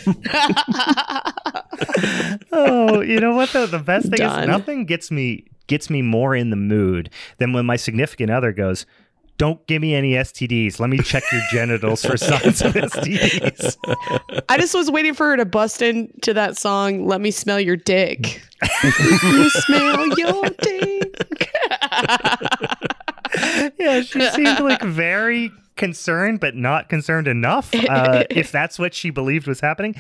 [2.53, 3.67] oh, you know what though?
[3.67, 4.43] The best thing Done.
[4.45, 8.53] is nothing gets me gets me more in the mood than when my significant other
[8.53, 8.85] goes,
[9.39, 10.81] "Don't give me any STDs.
[10.81, 13.77] Let me check your genitals for signs of STDs."
[14.49, 17.07] I just was waiting for her to bust into that song.
[17.07, 18.41] Let me smell your dick.
[18.83, 21.42] Let me smell your dick.
[23.79, 27.75] yeah, she seemed like very concerned, but not concerned enough.
[27.75, 29.95] Uh, if that's what she believed was happening.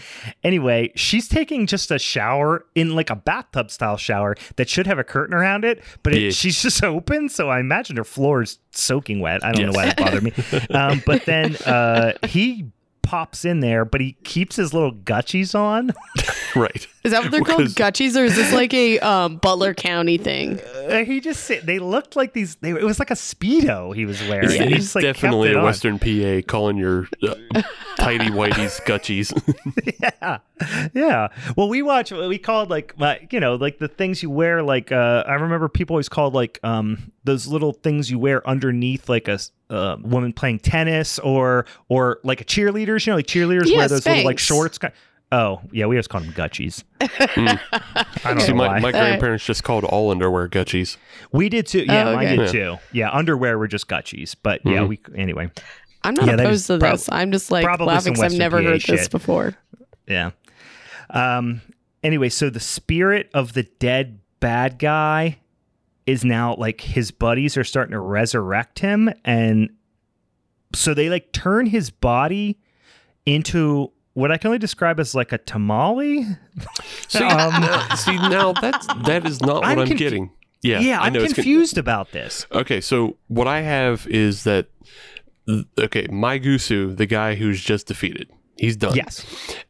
[0.44, 4.98] Anyway, she's taking just a shower in like a bathtub style shower that should have
[4.98, 6.30] a curtain around it, but it, Yeah.
[6.30, 7.28] she's just open.
[7.28, 9.44] So I imagine her floor is soaking wet.
[9.44, 10.32] I don't know why that bothered me.
[10.70, 12.66] Um, but then uh, he
[13.12, 15.92] pops in there, but he keeps his little gutchies on.
[16.56, 16.86] right.
[17.04, 17.58] Is that what they're called?
[17.58, 20.58] Because- Gutchies, or is this like a um, Butler County thing?
[20.88, 22.54] Uh, he just they looked like these.
[22.56, 24.46] They, it was like a speedo he was wearing.
[24.46, 25.64] It's, and he just, like, definitely a on.
[25.64, 27.34] Western PA calling your uh,
[27.98, 29.30] tidy whitey's gutchies.
[30.22, 30.38] yeah
[30.94, 34.62] yeah well we watch we called like my you know like the things you wear
[34.62, 39.08] like uh i remember people always called like um those little things you wear underneath
[39.08, 43.26] like a s- uh, woman playing tennis or or like a cheerleaders you know like
[43.26, 44.40] cheerleaders Yeah, wear those little like Spanx.
[44.40, 44.88] shorts ki-
[45.32, 47.58] oh yeah we always call them gutchies i
[48.24, 50.96] don't See, know my, why my grandparents just called all underwear gutchies.
[51.32, 52.36] we did too yeah Oh, mine okay.
[52.36, 54.88] did too yeah underwear were just gutchies but yeah Mhm.
[54.88, 55.50] we anyway
[56.04, 57.08] I'm not Yeah, opposed is to prob- this.
[57.12, 59.54] I'm just like laughing because I've never PA heard this before.
[60.08, 60.32] Yeah.
[61.10, 61.60] Um.
[62.02, 65.38] Anyway, so the spirit of the dead bad guy
[66.06, 69.70] is now like his buddies are starting to resurrect him, and
[70.74, 72.58] so they like turn his body
[73.26, 76.24] into what I can only describe as like a tamale.
[77.08, 80.30] See, Um, now, see now that's that is not what I'm I'm, confu- getting.
[80.62, 82.46] Yeah, Yeah, I I'm know it's con- confused about this.
[82.52, 84.68] Okay, so what I have is that
[85.78, 88.94] okay, my Maigusu, the guy who's just defeated, he's done.
[88.94, 89.24] Yes.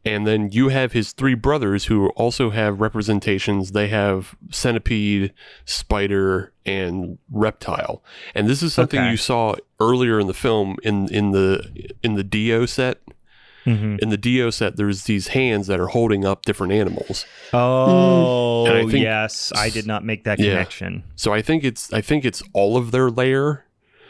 [0.05, 3.71] And then you have his three brothers who also have representations.
[3.71, 5.33] They have centipede,
[5.65, 8.03] spider, and reptile.
[8.35, 9.11] And this is something Okay.
[9.11, 12.99] you saw earlier in the film in in the in the Dio set.
[13.65, 13.97] Mhm.
[13.99, 17.25] In the Dio set, there's these hands that are holding up different animals.
[17.53, 19.53] Oh, I think- yes.
[19.55, 20.49] I did not make that Yeah.
[20.51, 21.03] connection.
[21.15, 23.09] So I think it's I think it's all of their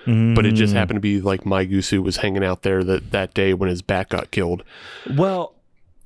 [0.07, 0.77] layer, but it just Mm.
[0.77, 4.09] happened to be like Maigusu was hanging out there that that day when his back
[4.09, 4.63] got killed.
[5.15, 5.55] Well,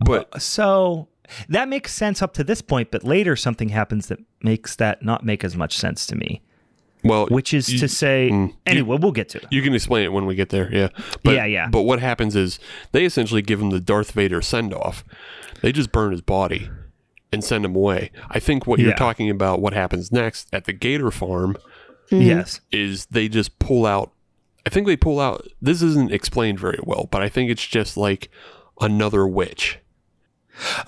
[0.00, 1.08] But so
[1.48, 5.24] that makes sense up to this point, but later something happens that makes that not
[5.24, 6.40] make as much sense to me.
[7.04, 9.46] well, Which is you- to say, mm, you- anyway, we'll get to it.
[9.50, 10.88] You can explain it when we get there, yeah.
[11.22, 11.68] But, Yeah, yeah.
[11.68, 12.58] But what happens is
[12.92, 15.04] they essentially give him the Darth Vader send off.
[15.62, 16.68] They just burn his body
[17.32, 18.10] and send him away.
[18.30, 21.56] I think what you're talking about, what happens next at the Gator farm,
[22.10, 22.60] Yes.
[22.72, 24.12] is they just pull out.
[24.66, 25.46] I think they pull out.
[25.62, 28.30] This isn't explained very well, but I think it's just like
[28.80, 29.78] another witch.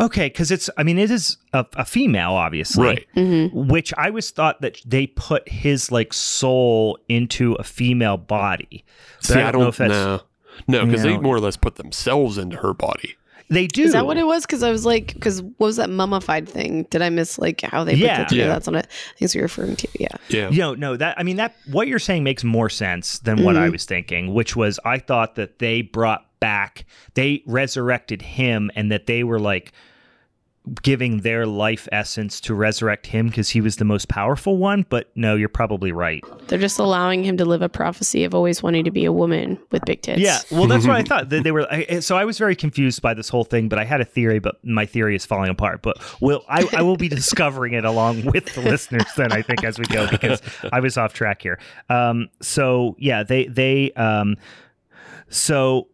[0.01, 2.85] Okay, because it's, I mean, it is a, a female, obviously.
[2.85, 3.07] Right.
[3.17, 3.69] Mm-hmm.
[3.69, 8.85] Which I was thought that they put his like soul into a female body.
[9.19, 10.23] But See, I don't, know if that's know.
[10.67, 11.21] No, because they No.
[11.23, 13.15] more or less put themselves into her body.
[13.51, 13.83] They do.
[13.83, 14.47] Is that what it was?
[14.47, 16.85] Because I was like, because what was that mummified thing?
[16.91, 18.17] Did I miss like how they Yeah.
[18.17, 18.49] put that together?
[18.49, 18.53] Yeah.
[18.55, 18.75] That's it?
[18.77, 19.89] I think you're referring to.
[19.99, 20.09] Yeah.
[20.29, 20.51] Yeah.
[20.51, 23.69] No, no, that I mean that what you're saying makes more sense than what I
[23.69, 23.73] Mhm.
[23.73, 29.07] was thinking, which was I thought that they brought back they resurrected him and that
[29.07, 29.73] they were like
[30.83, 35.11] giving their life essence to resurrect him because he was the most powerful one, but
[35.15, 36.23] no, you're probably right.
[36.49, 39.59] They're just allowing him to live a prophecy of always wanting to be a woman
[39.71, 40.21] with big tits.
[40.21, 41.31] Yeah, well, that's what I thought.
[41.31, 41.67] That they were.
[41.73, 44.39] I, so I was very confused by this whole thing, but I had a theory,
[44.39, 45.81] but my theory is falling apart.
[45.83, 49.65] But will I, I will be discovering it along with the listeners then I think
[49.65, 50.43] as we go because
[50.73, 51.59] I was off track here.
[51.89, 54.37] Um, so yeah, they they um,
[55.31, 55.89] so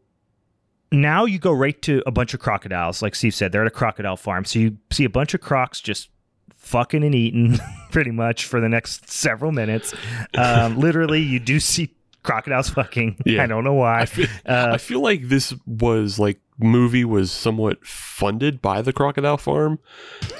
[0.93, 3.53] now you go right to a bunch of crocodiles, like Steve said.
[3.53, 6.09] They're at a crocodile farm, so you see a bunch of crocs just
[6.55, 7.59] fucking and eating
[7.91, 9.95] pretty much for the next several minutes.
[10.35, 13.17] Um, literally, you do see crocodiles fucking.
[13.25, 13.43] Yeah.
[13.43, 14.01] I don't know why.
[14.03, 18.93] I feel, Uh, I feel like this was like movie was somewhat funded by the
[18.93, 19.78] Crocodile Farm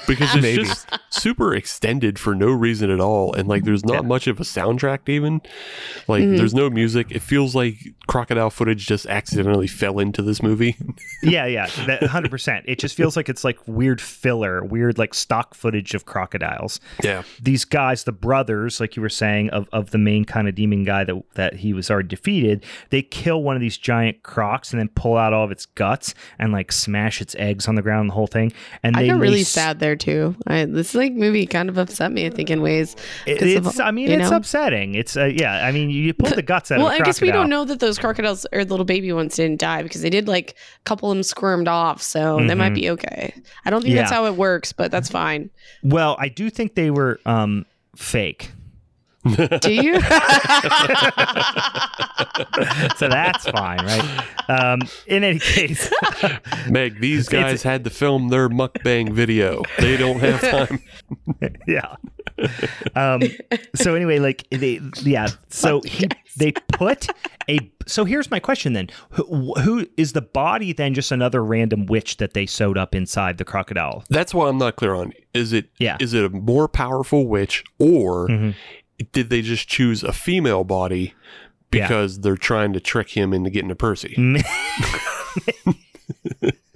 [0.07, 0.63] because it's Maybe.
[0.63, 4.07] just super extended for no reason at all, and like there's not Yeah.
[4.07, 5.41] much of a soundtrack even.
[6.07, 6.37] Like Mhm.
[6.37, 7.07] there's no music.
[7.11, 7.77] It feels like
[8.07, 10.75] crocodile footage just accidentally fell into this movie.
[11.23, 12.65] yeah, yeah, that hundred percent.
[12.67, 16.79] It just feels like it's like weird filler, weird like stock footage of crocodiles.
[17.03, 20.55] yeah, These guys, the brothers, like you were saying, of, of the main kind of
[20.55, 24.71] demon guy that that he was already defeated, they kill one of these giant crocs
[24.71, 26.06] and then pull out all of its guts
[26.39, 28.53] and like smash its eggs on the ground, the whole thing.
[28.83, 30.35] And I they got really lace- sad there too.
[30.45, 32.25] I, this like movie kind of upset me.
[32.25, 32.95] I think in ways.
[33.25, 34.37] It- 'cause of- it's, I mean, it's know?
[34.37, 34.95] upsetting.
[34.95, 35.65] It's uh, yeah.
[35.65, 37.97] I mean, you pull the guts out Well, I guess we don't know that those
[37.97, 41.17] crocodiles or the little baby ones didn't die because they did like a couple of
[41.17, 42.75] them squirmed off, so they might Mhm.
[42.75, 43.33] be okay.
[43.65, 45.49] I don't think that's how it works, but that's fine.
[45.83, 47.65] Well, I do think they were um,
[47.95, 48.51] fake.
[49.35, 49.99] Do you?
[52.97, 54.23] so that's fine, right?
[54.49, 55.91] Um, in any case,
[56.69, 59.63] Meg, these guys had to film their mukbang video.
[59.79, 60.83] They don't have time.
[61.67, 61.95] yeah.
[62.95, 63.21] Um,
[63.75, 65.27] so anyway, like they, yeah.
[65.49, 67.07] So he, they put
[67.49, 67.59] a.
[67.87, 70.73] So here's my question then: who, who is the body?
[70.73, 74.03] Then just another random witch that they sewed up inside the crocodile?
[74.09, 75.13] That's what I'm not clear on.
[75.33, 75.97] Is it Yeah.
[75.99, 78.55] is it a more powerful witch or Mhm.
[79.11, 81.13] Did they just choose a female body
[81.71, 81.87] Yeah.
[81.87, 84.15] because they're trying to trick him into getting a Percy?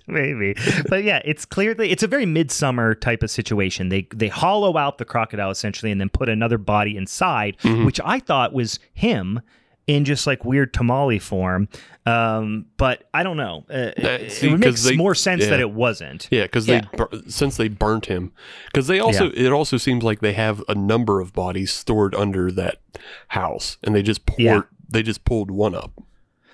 [0.07, 0.55] Maybe,
[0.89, 3.89] but yeah, it's clearly it's a very midsummer type of situation.
[3.89, 7.85] They they hollow out the crocodile essentially, and then put another body inside, Mhm.
[7.85, 9.39] which I thought was him
[9.87, 11.67] in just like weird tamale form.
[12.05, 13.63] Um, but I don't know.
[13.69, 16.27] Uh, it, see, it 'cause makes they- more sense that it wasn't.
[16.31, 16.81] Yeah, because Yeah.
[16.91, 18.31] they bur- since they burnt him,
[18.67, 22.51] because they also it also seems like they have a number of bodies stored under
[22.51, 22.77] that
[23.29, 24.61] house, and they just poured Yeah.
[24.89, 25.91] they just pulled one up.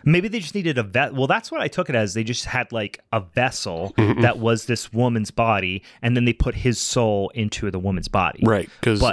[0.05, 1.13] Maybe they just needed a vet.
[1.13, 2.13] Well, that's what I took it as.
[2.13, 4.21] They just had like a vessel Mhm.
[4.21, 8.41] that was this woman's body, and then they put his soul into the woman's body.
[8.43, 9.03] Right, because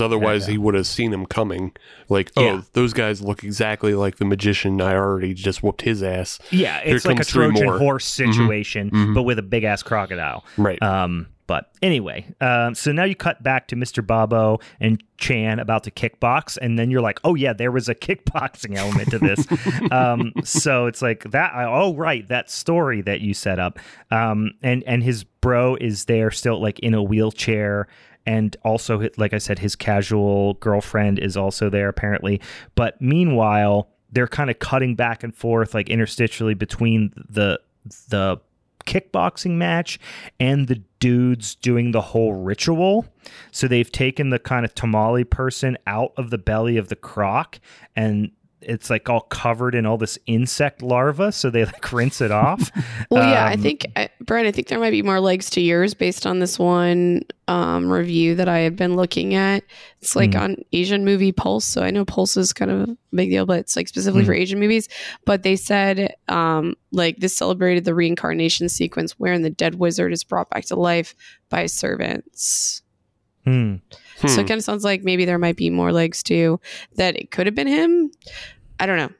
[0.00, 1.72] otherwise he would have seen him coming.
[2.08, 2.42] Like, Yeah.
[2.60, 4.80] oh, those guys look exactly like the magician.
[4.80, 6.38] I already just whooped his ass.
[6.50, 9.14] Yeah, Here it's like a Trojan horse situation, Mhm.
[9.14, 10.44] but with a big ass crocodile.
[10.56, 10.80] Right.
[10.82, 14.06] Um, but anyway, um, so now you cut back to Mr.
[14.06, 17.94] Bobo and Chan about to kickbox, and then you're like, oh yeah, there was a
[17.94, 19.46] kickboxing element to this.
[19.90, 21.52] um, so it's like that.
[21.54, 23.78] Oh right, that story that you set up.
[24.10, 27.88] Um, and and his bro is there still like in a wheelchair.
[28.26, 32.40] And also, like I said, his casual girlfriend is also there apparently.
[32.74, 37.60] But meanwhile, they're kind of cutting back and forth, like interstitially between the
[38.08, 38.40] the
[38.86, 39.98] kickboxing match
[40.38, 43.06] and the dudes doing the whole ritual.
[43.50, 47.58] So they've taken the kind of tamale person out of the belly of the croc
[47.96, 48.30] and
[48.66, 51.32] it's like all covered in all this insect larva.
[51.32, 52.70] So they like rinse it off.
[53.10, 55.60] Well, yeah, I Um, think, I- Brett, I think there might be more legs to
[55.60, 59.62] yours based on this one um, review that I had been looking at.
[60.00, 60.40] It's like Mm.
[60.40, 61.64] on Asian movie Pulse.
[61.66, 64.26] So I know Pulse is kind of a big deal, but it's like specifically Mm.
[64.26, 64.88] for Asian movies.
[65.26, 70.24] But they said um, like this celebrated the reincarnation sequence wherein the dead wizard is
[70.24, 71.14] brought back to life
[71.50, 72.80] by servants.
[73.44, 73.74] Hmm.
[74.26, 74.40] So Hmm.
[74.40, 76.60] it kind of sounds like maybe there might be more legs too,
[76.96, 78.10] that it could have been him.
[78.80, 79.10] I don't know.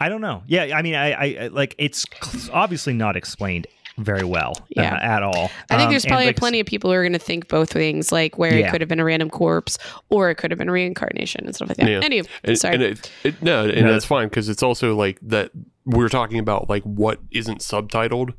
[0.00, 0.42] I don't know.
[0.46, 2.04] Yeah, I mean, I, I I- like it's
[2.52, 3.66] obviously not explained
[3.98, 4.98] very well uh, Yeah.
[5.02, 5.50] at all.
[5.70, 7.48] I think Um, there's and probably like- plenty of people who are going to think
[7.48, 8.68] both things, like where Yeah.
[8.68, 9.76] it could have been a random corpse
[10.08, 11.88] or it could have been reincarnation and stuff like that.
[11.90, 12.00] Yeah.
[12.02, 12.74] Anyway, And, sorry.
[12.74, 13.92] and it, it, no, and No.
[13.92, 15.50] that's fine because it's also like that
[15.84, 18.34] we're talking about like what isn't subtitled,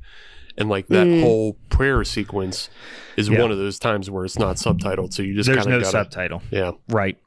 [0.58, 1.22] and like that Mm.
[1.22, 2.70] whole prayer sequence
[3.18, 3.42] is Yeah.
[3.42, 5.14] one of those times where it's not subtitled.
[5.14, 6.42] So you just There's kind no of gotta, subtitle.
[6.52, 7.18] yeah, Right.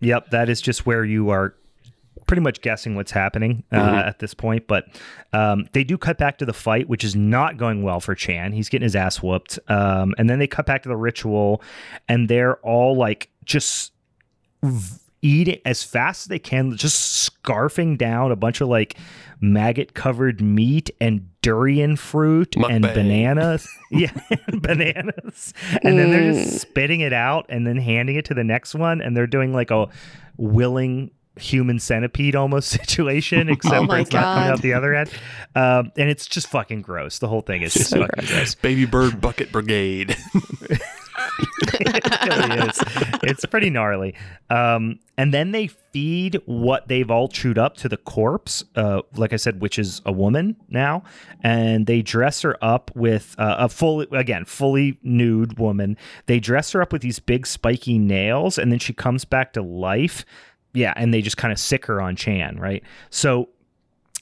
[0.00, 0.30] Yep.
[0.30, 1.54] That is just where you are
[2.26, 4.06] pretty much guessing what's happening uh, Mhm.
[4.08, 4.66] at this point.
[4.66, 4.86] But
[5.32, 8.52] um, they do cut back to the fight, which is not going well for Chan.
[8.52, 9.58] He's getting his ass whooped.
[9.68, 11.62] Um, and then they cut back to the ritual,
[12.08, 13.92] and they're all like just
[14.62, 18.96] v- eating as fast as they can, just scarfing down a bunch of like
[19.40, 23.66] maggot covered meat and durian fruit and bananas.
[23.90, 24.10] yeah,
[24.60, 25.52] bananas.
[25.82, 26.60] And then they're just Mm.
[26.60, 29.00] spitting it out and then handing it to the next one.
[29.00, 29.88] And they're doing like a
[30.36, 34.94] willing human centipede almost situation, except Oh for my it's not coming out the other
[34.94, 35.10] end.
[35.54, 37.18] Um, and it's just fucking gross.
[37.18, 38.54] The whole thing is just So fucking gross.
[38.54, 40.16] baby bird bucket brigade.
[41.74, 42.78] it really is.
[43.22, 44.14] It's pretty gnarly.
[44.50, 49.32] Um, and then they feed what they've all chewed up to the corpse, uh, like
[49.32, 51.04] I said, which is a woman now,
[51.42, 55.96] and they dress her up with uh, a full, again, fully nude woman.
[56.26, 59.62] They dress her up with these big spiky nails, and then she comes back to
[59.62, 60.24] life.
[60.74, 62.82] Yeah, and they just kind of sick her on Chan, right?
[63.10, 63.48] So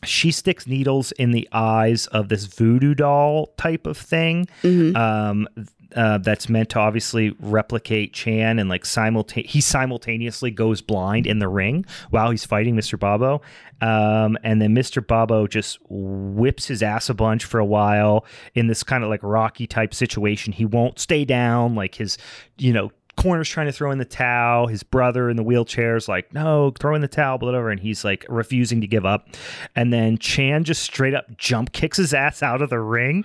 [0.05, 4.97] she sticks needles in the eyes of this voodoo doll type of thing Mhm.
[4.97, 5.49] um,
[5.95, 11.39] uh, that's meant to obviously replicate Chan and like simulta- he simultaneously goes blind in
[11.39, 12.99] the ring while he's fighting Mr.
[12.99, 13.43] Bobo.
[13.83, 15.07] Um, and then Mr.
[15.07, 18.25] Bobo just whips his ass a bunch for a while
[18.55, 20.55] in this kind of like rocky type situation.
[20.55, 22.17] He won't stay down, like his,
[22.57, 24.67] you know, corner's trying to throw in the towel.
[24.67, 27.71] His brother in the wheelchair is like, no, throw in the towel, whatever.
[27.71, 29.29] And he's like refusing to give up.
[29.77, 33.25] And then Chan just straight up jump kicks his ass out of the ring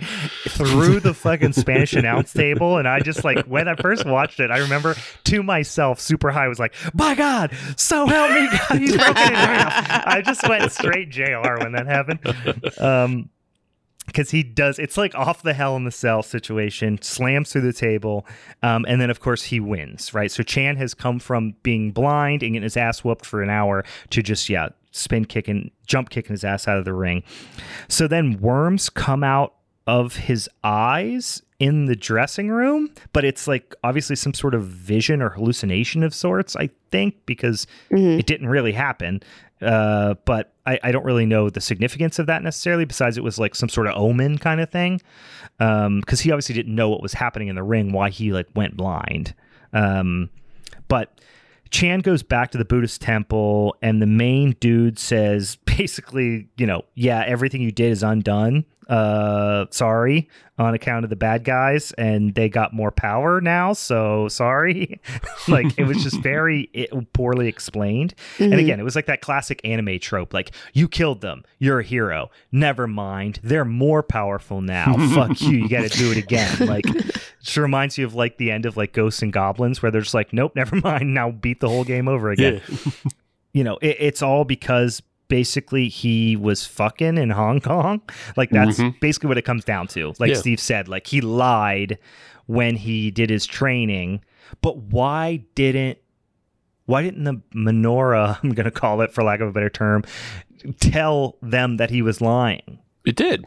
[0.50, 2.78] through the fucking Spanish announce table.
[2.78, 4.96] And I just like, when I first watched it, I remember
[5.26, 9.34] to myself, super high, was like, by God, so help me God, he's broken in
[9.34, 10.08] half.
[10.08, 12.20] I just went straight JR when that happened.
[12.80, 13.30] Um,
[14.08, 17.74] because he does it's like off the hell in the cell situation slams through the
[17.74, 18.26] table
[18.64, 20.32] um, and then of course he wins right?
[20.32, 23.86] So chan has come from being blind and getting his ass whooped for an hour
[24.10, 27.22] to just yeah spin kicking jump kicking his ass out of the ring.
[27.88, 29.54] So then worms come out
[29.88, 35.22] of his eyes in the dressing room but it's like obviously some sort of vision
[35.24, 38.20] or hallucination of sorts i think because Mhm.
[38.20, 39.22] it didn't really happen.
[39.60, 43.40] Uh, but I, I don't really know the significance of that necessarily, besides it was
[43.40, 45.02] like some sort of omen kind of thing.
[45.60, 48.46] Um, because he obviously didn't know what was happening in the ring, why he like
[48.56, 49.34] went blind.
[49.74, 50.30] Um,
[50.88, 51.20] but
[51.72, 56.84] Chan goes back to the Buddhist temple, and the main dude says basically, you know,
[56.96, 58.64] yeah, everything you did is undone.
[58.90, 63.74] Uh, sorry on account of the bad guys, and they got more power now.
[63.74, 65.00] So sorry.
[65.48, 68.16] like it was just very it, poorly explained.
[68.40, 68.60] And Mhm.
[68.64, 71.44] again, it was like that classic anime trope like, you killed them.
[71.60, 72.32] You're a hero.
[72.52, 73.40] Never mind.
[73.44, 74.94] They're more powerful now.
[75.14, 75.58] Fuck you.
[75.58, 76.66] You got to do it again.
[76.66, 76.86] Like,
[77.44, 80.16] just reminds you of like the end of like Ghosts 'n Goblins where they're just
[80.16, 81.14] like, nope, never mind.
[81.14, 82.62] Now beat the whole game over again.
[82.68, 82.92] yeah,
[83.54, 88.02] You know, it, it's all because basically he was fucking in Hong Kong.
[88.38, 89.00] Like that's Mhm.
[89.00, 90.14] basically what it comes down to.
[90.20, 90.36] Like Yeah.
[90.38, 91.98] Steve said, like he lied
[92.46, 94.22] when he did his training.
[94.62, 95.98] But why didn't
[96.86, 100.04] why didn't the menorah, I'm gonna call it for lack of a better term,
[100.80, 102.80] tell them that he was lying?
[103.06, 103.46] It did.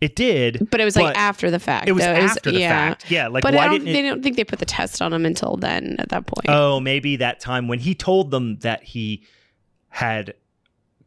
[0.00, 0.68] It did.
[0.70, 1.88] But it was like after the fact.
[1.88, 2.68] It was That after the yeah.
[2.90, 3.10] fact.
[3.10, 3.28] Yeah.
[3.28, 5.24] Like but why I don't, didn't they don't think they put the test on him
[5.24, 5.96] until then.
[5.98, 9.22] At that point, Oh, maybe that time when he told them that he
[9.88, 10.34] had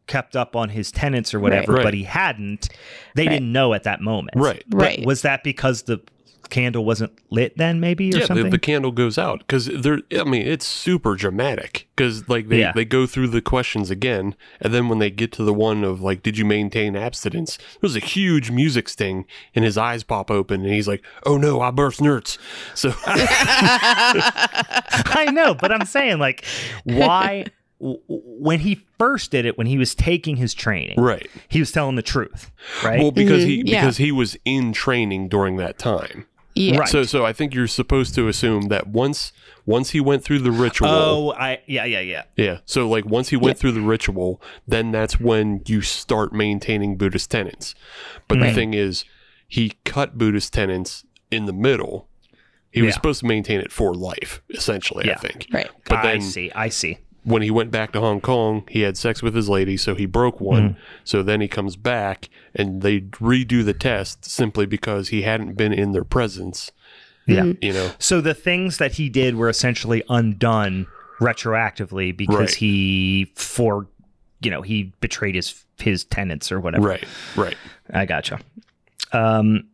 [0.07, 1.83] kept up on his tenants or whatever, Right.
[1.83, 2.69] but he hadn't.
[3.15, 3.33] They Right.
[3.33, 4.31] didn't know at that moment.
[4.35, 4.63] Right.
[4.67, 5.05] But right?
[5.05, 5.99] was that because the
[6.49, 8.49] candle wasn't lit then, maybe, or yeah, the, something?
[8.51, 9.99] the candle goes out because they're.
[10.17, 12.71] I mean, it's super dramatic because like they, Yeah.
[12.73, 15.99] they go through the questions again, and then when they get to the one of
[15.99, 17.57] like, did you maintain abstinence?
[17.81, 19.25] There's a huge music sting,
[19.55, 22.37] and his eyes pop open, and he's like, "Oh no, I burst nerds."
[22.75, 24.47] So I
[25.33, 26.45] know, but I'm saying, like,
[26.83, 27.45] why?
[27.79, 31.59] W- w- When he first did it, when he was taking his training, right, he
[31.59, 32.51] was telling the truth,
[32.83, 32.99] right?
[32.99, 33.81] well, because he Mhm, yeah.
[33.81, 36.25] because he was in training during that time.
[36.55, 36.77] yeah.
[36.79, 36.89] Right.
[36.89, 39.31] So so I think you're supposed to assume that once
[39.67, 40.87] once he went through the ritual.
[40.89, 42.23] oh, I yeah, yeah, yeah.
[42.35, 42.59] Yeah.
[42.65, 47.29] So like once he went through the ritual, then that's when you start maintaining Buddhist
[47.29, 47.75] tenets.
[48.27, 49.03] But the thing is,
[49.47, 52.07] he cut Buddhist tenets in the middle.
[52.71, 55.13] He was supposed to maintain it for life, essentially, Yeah.
[55.13, 55.47] I think.
[55.51, 55.69] Right.
[55.85, 56.97] But I then see, I see.
[57.27, 60.05] When he went back to Hong Kong, he had sex with his lady, so he
[60.05, 60.69] broke one.
[60.69, 60.79] Mm-hmm.
[61.03, 65.73] So then he comes back and they redo the test simply because he hadn't been
[65.73, 66.71] in their presence.
[67.25, 67.51] Yeah.
[67.61, 67.91] You know.
[67.99, 70.87] So the things that he did were essentially undone
[71.19, 72.55] retroactively because Right.
[72.55, 73.87] he for
[74.39, 76.87] you know he betrayed his his tenants or whatever.
[76.87, 77.03] Right.
[77.35, 77.57] Right.
[77.93, 78.39] I gotcha.
[79.11, 79.65] Um.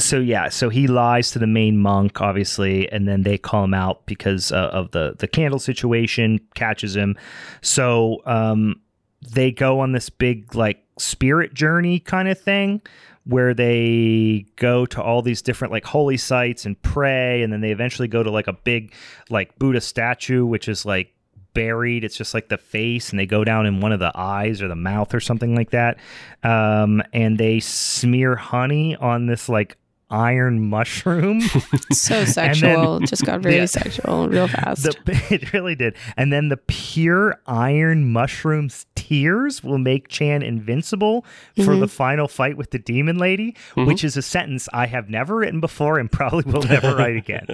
[0.00, 3.74] So yeah, so he lies to the main monk, obviously, and then they call him
[3.74, 6.40] out because uh, of the the candle situation.
[6.54, 7.16] Catches him.
[7.62, 8.80] So um,
[9.28, 12.82] they go on this big like spirit journey kind of thing
[13.24, 17.70] where they go to all these different like holy sites and pray and then they
[17.70, 18.92] eventually go to like a big
[19.28, 21.14] like buddha statue which is like
[21.52, 24.62] buried it's just like the face and they go down in one of the eyes
[24.62, 25.98] or the mouth or something like that
[26.42, 29.76] um, and they smear honey on this like
[30.10, 31.40] iron mushroom
[31.92, 32.98] so sexual.
[32.98, 33.66] then- just got very Yeah.
[33.66, 34.82] sexual real fast.
[34.84, 34.94] the,
[35.30, 35.96] it really did.
[36.16, 41.24] And then the pure iron mushrooms tears will make Chan invincible
[41.56, 41.80] for Mhm.
[41.80, 43.86] the final fight with the demon lady, Mhm.
[43.86, 47.46] which is a sentence I have never written before and probably will never write again.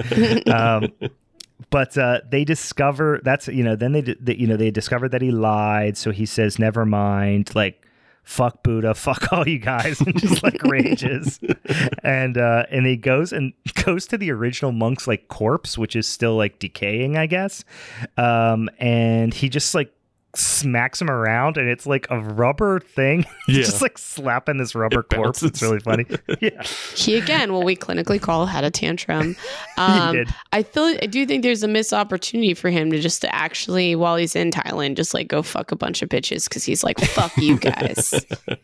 [0.53, 0.93] Um,
[1.71, 5.23] but uh, they discover that's you know then they, they you know they discovered that
[5.23, 7.83] he lied, so he says never mind like.
[8.27, 11.39] Fuck Buddha, fuck all you guys, and just like rages,
[12.03, 13.53] and uh, and he goes and
[13.85, 17.63] goes to the original monk's like corpse, which is still like decaying, I guess,
[18.17, 19.96] um, and he just like
[20.37, 23.63] smacks him around, and it's like a rubber thing, Yeah.
[23.63, 25.43] just like slapping this rubber It corpse.
[25.43, 26.07] It's really funny.
[26.41, 26.63] yeah,
[26.95, 29.37] he again, what we clinically call had a tantrum.
[29.77, 30.35] Um, he did.
[30.53, 33.97] I feel I do think there's a missed opportunity for him to just to actually,
[33.97, 36.99] while he's in Thailand, just like go fuck a bunch of bitches because he's like,
[37.01, 38.13] fuck you guys.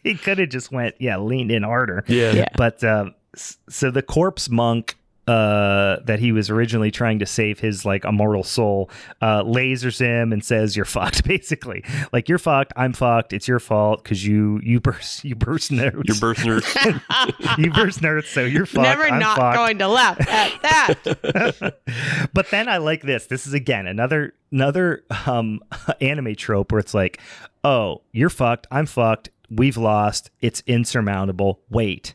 [0.03, 2.05] He could have just went, yeah, leaned in harder.
[2.07, 2.33] Yeah.
[2.33, 2.49] Yeah.
[2.57, 4.97] But uh, s- so the corpse monk
[5.29, 8.91] uh, that he was originally trying to save his like immortal soul
[9.21, 12.73] uh, lasers him and says, "You're fucked." Basically, like you're fucked.
[12.77, 13.33] I'm fucked.
[13.33, 16.07] It's your fault because you you burst you burst nerds.
[16.09, 17.59] Your birth nerd.
[17.59, 18.83] you burst nerds, so you're fucked.
[18.83, 19.57] Never I'm not fucked.
[19.57, 22.31] going to laugh at that.
[22.35, 23.27] but then I like this.
[23.27, 25.61] This is again another another um
[26.01, 27.21] anime trope where it's like,
[27.63, 28.67] "Oh, you're fucked.
[28.73, 29.31] I'm fucked.
[29.51, 30.31] We've lost.
[30.41, 31.61] It's insurmountable.
[31.71, 32.15] Wait,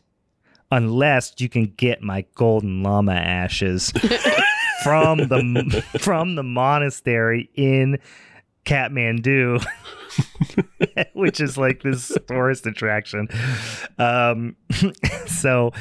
[0.70, 3.90] unless you can get my golden lama ashes
[4.82, 7.98] from the from the monastery in
[8.64, 9.64] Kathmandu."
[11.12, 13.28] which is like this tourist attraction.
[13.98, 14.56] Um,
[15.26, 15.72] so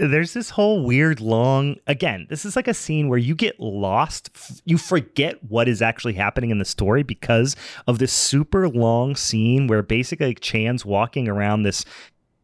[0.00, 4.30] there's this whole weird long again this is like a scene where you get lost
[4.34, 7.56] F- you forget what is actually happening in the story because
[7.86, 11.84] of this super long scene where basically chan's walking around this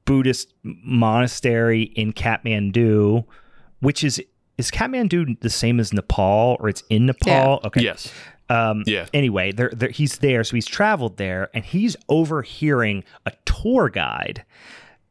[0.05, 3.25] buddhist monastery in kathmandu
[3.81, 4.23] which is
[4.59, 8.13] is kathmandu the same as nepal or it's in nepal okay Yes.
[8.51, 9.07] um, Yeah.
[9.15, 14.45] Anyway, they're, they're, he's there, so he's traveled there, and he's overhearing a tour guide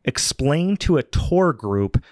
[0.05, 2.03] explain to a tour group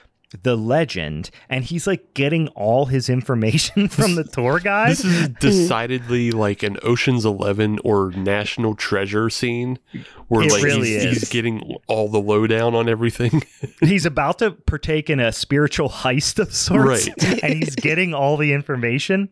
[0.43, 4.91] the legend, and he's like getting all his information from the tour guide.
[4.91, 9.79] This is decidedly like an Ocean's Eleven or National Treasure scene,
[10.27, 13.41] where It like really he's, he's getting all the lowdown on everything.
[13.79, 17.43] he's about to partake in a spiritual heist of sorts, Right.
[17.43, 19.29] and he's getting all the information.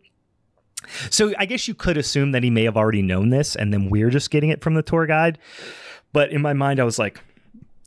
[1.10, 3.90] So I guess you could assume that he may have already known this, and then
[3.90, 5.38] we're just getting it from the tour guide.
[6.14, 7.20] But in my mind, I was like,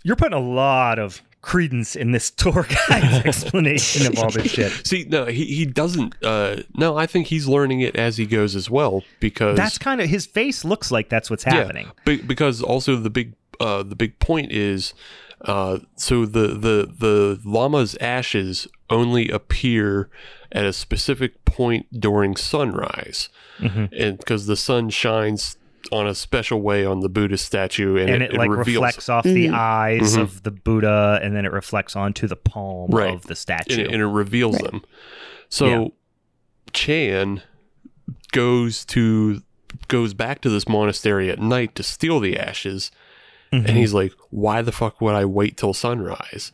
[0.05, 4.87] "You're putting a lot of credence in this tour guide's explanation of all this shit."
[4.87, 6.15] See, no, he, he doesn't.
[6.25, 10.01] Uh, no, I think he's learning it as he goes as well because That's kind
[10.01, 11.87] of his face looks like that's what's happening.
[11.87, 14.95] Yeah, be- because also the big uh, the big point is
[15.43, 20.09] uh, so the the the lama's ashes only appear
[20.53, 23.87] at a specific point during sunrise, Mm-hmm.
[23.95, 25.57] and because the sun shines
[25.93, 29.09] on a special way on the Buddhist statue, and, and it, it, like reveals reflects
[29.09, 29.55] off the Mhm.
[29.55, 30.23] eyes Mhm.
[30.23, 33.12] of the Buddha, and then it reflects onto the palm Right.
[33.15, 33.81] of the and statue.
[33.83, 34.71] it, and it reveals Right.
[34.71, 34.83] them.
[35.49, 35.89] So Yeah.
[36.73, 37.43] Chan
[38.33, 39.43] goes to
[39.89, 42.91] goes back to this monastery at night to steal the ashes,
[43.53, 43.69] Mhm.
[43.69, 46.53] and he's like, "Why the fuck would I wait till sunrise?"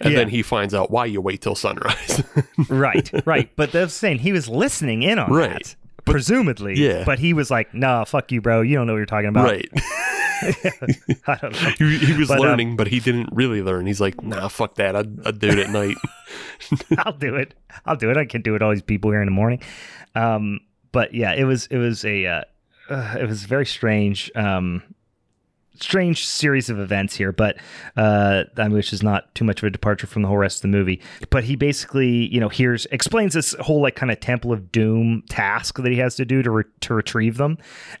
[0.00, 0.20] And Yeah.
[0.20, 2.22] then he finds out why you wait till sunrise.
[2.68, 3.50] right, right.
[3.56, 5.50] But that's saying he was listening in on Right.
[5.64, 6.76] that, presumably.
[6.76, 7.04] Yeah.
[7.04, 8.62] But he was like, "Nah, fuck you, bro.
[8.62, 9.68] You don't know what you're talking about." right.
[10.42, 11.72] I don't know.
[11.78, 13.86] he, he was But, um, learning, but he didn't really learn.
[13.86, 14.96] He's like, "Nah, fuck that.
[14.96, 15.96] I'd, I'd do it at night."
[16.98, 17.54] I'll do it.
[17.86, 18.16] I'll do it.
[18.16, 18.62] I can do it.
[18.62, 19.60] All these people here in the morning.
[20.14, 20.60] Um,
[20.90, 22.42] but yeah, it was it was a uh,
[22.90, 24.30] uh, it was very strange.
[24.34, 24.82] Um,
[25.80, 27.56] strange series of events here, but
[27.96, 30.68] uh, which is not too much of a departure from the whole rest of the
[30.76, 31.00] movie.
[31.30, 35.22] But he basically, you know, here's explains this whole like kind of Temple of Doom
[35.28, 37.58] task that he has to do to re- to retrieve them.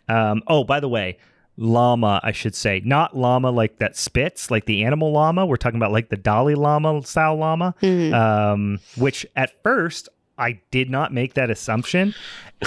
[0.08, 1.18] Um, oh, by the way.
[1.58, 5.44] Llama, I should say, not llama like that spits, like the animal llama.
[5.44, 8.14] We're talking about like the Dalai Lama style llama Mhm.
[8.14, 12.14] um, which at first I did not make that assumption.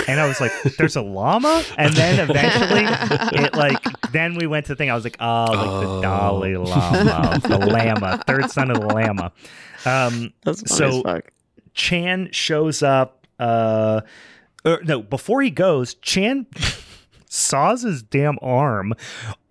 [0.07, 1.63] And I was like, there's a llama?
[1.77, 2.83] And then eventually
[3.43, 3.81] it like,
[4.11, 4.89] then we went to the thing.
[4.91, 5.79] I was like, oh, like Oh.
[5.95, 9.31] the Dalai Lama, the llama, third son of the llama.
[9.85, 11.21] Um, That's so-
[11.73, 14.01] Chan shows up, uh,
[14.63, 16.45] or no, before he goes, Chan
[17.35, 18.93] saws his damn arm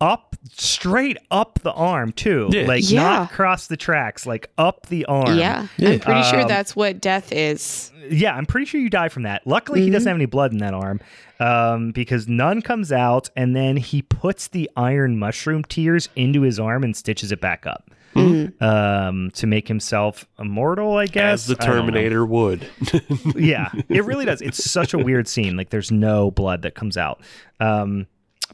[0.00, 2.66] up straight up the arm too Yeah.
[2.66, 3.02] like Yeah.
[3.02, 7.00] not across the tracks like up the arm Yeah, I'm pretty sure Um, that's what
[7.00, 7.90] death is.
[8.10, 9.46] yeah, I'm pretty sure you die from that.
[9.46, 9.92] Luckily, he Mm-hmm.
[9.94, 11.00] doesn't have any blood in that arm
[11.40, 16.60] um, because none comes out, and then he puts the iron mushroom tears into his
[16.60, 18.62] arm and stitches it back up Mhm.
[18.62, 20.96] um, to make himself immortal.
[20.96, 21.80] I guess As the I don't know.
[21.82, 22.66] Terminator would.
[23.36, 24.40] yeah, it really does.
[24.42, 25.56] It's such a weird scene.
[25.56, 27.20] Like, there's no blood that comes out.
[27.60, 28.06] Um,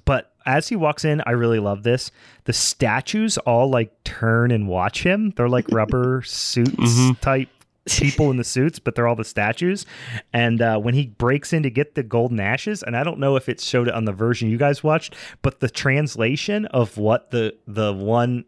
[0.04, 2.10] but as he walks in, I really love this.
[2.44, 5.32] The statues all like turn and watch him.
[5.36, 7.20] They're like rubber suits Mhm.
[7.20, 7.48] type
[7.88, 9.84] people in the suits, but they're all the statues.
[10.32, 13.36] And uh, when he breaks in to get the golden ashes, and I don't know
[13.36, 17.30] if it showed it on the version you guys watched, but the translation of what
[17.30, 18.44] the the one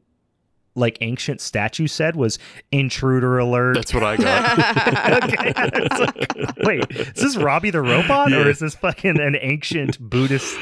[0.75, 2.39] like ancient statue said was
[2.71, 5.23] intruder alert That's what I got.
[5.25, 5.53] okay.
[5.99, 10.57] Like, wait, is this Robbie the robot or is this fucking an ancient Buddhist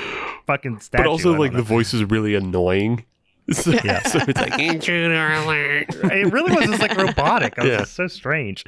[0.47, 1.05] fucking statue?
[1.05, 3.05] but also, like don't the voice is really annoying.
[3.53, 4.01] So, Yeah.
[4.05, 5.87] so it's like intruder alert.
[6.05, 7.55] it really was just like robotic.
[7.59, 7.85] It was Yeah.
[7.85, 8.65] so strange.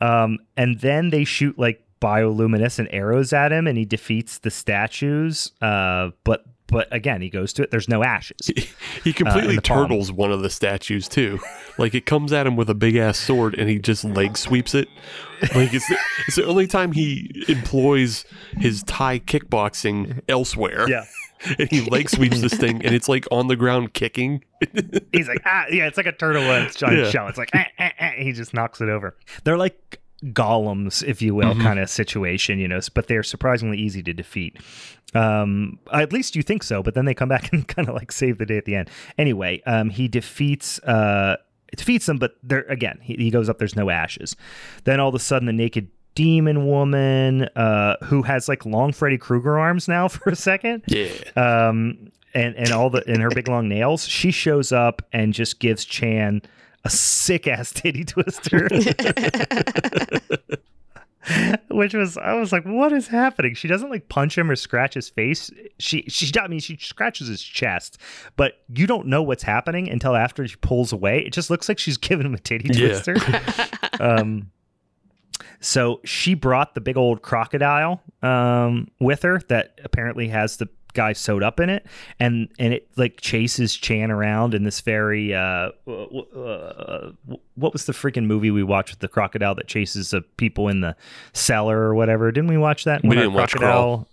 [0.00, 5.52] Um, and then they shoot like bioluminescent arrows at him, and he defeats the statues.
[5.60, 7.70] Uh, but but again, he goes to it.
[7.70, 8.50] There's no ashes.
[9.04, 9.88] He completely in the palm.
[9.88, 11.38] turtles one of the statues too.
[11.78, 14.74] Like it comes at him with a big ass sword, and he just leg sweeps
[14.74, 14.88] it.
[15.54, 18.24] Like it's the, it's the only time he employs
[18.58, 20.88] his Thai kickboxing elsewhere.
[20.88, 21.04] Yeah.
[21.58, 24.44] and he leg sweeps this thing, and it's like on the ground kicking.
[25.12, 27.10] He's like, ah, yeah, it's like a turtle with its giant Yeah.
[27.10, 27.28] shell.
[27.28, 29.16] It's like, ah, ah, ah, he just knocks it over.
[29.44, 31.62] They're like golems, if you will, Mhm.
[31.62, 34.58] kind of situation, you know, but they're surprisingly easy to defeat.
[35.14, 38.12] Um, at least you think so, but then they come back and kind of like
[38.12, 38.90] save the day at the end.
[39.18, 41.36] Anyway, um, he defeats, uh,
[41.76, 43.58] defeats them, but there again, he, he goes up.
[43.58, 44.36] There's no ashes.
[44.84, 49.18] Then all of a sudden, the naked demon woman, uh, who has like long Freddy
[49.18, 51.08] Krueger arms now for a second, Yeah.
[51.36, 54.06] um, and and all the and her big long nails.
[54.06, 56.42] She shows up and just gives Chan
[56.84, 58.68] a sick ass titty twister,
[61.70, 63.54] which was I was like, what is happening?
[63.54, 65.50] She doesn't like punch him or scratch his face.
[65.78, 67.98] She she I mean she scratches his chest,
[68.36, 71.20] but you don't know what's happening until after she pulls away.
[71.20, 73.00] It just looks like she's giving him a titty Yeah.
[73.00, 73.16] twister.
[74.00, 74.50] um,
[75.60, 81.12] so she brought the big old crocodile um, with her that apparently has the guy
[81.12, 81.86] sewed up in it,
[82.18, 87.12] and and it like chases Chan around in this very uh, uh,
[87.54, 90.80] what was the freaking movie we watched with the crocodile that chases the people in
[90.80, 90.96] the
[91.32, 92.30] cellar or whatever?
[92.32, 93.02] Didn't we watch that?
[93.02, 94.08] We didn't watch Crawl.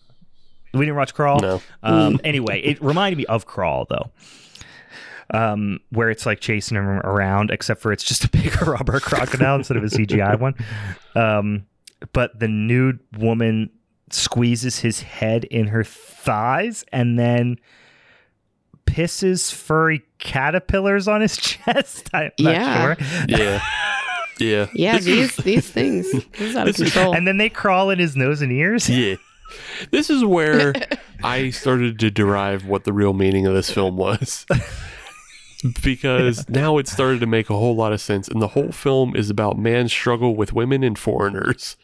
[0.73, 1.39] We didn't watch Crawl.
[1.39, 1.61] No.
[1.83, 4.11] Um, anyway, it reminded me of Crawl though.
[5.29, 9.57] Um, where it's like chasing him around, except for it's just a bigger rubber crocodile
[9.57, 10.55] instead of a CGI one.
[11.15, 11.65] Um,
[12.13, 13.69] but the nude woman
[14.11, 17.57] squeezes his head in her thighs and then
[18.85, 22.09] pisses furry caterpillars on his chest.
[22.13, 22.81] I'm not Yeah.
[22.95, 22.97] sure.
[23.27, 23.61] Yeah.
[24.39, 24.67] Yeah.
[24.75, 26.11] Yeah, This these is- these things.
[26.11, 27.15] This is out of This is- control.
[27.15, 28.87] And then they crawl in his nose and ears.
[28.89, 29.15] Yeah.
[29.91, 30.73] This is where
[31.23, 34.45] I started to derive what the real meaning of this film was.
[35.83, 38.27] Because now it started to make a whole lot of sense.
[38.27, 41.77] And the whole film is about man's struggle with women and foreigners.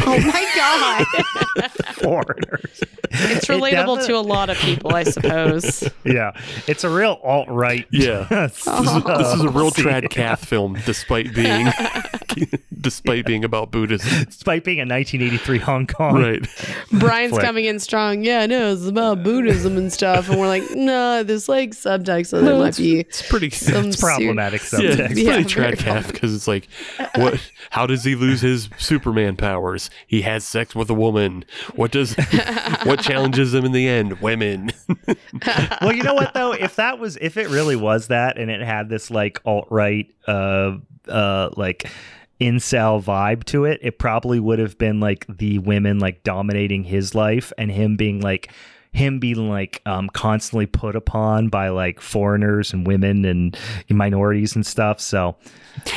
[0.00, 0.52] oh my
[1.56, 1.70] god.
[1.94, 2.80] Foreigners.
[3.10, 5.88] It's relatable defi- to a lot of people, I suppose.
[6.04, 6.32] Yeah.
[6.66, 7.86] It's a real alt right.
[7.90, 8.26] Yeah.
[8.48, 9.18] This is, oh.
[9.18, 11.68] this is a real trad cath film, despite being
[12.80, 14.24] despite being about Buddhism.
[14.24, 16.14] Despite being a 1983 Hong Kong.
[16.14, 16.48] Right.
[16.92, 17.44] Brian's Flick.
[17.44, 18.22] coming in strong.
[18.24, 20.28] Yeah, no, it's about Buddhism and stuff.
[20.28, 24.00] And we're like, no, there's like subtext, so there might be It's pretty some It's
[24.00, 26.68] problematic ser- Yeah, it's Yeah, pretty very trad cath because it's like,
[27.16, 27.40] what?
[27.70, 29.88] How does he lose his Superman powers?
[30.06, 31.44] He has sex with a woman.
[31.74, 32.14] What does?
[32.84, 34.20] what challenges him in the end?
[34.20, 34.70] Women.
[35.80, 36.52] well, you know what though?
[36.52, 40.06] If that was, if it really was that, and it had this like alt right,
[40.26, 40.76] uh,
[41.08, 41.90] uh, like
[42.40, 47.14] incel vibe to it, it probably would have been like the women like dominating his
[47.14, 48.52] life, and him being like
[48.92, 53.56] him being like um constantly put upon by like foreigners and women and
[53.90, 55.00] minorities and stuff.
[55.00, 55.36] So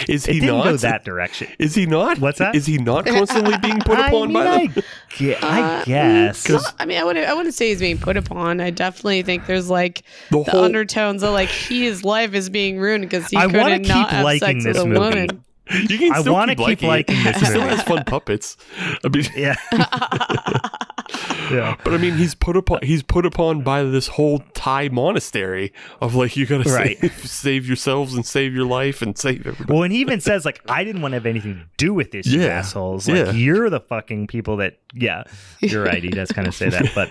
[0.07, 0.63] Is it he didn't not?
[0.65, 1.47] go that direction.
[1.57, 2.19] Is he not?
[2.19, 2.53] What's that?
[2.55, 4.84] Is he not constantly being put I upon mean, by I, them?
[5.18, 6.47] gue- I Uh, guess.
[6.49, 7.27] No, I mean, I wouldn't.
[7.27, 8.59] I wouldn't say he's being put upon.
[8.61, 12.77] I definitely think there's like The the whole- undertones of like his life is being
[12.77, 14.99] ruined because he I couldn't not keep have liking sex this with a movie.
[14.99, 15.43] woman.
[15.72, 18.57] You can I still wanna keep, keep liking, liking this He still has fun puppets.
[19.05, 19.55] I mean, yeah.
[21.51, 21.75] yeah.
[21.83, 22.79] but I mean, he's put upon.
[22.83, 26.97] He's put upon by this whole Thai monastery of like you got to Right.
[26.99, 29.73] save, save yourselves and save your life and save everybody.
[29.73, 32.11] Well, and he even says like, "I didn't want to have anything to do with
[32.11, 32.45] this, Yeah.
[32.47, 33.07] assholes.
[33.07, 33.31] Like, Yeah.
[33.31, 35.23] you're the fucking people that." Yeah,
[35.61, 36.03] you're right.
[36.03, 37.09] He does kind of say that, but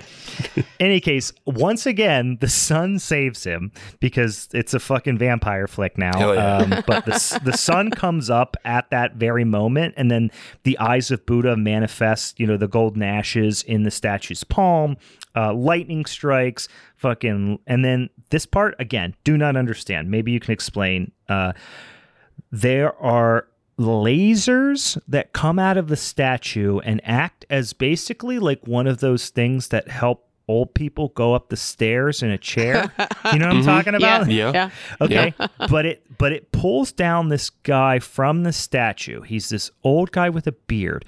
[0.81, 6.33] any case, once again, the sun saves him because it's a fucking vampire flick now.
[6.35, 6.57] Yeah.
[6.59, 10.31] um, but the the sun comes up at that very moment, and then
[10.65, 12.39] the eyes of Buddha manifest.
[12.39, 14.97] You know, the golden ashes in the statue's palm.
[15.35, 16.69] Uh, lightning strikes.
[16.97, 20.11] Fucking, and then this part again, do not understand.
[20.11, 21.13] Maybe you can explain.
[21.29, 21.53] Uh,
[22.51, 23.47] there are
[23.79, 29.31] lasers that come out of the statue and act as basically like one of those
[29.31, 32.93] things that help old people go up the stairs in a chair.
[33.33, 34.31] You know what I'm talking about?
[34.31, 34.53] Yeah.
[34.53, 34.71] yeah.
[35.01, 35.33] Okay.
[35.71, 39.23] but it but it pulls down this guy from the statue.
[39.23, 41.05] He's this old guy with a beard.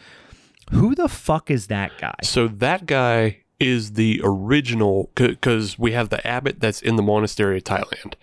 [0.73, 2.15] Who the fuck is that guy?
[2.23, 7.59] So that guy is the original because we have the abbot that's in the monastery
[7.59, 8.15] of Thailand,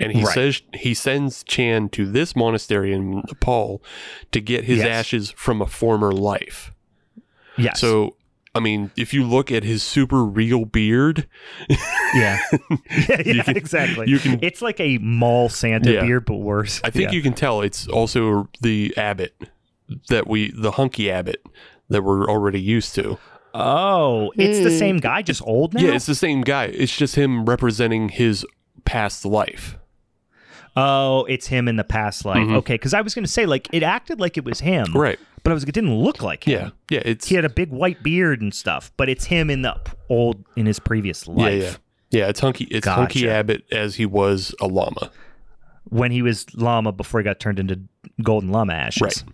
[0.00, 0.34] and he Right.
[0.34, 3.82] says he sends Chan to this monastery in Nepal
[4.32, 4.88] to get his Yes.
[4.88, 6.72] ashes from a former life.
[7.56, 7.80] Yes.
[7.80, 8.16] So.
[8.54, 11.26] I mean, if you look at his super real beard,
[12.14, 12.38] yeah.
[13.08, 14.06] yeah, yeah can- exactly.
[14.10, 16.02] you can- it's like a mall Santa Yeah.
[16.02, 16.78] beard, but worse.
[16.84, 17.16] I think Yeah.
[17.16, 19.34] you can tell it's also the abbot
[20.10, 21.42] that we, the hunky abbot
[21.88, 23.18] that we're already used to.
[23.54, 24.78] Oh, it's the Hmm.
[24.78, 25.82] same guy, just old now.
[25.82, 26.64] Yeah, it's the same guy.
[26.66, 28.46] It's just him representing his
[28.84, 29.76] past life.
[30.74, 32.38] Oh, it's him in the past life.
[32.38, 32.54] Mhm.
[32.56, 35.18] Okay, because I was going to say like it acted like it was him, Right.
[35.44, 36.52] But I was like, it didn't look like him.
[36.52, 36.70] Yeah.
[36.98, 37.02] Yeah.
[37.04, 39.92] It's he had a big white beard and stuff, but it's him in the p-
[40.08, 41.62] old in his previous yeah, life
[42.10, 42.20] yeah.
[42.20, 42.64] Yeah, it's hunky.
[42.70, 43.32] It's hunky Gotcha.
[43.34, 45.10] Abbott as he was a lama.
[45.90, 47.78] when he was lama before he got turned into
[48.22, 49.02] golden lama ashes.
[49.02, 49.24] Right.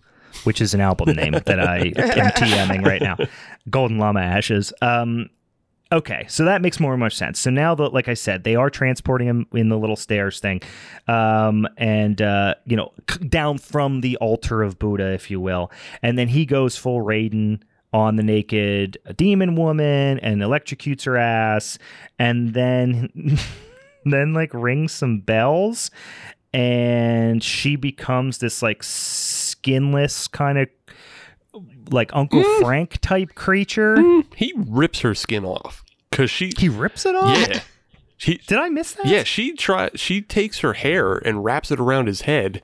[0.44, 3.16] Which is an album name that I am TMing right now.
[3.70, 4.72] Golden Lama Ashes.
[4.80, 5.30] Um,
[5.92, 7.40] okay, so that makes more and more sense.
[7.40, 10.62] So now that, like I said, they are transporting him in the little stairs thing,
[11.06, 12.92] um, and uh, you know,
[13.28, 15.70] down from the altar of Buddha, if you will,
[16.02, 17.62] and then he goes full Raiden
[17.92, 21.78] on the naked demon woman and electrocutes her ass,
[22.18, 23.38] and then
[24.04, 25.90] then like rings some bells,
[26.52, 28.82] and she becomes this like
[29.58, 30.68] skinless kind of
[31.90, 33.96] like Uncle Frank type creature.
[34.36, 36.52] He rips her skin off because she.
[36.58, 37.36] He rips it off.
[37.48, 37.60] Yeah.
[38.16, 38.38] She.
[38.46, 39.06] Did I miss that?
[39.06, 39.90] Yeah, she try.
[39.94, 42.62] She takes her hair and wraps it around his head,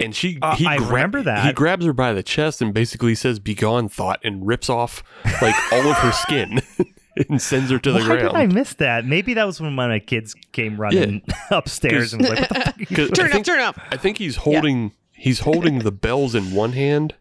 [0.00, 0.38] and she.
[0.42, 1.46] Uh, he I remember that.
[1.46, 5.02] He grabs her by the chest and basically says "Begone, thought," and rips off
[5.40, 6.60] like all of her skin
[7.28, 8.20] and sends her to the Why ground.
[8.20, 9.04] did I miss that?
[9.06, 12.78] Maybe that was when my kids came running upstairs and was like, "What the fuck?"
[12.94, 13.78] 'Cause I Turn up, turn up.
[13.90, 14.92] I think he's holding.
[15.22, 17.14] He's holding the bells in one hand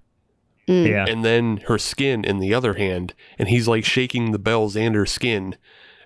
[0.66, 1.06] Yeah.
[1.08, 4.96] and then her skin in the other hand, and he's like shaking the bells and
[4.96, 5.56] her skin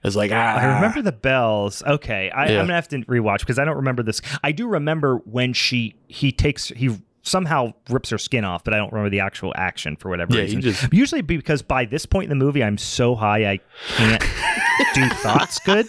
[0.04, 0.58] as like ah.
[0.58, 1.82] I remember the bells.
[1.88, 2.60] Okay, I, Yeah.
[2.60, 4.22] I'm gonna have to rewatch because I don't remember this.
[4.44, 8.78] I do remember when she he takes he somehow rips her skin off, but I
[8.78, 10.62] don't remember the actual action for whatever Yeah, reason.
[10.62, 13.60] just- Usually because by this point in the movie, I'm so high I
[13.96, 14.22] can't
[14.94, 15.88] do thoughts good.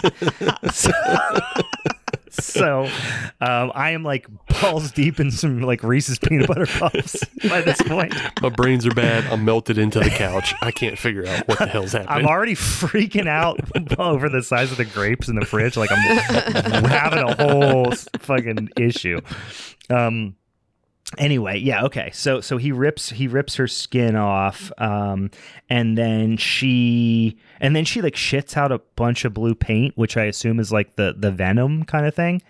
[0.73, 0.91] So,
[2.45, 2.85] so,
[3.41, 4.27] um, I am like
[4.61, 8.15] balls deep in some like Reese's peanut butter puffs by this point.
[8.43, 9.25] My brains are bad.
[9.27, 10.55] I'm melted into the couch.
[10.63, 12.25] I can't figure out what the hell's happening.
[12.25, 13.61] I'm already freaking out
[13.99, 15.77] over the size of the grapes in the fridge.
[15.77, 19.21] Like I'm having a whole fucking issue.
[19.91, 20.37] Um.
[21.19, 22.11] Anyway, yeah, okay.
[22.13, 25.31] So so he rips he rips her skin off, um,
[25.71, 30.17] and then she and then she like shits out a bunch of blue paint, which
[30.17, 32.43] I assume is like the the venom kind of thing.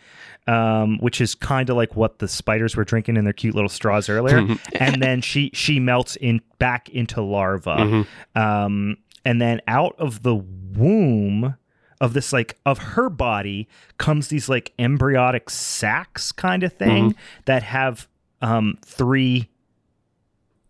[0.49, 3.69] Um, which is kind of like what the spiders were drinking in their cute little
[3.69, 4.39] straws earlier,
[4.79, 8.07] and then she she melts in back into larva,
[8.37, 11.57] um, and then out of the womb
[12.01, 13.69] of this like of her body
[13.99, 17.17] comes these like embryonic sacs kind of thing
[17.47, 18.07] that have
[18.43, 19.49] um three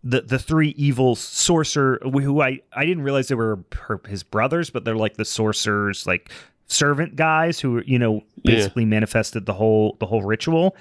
[0.05, 4.71] the the three evil sorcerer who I I didn't realize they were her, his brothers
[4.71, 6.31] but they're like the sorcerers like
[6.69, 8.55] servant guys who you know Yeah.
[8.57, 10.77] basically manifested the whole the whole ritual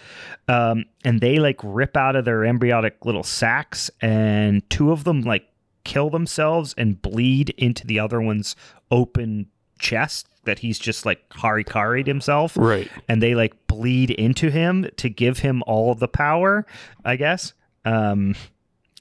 [0.48, 5.22] um and they like rip out of their embryonic little sacs and two of them
[5.22, 5.48] like
[5.84, 8.56] kill themselves and bleed into the other one's
[8.92, 9.48] open
[9.80, 12.90] chest that he's just like harikari'd himself right.
[13.10, 16.66] and they like bleed into him to give him all the power
[17.04, 17.54] i guess
[17.86, 18.34] um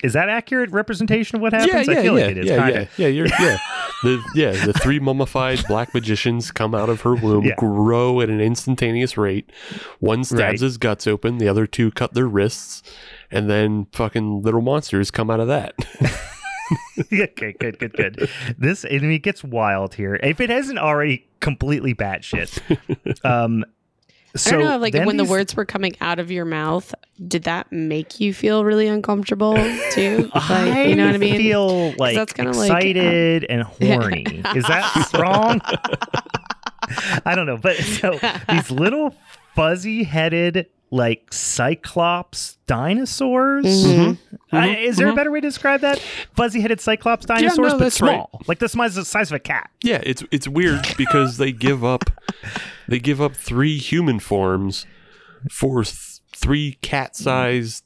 [0.03, 2.81] is that accurate representation of what happens i feel yeah, like it is yeah, kinda.
[2.81, 3.09] yeah, yeah.
[3.09, 3.59] You're yeah.
[4.03, 7.55] The yeah, the three mummified black magicians come out of her womb, Yeah.
[7.57, 9.51] grow at an instantaneous rate.
[9.99, 10.61] One stabs Right.
[10.61, 12.83] his guts open, the other two cut their wrists,
[13.31, 15.75] and then fucking little monsters come out of that.
[17.13, 18.29] okay, good, good, good.
[18.59, 20.19] This I mean, it gets wild here.
[20.23, 22.61] If it hasn't already completely batshit.
[23.25, 23.65] Um,
[24.37, 26.93] so I don't know, like then when the words were coming out of your mouth,
[27.29, 29.55] did that make you feel really uncomfortable
[29.93, 30.29] too?
[30.35, 31.37] Like, you know what I mean?
[31.37, 34.43] feel like that's kinda like, uh, excited and horny.
[34.57, 35.61] Is that wrong?
[37.25, 38.19] I don't know, but so
[38.49, 39.15] these little
[39.55, 43.65] fuzzy-headed like cyclops dinosaurs.
[43.67, 44.19] Mhm.
[44.53, 45.99] Uh, is there a better way to describe that?
[46.37, 48.11] Fuzzy-headed cyclops dinosaurs, no, but that's right.
[48.15, 49.69] small, like the size the size of a cat.
[49.83, 52.11] yeah, it's it's weird because they give up
[52.89, 54.87] they give up three human forms
[55.51, 57.83] for th- three cat-sized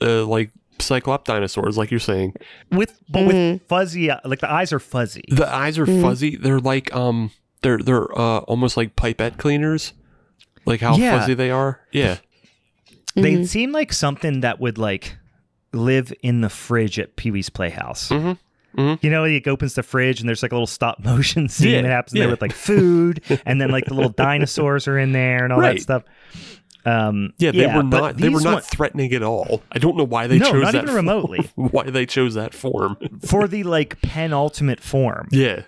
[0.00, 2.34] uh, like cyclop dinosaurs, like you're saying.
[2.72, 5.22] With but with fuzzy, uh, like the eyes are fuzzy.
[5.28, 6.34] The eyes are fuzzy.
[6.36, 7.30] They're like um
[7.62, 9.92] they're they're uh almost like pipette cleaners.
[10.66, 11.18] Like how Yeah.
[11.20, 11.80] fuzzy they are.
[11.92, 12.18] Yeah.
[13.22, 15.16] They seem like something that would like
[15.72, 18.08] live in the fridge at Pee Wee's Playhouse.
[18.08, 18.38] Mhm.
[18.76, 18.98] Mhm.
[19.02, 21.82] You know, he opens the fridge and there's like a little stop motion scene Yeah,
[21.82, 22.22] that happens yeah.
[22.24, 25.60] there with like food, and then like the little dinosaurs are in there and all
[25.60, 25.76] Right.
[25.76, 26.02] that stuff.
[26.86, 29.62] Um, Yeah, they were not they were not one- threatening at all.
[29.72, 31.50] I don't know why they No, chose not that even form- remotely.
[31.56, 32.96] why they chose that form.
[33.26, 35.28] for the like penultimate form.
[35.32, 35.62] Yeah.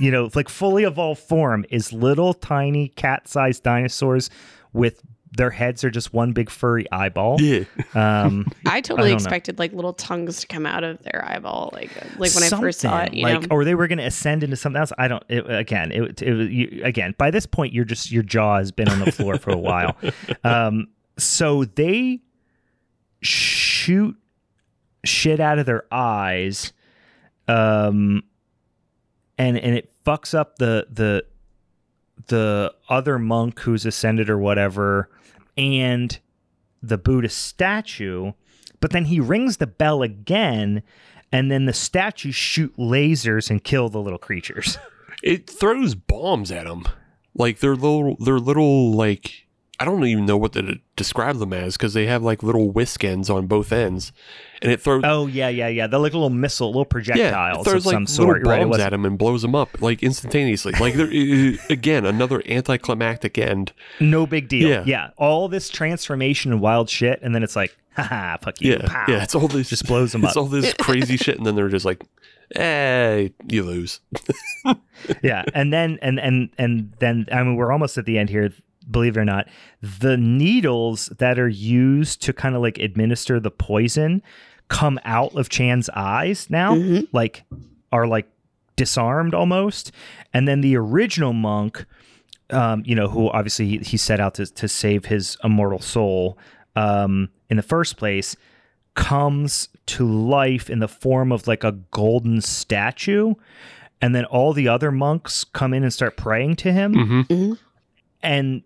[0.00, 4.28] You know, like fully evolved form is little tiny cat-sized dinosaurs
[4.72, 5.02] with
[5.36, 7.40] their heads are just one big furry eyeball.
[7.40, 7.64] Yeah.
[7.94, 9.24] Um, I totally don't know.
[9.24, 12.80] expected like little tongues to come out of their eyeball, like like when I first
[12.80, 13.14] saw it.
[13.14, 14.92] You like, know, or they were going to ascend into something else.
[14.98, 15.22] I don't.
[15.28, 17.14] It, again, it, it was- you, again.
[17.18, 19.96] By this point, you're just your jaw has been on the floor for a while.
[20.44, 20.88] Um,
[21.18, 22.20] so they
[23.20, 24.16] shoot
[25.04, 26.72] shit out of their eyes,
[27.48, 28.22] um,
[29.38, 31.24] and and it fucks up the the
[32.28, 35.10] the other monk who's ascended or whatever,
[35.56, 36.18] and
[36.82, 38.32] the Buddha statue.
[38.80, 40.82] But then he rings the bell again,
[41.32, 44.78] and then the statues shoot lasers and kill the little creatures.
[45.22, 46.86] It throws bombs at them.
[47.34, 49.45] Like they're little they're little like
[49.78, 53.04] I don't even know what to describe them as because they have like little whisk
[53.04, 54.10] ends on both ends,
[54.62, 55.86] and it throws oh yeah, yeah, yeah.
[55.86, 58.46] They're like little missile, little yeah, projectiles it throws of like some little sort.
[58.46, 58.60] Right?
[58.60, 60.72] Bombs was at them and blows them up like instantaneously.
[60.80, 61.10] Like they're
[61.68, 63.72] again another anticlimactic end.
[64.00, 64.68] no big deal.
[64.68, 64.82] Yeah.
[64.86, 65.10] Yeah.
[65.18, 69.04] all this transformation and wild shit, and then it's like, haha, fuck you, Yeah, pow.
[69.08, 70.42] yeah, it's all this Just blows 'em It's up.
[70.42, 72.02] all this crazy shit, and then they're just like,
[72.54, 74.00] "Eh, you lose."
[75.22, 78.50] yeah and then and and and then i mean we're almost at the end here
[78.90, 79.48] believe it or not
[80.00, 84.22] the needles that are used to kind of like administer the poison
[84.68, 87.08] come out of chan's eyes now Mhm.
[87.12, 87.44] like
[87.92, 88.28] are like
[88.76, 89.90] disarmed almost
[90.34, 91.84] and then the original monk
[92.50, 96.36] um you know who obviously he, he set out to, to save his immortal soul
[96.76, 98.36] um in the first place
[98.94, 103.34] comes to life in the form of like a golden statue
[104.00, 107.58] and then all the other monks come in and start praying to him hmm Mhm.
[108.22, 108.62] and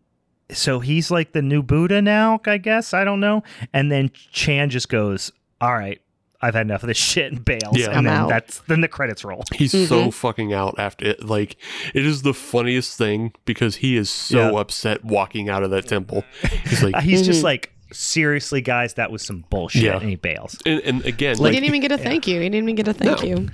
[0.52, 2.93] so he's like the new Buddha now, I guess.
[2.94, 3.43] I don't know.
[3.72, 6.01] And then Chan just goes, "All right,
[6.43, 7.77] I've had enough of this shit," and bails.
[7.77, 7.86] Yeah.
[7.89, 8.28] and I'm then out.
[8.28, 9.44] that's then the credits roll.
[9.55, 9.86] He's Mm-hmm.
[9.86, 11.24] so fucking out after it.
[11.24, 11.56] Like,
[11.94, 14.59] it is the funniest thing because he is so Yeah.
[14.60, 16.24] upset walking out of that temple.
[16.64, 17.44] He's like, he's just Mhm.
[17.44, 19.98] like, seriously, guys, that was some bullshit, Yeah.
[19.98, 20.56] and he bails.
[20.66, 22.40] and, and again, he didn't even get a thank you.
[22.40, 23.27] He didn't even get a thank No.
[23.27, 23.48] you.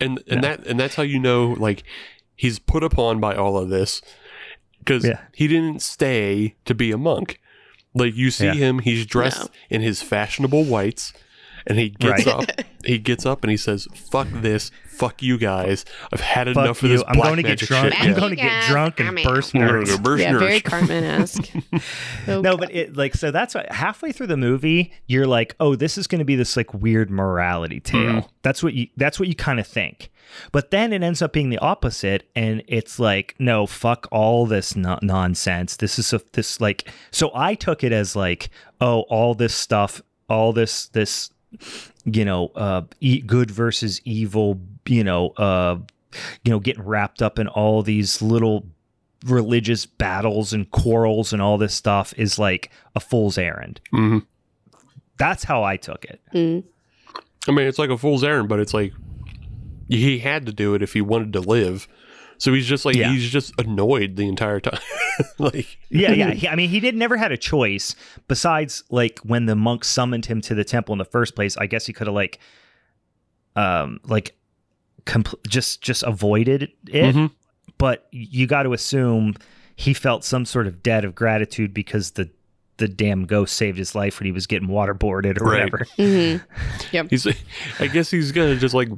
[0.00, 1.82] and and that and that's how you know like
[2.34, 4.02] he's put upon by all of this
[4.86, 5.18] because Yeah.
[5.34, 7.40] he didn't stay to be a monk
[7.94, 8.54] like you see Yeah.
[8.54, 9.48] him he's dressed No.
[9.70, 11.12] in his fashionable whites
[11.66, 12.48] and he gets Right.
[12.50, 16.64] up he gets up and he says fuck this fuck you guys i've had Fuck
[16.64, 16.96] enough of you.
[16.96, 17.92] this I'm black going to get magic drunk.
[17.92, 18.18] shit I'm Yeah.
[18.18, 20.64] going to get drunk and burst I'm gonna burst Yeah, very nerds.
[20.64, 21.52] Cartman esque.
[22.26, 25.96] No, but it like so that's why halfway through the movie you're like, oh, this
[25.98, 28.00] is going to be this like weird morality tale.
[28.00, 28.26] Mm-hmm.
[28.42, 30.10] That's what you that's what you kind of think.
[30.52, 34.74] But then it ends up being the opposite, and it's like, no, fuck all this
[34.74, 35.76] no- nonsense.
[35.76, 36.90] This is a, this like.
[37.12, 41.30] So I took it as like, oh, all this stuff, all this this,
[42.04, 45.78] you know, uh, e- good versus evil, you know, uh,
[46.44, 48.66] you know, getting wrapped up in all these little
[49.24, 53.80] religious battles and quarrels and all this stuff is like a fool's errand.
[53.92, 54.24] Mhm.
[55.18, 56.20] That's how I took it.
[56.34, 56.64] Mm.
[57.48, 58.92] i mean it's like a fool's errand but it's like
[59.88, 61.86] he had to do it if he wanted to live
[62.38, 63.10] so he's just like Yeah.
[63.10, 64.78] he's just annoyed the entire time
[65.38, 66.30] like Yeah, yeah.
[66.32, 67.94] He, I mean, he did never had a choice
[68.28, 71.56] besides like when the monks summoned him to the temple in the first place.
[71.56, 72.38] I guess he could have like,
[73.54, 74.36] um, like,
[75.04, 77.14] compl- just just avoided it.
[77.14, 77.30] Mhm.
[77.78, 79.34] But you got to assume
[79.76, 82.30] he felt some sort of debt of gratitude because the
[82.78, 85.70] the damn ghost saved his life when he was getting waterboarded or Right.
[85.72, 85.86] whatever.
[85.96, 87.26] hmm He's,
[87.80, 88.88] I guess he's gonna just like,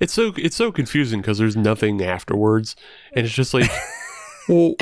[0.00, 2.76] it's so it's so confusing because there's nothing afterwards,
[3.14, 3.70] and it's just like,
[4.48, 4.74] well,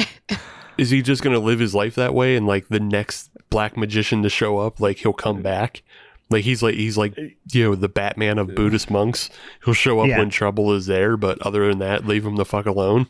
[0.78, 4.22] is he just gonna live his life that way, and like the next black magician
[4.22, 5.82] to show up, like he'll come back,
[6.30, 7.16] like he's like he's like
[7.52, 9.28] you know the Batman of Buddhist monks,
[9.64, 10.18] he'll show up Yeah.
[10.18, 13.06] when trouble is there, but other than that, leave him the fuck alone.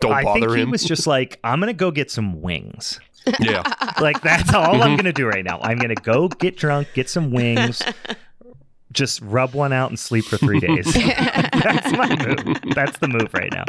[0.00, 3.00] Don't I bother think he was just like, I'm gonna go get some wings.
[3.40, 3.62] yeah,
[4.00, 5.58] Like that's all I'm gonna do right now.
[5.62, 7.80] I'm gonna go get drunk, get some wings,
[8.92, 10.92] just rub one out and sleep for three days.
[10.94, 12.58] that's my move.
[12.74, 13.64] That's the move right now.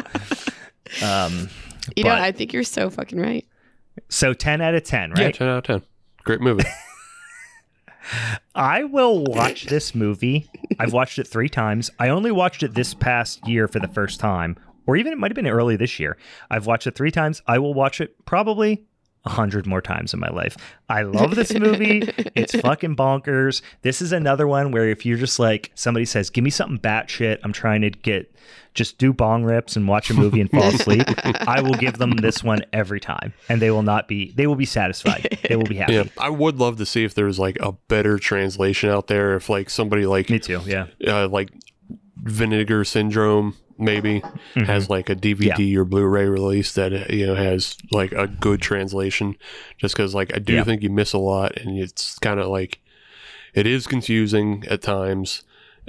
[1.25, 1.49] Um,
[1.95, 3.45] You know, I think you're so fucking right.
[4.09, 5.33] so ten out of ten, yeah, right?
[5.35, 5.81] ten out of ten.
[6.25, 6.63] Great movie.
[8.53, 10.47] I will watch this movie.
[10.79, 11.89] I've watched it three times.
[11.99, 15.31] I only watched it this past year for the first time, or even it might
[15.31, 16.17] have been early this year.
[16.49, 17.41] I've watched it three times.
[17.47, 18.85] I will watch it probably
[19.25, 20.55] a hundred more times in my life.
[20.87, 22.03] I love this movie.
[22.35, 23.61] it's fucking bonkers.
[23.81, 27.39] This is another one where if you're just like somebody says, "Give me something batshit,"
[27.43, 28.31] I'm trying to get
[28.75, 31.07] just do bong rips and watch a movie and fall asleep.
[31.47, 34.31] I will give them this one every time, and they will not be.
[34.33, 35.39] They will be satisfied.
[35.49, 35.93] They will be happy.
[35.93, 39.35] yeah, I would love to see if there's like a better translation out there.
[39.35, 40.61] If like somebody like Me too.
[40.67, 40.85] Yeah.
[41.07, 41.49] uh, like
[42.17, 44.61] vinegar syndrome maybe Mm-hmm.
[44.65, 49.35] has like a dvd or blu-ray release that you know has like a good translation
[49.77, 50.63] just because like i do Yeah.
[50.63, 52.79] think you miss a lot and it's kind of like
[53.53, 55.43] it is confusing at times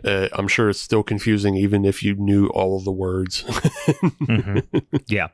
[0.04, 3.42] uh, i'm sure it's still confusing even if you knew all of the words
[4.20, 4.64] Mhm.
[5.06, 5.28] yeah.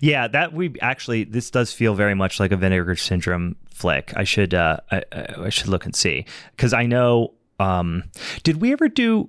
[0.00, 4.12] Yeah, that we actually this does feel very much like a vinegar syndrome flick.
[4.16, 6.24] I should uh I, I I should look and see
[6.56, 8.04] cuz I know um
[8.44, 9.28] did we ever do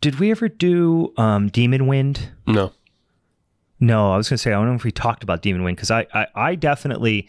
[0.00, 2.30] did we ever do um Demon Wind?
[2.46, 2.72] no
[3.80, 5.78] No, I was going to say I don't know if we talked about Demon Wind
[5.78, 7.28] cuz I, I I definitely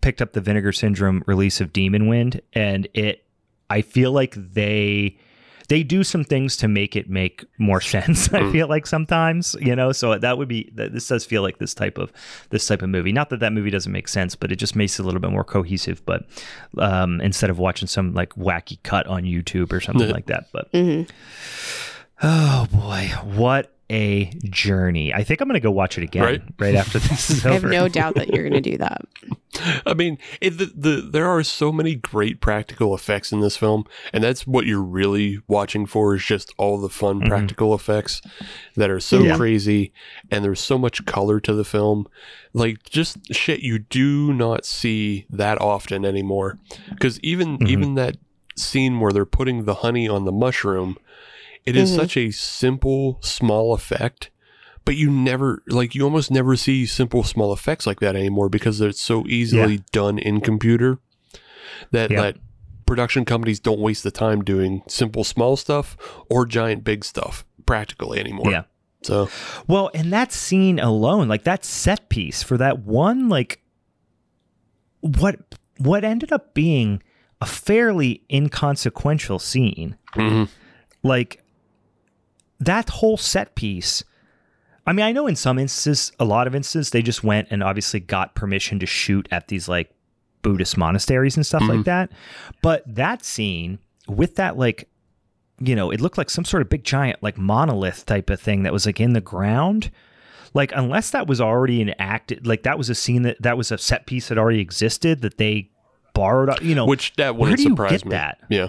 [0.00, 3.24] picked up the Vinegar Syndrome release of Demon Wind and it
[3.70, 5.18] I feel like they
[5.68, 8.32] they do some things to make it make more sense.
[8.32, 11.74] I feel like sometimes, you know, so that would be this does feel like this
[11.74, 12.12] type of
[12.50, 13.12] this type of movie.
[13.12, 15.30] Not that that movie doesn't make sense, but it just makes it a little bit
[15.30, 16.04] more cohesive.
[16.04, 16.24] But
[16.78, 20.68] um, instead of watching some like wacky cut on YouTube or something like that, but
[20.72, 21.02] hmm
[22.22, 25.12] oh boy, what a journey!
[25.14, 26.42] I think I'm gonna go watch it again Right.
[26.58, 27.50] right, after this is over.
[27.50, 29.00] I have no doubt that you're going to do that.
[29.86, 33.84] I mean, it, the, the there are so many great practical effects in this film,
[34.12, 37.28] and that's what you're really watching for is just all the fun Mhm.
[37.28, 38.20] practical effects
[38.76, 39.36] that are so Yeah.
[39.36, 39.92] crazy,
[40.30, 42.06] and there's so much color to the film,
[42.52, 46.58] like just shit you do not see that often anymore.
[46.90, 47.68] Because even Mhm.
[47.68, 48.16] even that
[48.56, 50.98] scene where they're putting the honey on the mushroom,
[51.66, 51.96] it is Mhm.
[51.96, 54.30] such a simple, small effect
[54.84, 58.80] but you never like you almost never see simple small effects like that anymore because
[58.80, 60.98] it's so easily done in computer
[61.90, 62.22] that Yeah.
[62.22, 62.36] that
[62.86, 65.94] production companies don't waste the time doing simple small stuff
[66.30, 68.50] or giant big stuff practically anymore.
[68.50, 68.62] Yeah.
[69.02, 69.28] So
[69.66, 73.60] Well, and that scene alone, like that set piece for that one like
[75.00, 75.36] what
[75.78, 77.02] what ended up being
[77.42, 79.96] a fairly inconsequential scene.
[80.16, 80.48] Mhm.
[81.02, 81.42] Like
[82.60, 84.04] that whole set piece.
[84.86, 87.62] I mean, I know in some instances, a lot of instances, they just went and
[87.62, 89.90] obviously got permission to shoot at these like
[90.42, 91.82] Buddhist monasteries and stuff like mm-hmm.
[91.82, 92.10] that.
[92.62, 94.88] But that scene with that like
[95.60, 98.62] you know, it looked like some sort of big giant like monolith type of thing
[98.62, 99.90] that was like in the ground.
[100.54, 103.70] Like unless that was already an act, like that was a scene that that was
[103.70, 105.70] a set piece that already existed that they
[106.14, 106.62] borrowed.
[106.62, 108.10] You know, Which that wouldn't do you surprise get me.
[108.10, 108.38] that?
[108.48, 108.68] Yeah.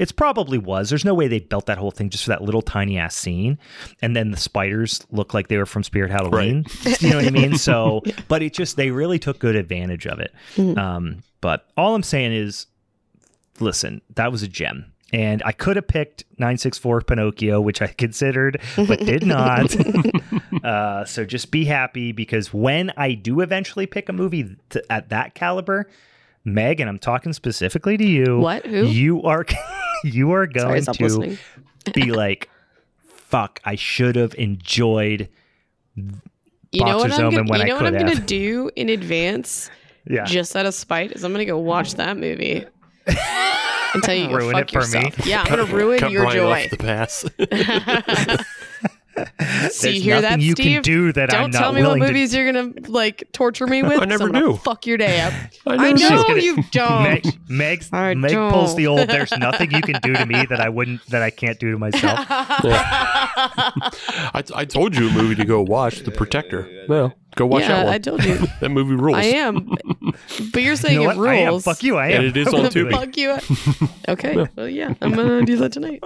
[0.00, 0.88] It's probably was.
[0.88, 3.58] There's no way they built that whole thing just for that little tiny ass scene.
[4.00, 6.64] And then the spiders look like they were from Spirit Halloween.
[7.00, 7.56] You know what I mean?
[7.56, 10.34] So, but it just, they really took good advantage of it.
[10.78, 12.66] Um, but all I'm saying is,
[13.60, 14.92] listen, that was a gem.
[15.12, 19.74] And I could have picked 964 Pinocchio, which I considered, but did not.
[20.64, 25.10] uh, so just be happy because when I do eventually pick a movie th- at
[25.10, 25.88] that caliber,
[26.44, 28.38] Meg, and I'm talking specifically to you.
[28.38, 28.64] What?
[28.66, 28.86] Who?
[28.86, 29.44] You are
[30.04, 31.36] you are going stop to
[31.92, 32.48] be like,
[33.06, 35.28] fuck, I should have enjoyed.
[35.96, 39.70] You know what I'm gonna, you know what I'm could gonna do in advance,
[40.08, 40.24] Yeah.
[40.24, 42.64] just out of spite, is I'm gonna go watch that movie.
[43.92, 45.02] Until you go Ruin fuck it for me.
[45.04, 45.26] yourself.
[45.26, 46.64] Yeah, I'm gonna ruin Cut your Brian joy.
[46.64, 47.24] off the pass.
[49.70, 50.72] See, There's hear nothing that, you Steve?
[50.74, 53.24] can do that Don't I'm not tell me what willing to movies you're gonna like
[53.32, 54.00] torture me with.
[54.00, 54.56] I never 'cause I'm gonna knew.
[54.56, 55.32] Fuck your day up.
[55.66, 56.08] I I know knew.
[56.08, 57.02] gonna- you don't.
[57.02, 59.08] Meg, Meg's, I Meg pulls the old.
[59.08, 61.78] There's nothing you can do to me that I wouldn't that I can't do to
[61.78, 62.26] myself.
[62.28, 66.68] I, I told you a movie to go watch, The Protector.
[66.88, 67.94] Well, go watch that one.
[67.94, 68.38] I told you.
[68.60, 69.18] that movie rules.
[69.18, 69.74] I am.
[70.52, 71.28] But you're saying You know it what?
[71.28, 71.48] I am.
[71.48, 71.64] rules.
[71.64, 71.96] Fuck you.
[71.96, 72.16] I am.
[72.16, 72.90] And it is I on will do Tubi.
[72.92, 73.88] Fuck you.
[74.08, 74.46] Okay.
[74.56, 76.02] Well, yeah, I'm gonna do that tonight.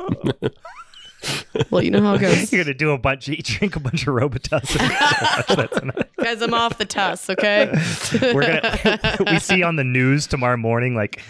[1.71, 4.03] Well, you know how it goes, You're gonna do a bunch, you drink a bunch
[4.07, 4.81] of Robitussin.
[5.57, 6.43] Watch guys.
[6.43, 7.29] I'm off the tuss.
[7.31, 7.71] Okay.
[8.35, 11.23] We're gonna we see on the news tomorrow morning like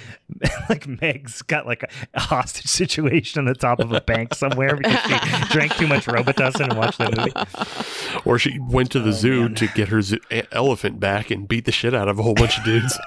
[0.68, 1.84] like Meg's got like
[2.14, 6.06] a hostage situation on the top of a bank somewhere because she drank too much
[6.06, 8.20] Robitussin and watched the movie.
[8.24, 10.20] Or she went to the oh, zoo to get her zoo-
[10.52, 12.98] elephant back and beat the shit out of a whole bunch of dudes.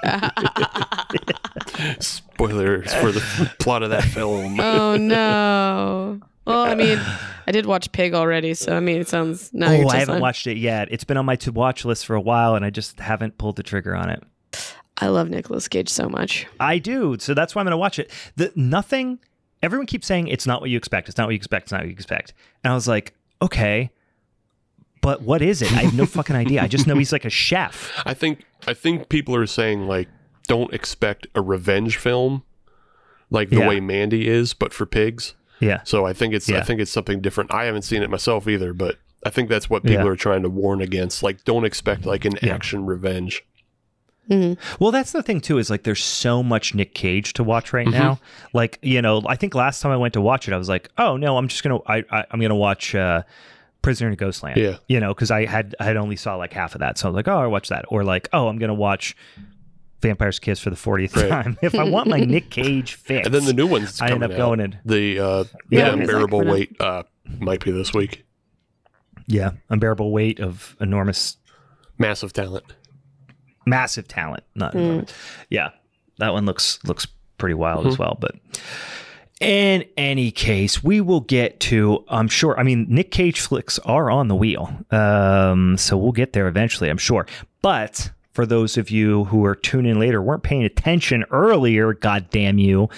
[1.98, 4.60] Spoilers for the plot of that film.
[4.60, 6.20] oh no.
[6.48, 6.98] Well, I mean,
[7.46, 9.52] I did watch Pig already, so I mean, it sounds.
[9.52, 10.88] Now oh, you're Oh, I haven't on- watched it yet.
[10.90, 13.56] It's been on my to watch list for a while, and I just haven't pulled
[13.56, 14.22] the trigger on it.
[14.96, 16.46] I love Nicolas Cage so much.
[16.58, 18.10] I do, so that's why I'm going to watch it.
[18.36, 19.20] The nothing.
[19.62, 21.08] Everyone keeps saying it's not what you expect.
[21.08, 21.64] It's not what you expect.
[21.66, 22.32] It's not what you expect.
[22.64, 23.90] And I was like, okay,
[25.00, 25.70] but what is it?
[25.72, 26.62] I have no fucking idea.
[26.62, 27.92] I just know he's like a chef.
[28.06, 30.08] I think I think people are saying like
[30.46, 32.42] don't expect a revenge film
[33.30, 33.68] like the Yeah.
[33.68, 35.34] way Mandy is, but for pigs.
[35.60, 35.80] Yeah.
[35.84, 37.52] So I think it's I think it's something different.
[37.52, 40.10] I haven't seen it myself either, but I think that's what people Yeah.
[40.12, 41.22] are trying to warn against.
[41.22, 42.54] Like don't expect like an Yeah.
[42.54, 43.44] action revenge.
[44.78, 45.56] Well, that's the thing too.
[45.56, 48.20] Is like there's so much Nick Cage to watch right now.
[48.52, 50.90] Like you know, I think last time I went to watch it, I was like,
[50.98, 52.94] oh no, I'm just gonna I, I I'm gonna watch.
[52.94, 53.22] uh
[53.80, 54.56] Prisoner in Ghostland.
[54.58, 54.76] Yeah.
[54.88, 56.98] You know, because I had I had only saw like half of that.
[56.98, 57.84] So I was like, oh, I watch that.
[57.88, 59.16] Or like, oh, I'm gonna watch
[60.00, 61.28] Vampire's Kiss for the 40th Right.
[61.28, 61.58] time.
[61.62, 63.26] If I want my Nick Cage fix.
[63.26, 64.36] And then the new one's I end up out.
[64.36, 64.78] going in.
[64.84, 66.54] The uh Yeah, the when is that unbearable coming out?
[66.54, 67.02] weight uh
[67.40, 68.24] might be this week.
[69.26, 69.52] Yeah.
[69.70, 71.36] Unbearable weight of enormous
[71.98, 72.64] Massive talent.
[73.66, 74.44] massive talent.
[74.54, 74.78] Not Hmm.
[74.78, 75.12] enormous.
[75.50, 75.70] Yeah.
[76.18, 77.06] That one looks looks
[77.38, 77.88] pretty wild Mm-hmm.
[77.88, 78.16] as well.
[78.20, 78.36] But
[79.40, 84.10] in any case, we will get to I'm sure I mean Nick Cage flicks are
[84.10, 84.72] on the wheel.
[84.90, 87.26] Um so we'll get there eventually, I'm sure.
[87.62, 92.30] But for those of you who are tuning in later, weren't paying attention earlier, god
[92.30, 92.88] damn you,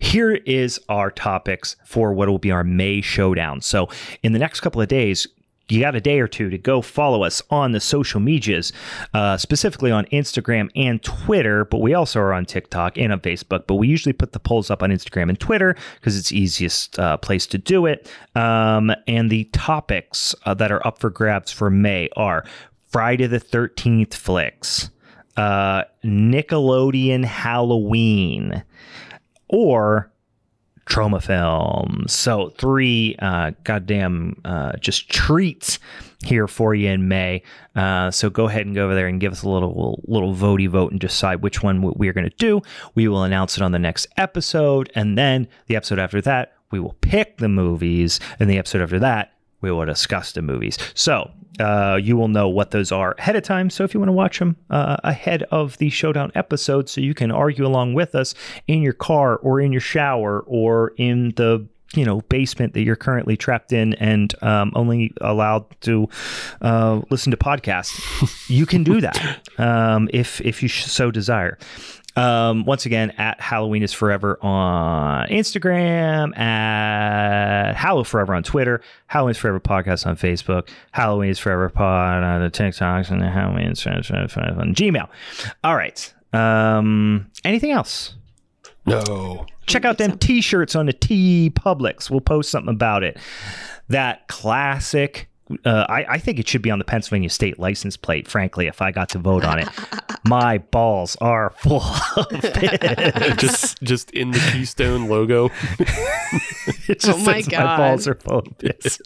[0.00, 3.62] here is our topics for what will be our May showdown.
[3.62, 3.88] So
[4.22, 5.26] in the next couple of days,
[5.70, 8.70] you got a day or two to go follow us on the social medias,
[9.14, 13.66] uh, specifically on Instagram and Twitter, but we also are on TikTok and on Facebook.
[13.66, 17.16] But we usually put the polls up on Instagram and Twitter because it's easiest uh,
[17.16, 18.10] place to do it.
[18.34, 22.44] Um, and the topics uh, that are up for grabs for May are
[22.92, 24.90] Friday the 13th flicks,
[25.36, 28.62] uh, Nickelodeon Halloween,
[29.48, 30.10] or
[30.86, 32.12] Troma films.
[32.12, 35.78] So three uh, goddamn uh, just treats
[36.22, 37.42] here for you in May.
[37.74, 40.68] Uh, so go ahead and go over there and give us a little little votey
[40.68, 42.60] vote and decide which one we- we're going to do.
[42.94, 46.80] We will announce it on the next episode, and then the episode after that we
[46.80, 49.32] will pick the movies, and the episode after that
[49.62, 50.76] we will discuss the movies.
[50.94, 51.30] So
[51.60, 53.70] uh, you will know what those are ahead of time.
[53.70, 57.14] So if you want to watch them uh, ahead of the showdown episode, so you
[57.14, 58.34] can argue along with us
[58.66, 62.96] in your car or in your shower or in the you know basement that you're
[62.96, 66.08] currently trapped in and um, only allowed to
[66.62, 68.00] uh, listen to podcasts,
[68.48, 71.58] you can do that um, if if you so desire.
[72.14, 79.30] Um, once again, at Halloween is Forever on Instagram, at Hallow Forever on Twitter, Halloween
[79.30, 83.68] is Forever podcast on Facebook, Halloween is Forever pod on the TikToks, and the Halloween
[83.68, 85.08] is Forever on Gmail.
[85.64, 86.12] All right.
[86.34, 88.14] Um, anything else?
[88.84, 89.46] No.
[89.66, 92.10] Check out them t-shirts on the TeePublics.
[92.10, 93.16] We'll post something about it.
[93.88, 95.28] That classic.
[95.64, 98.28] Uh, I, I think it should be on the Pennsylvania state license plate.
[98.28, 99.68] Frankly, if I got to vote on it,
[100.24, 101.82] my balls are full
[102.16, 103.38] of it.
[103.38, 105.50] just just in the Keystone logo.
[106.88, 107.76] It just Oh my says God.
[107.76, 109.00] balls are full of bits.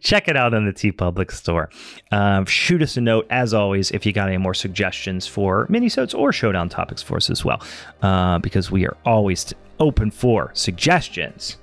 [0.00, 1.70] Check it out on the TeePublic store.
[2.10, 6.16] Um, shoot us a note as always if you got any more suggestions for minisodes
[6.18, 7.62] or showdown topics for us as well,
[8.02, 11.56] uh, because we are always open for suggestions.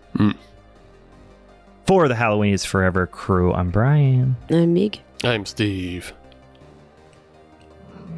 [1.90, 4.36] For the Halloween is Forever crew, I'm Brian.
[4.52, 5.02] I'm Meg.
[5.24, 6.14] I'm Steve.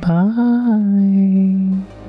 [0.01, 2.00] Bye.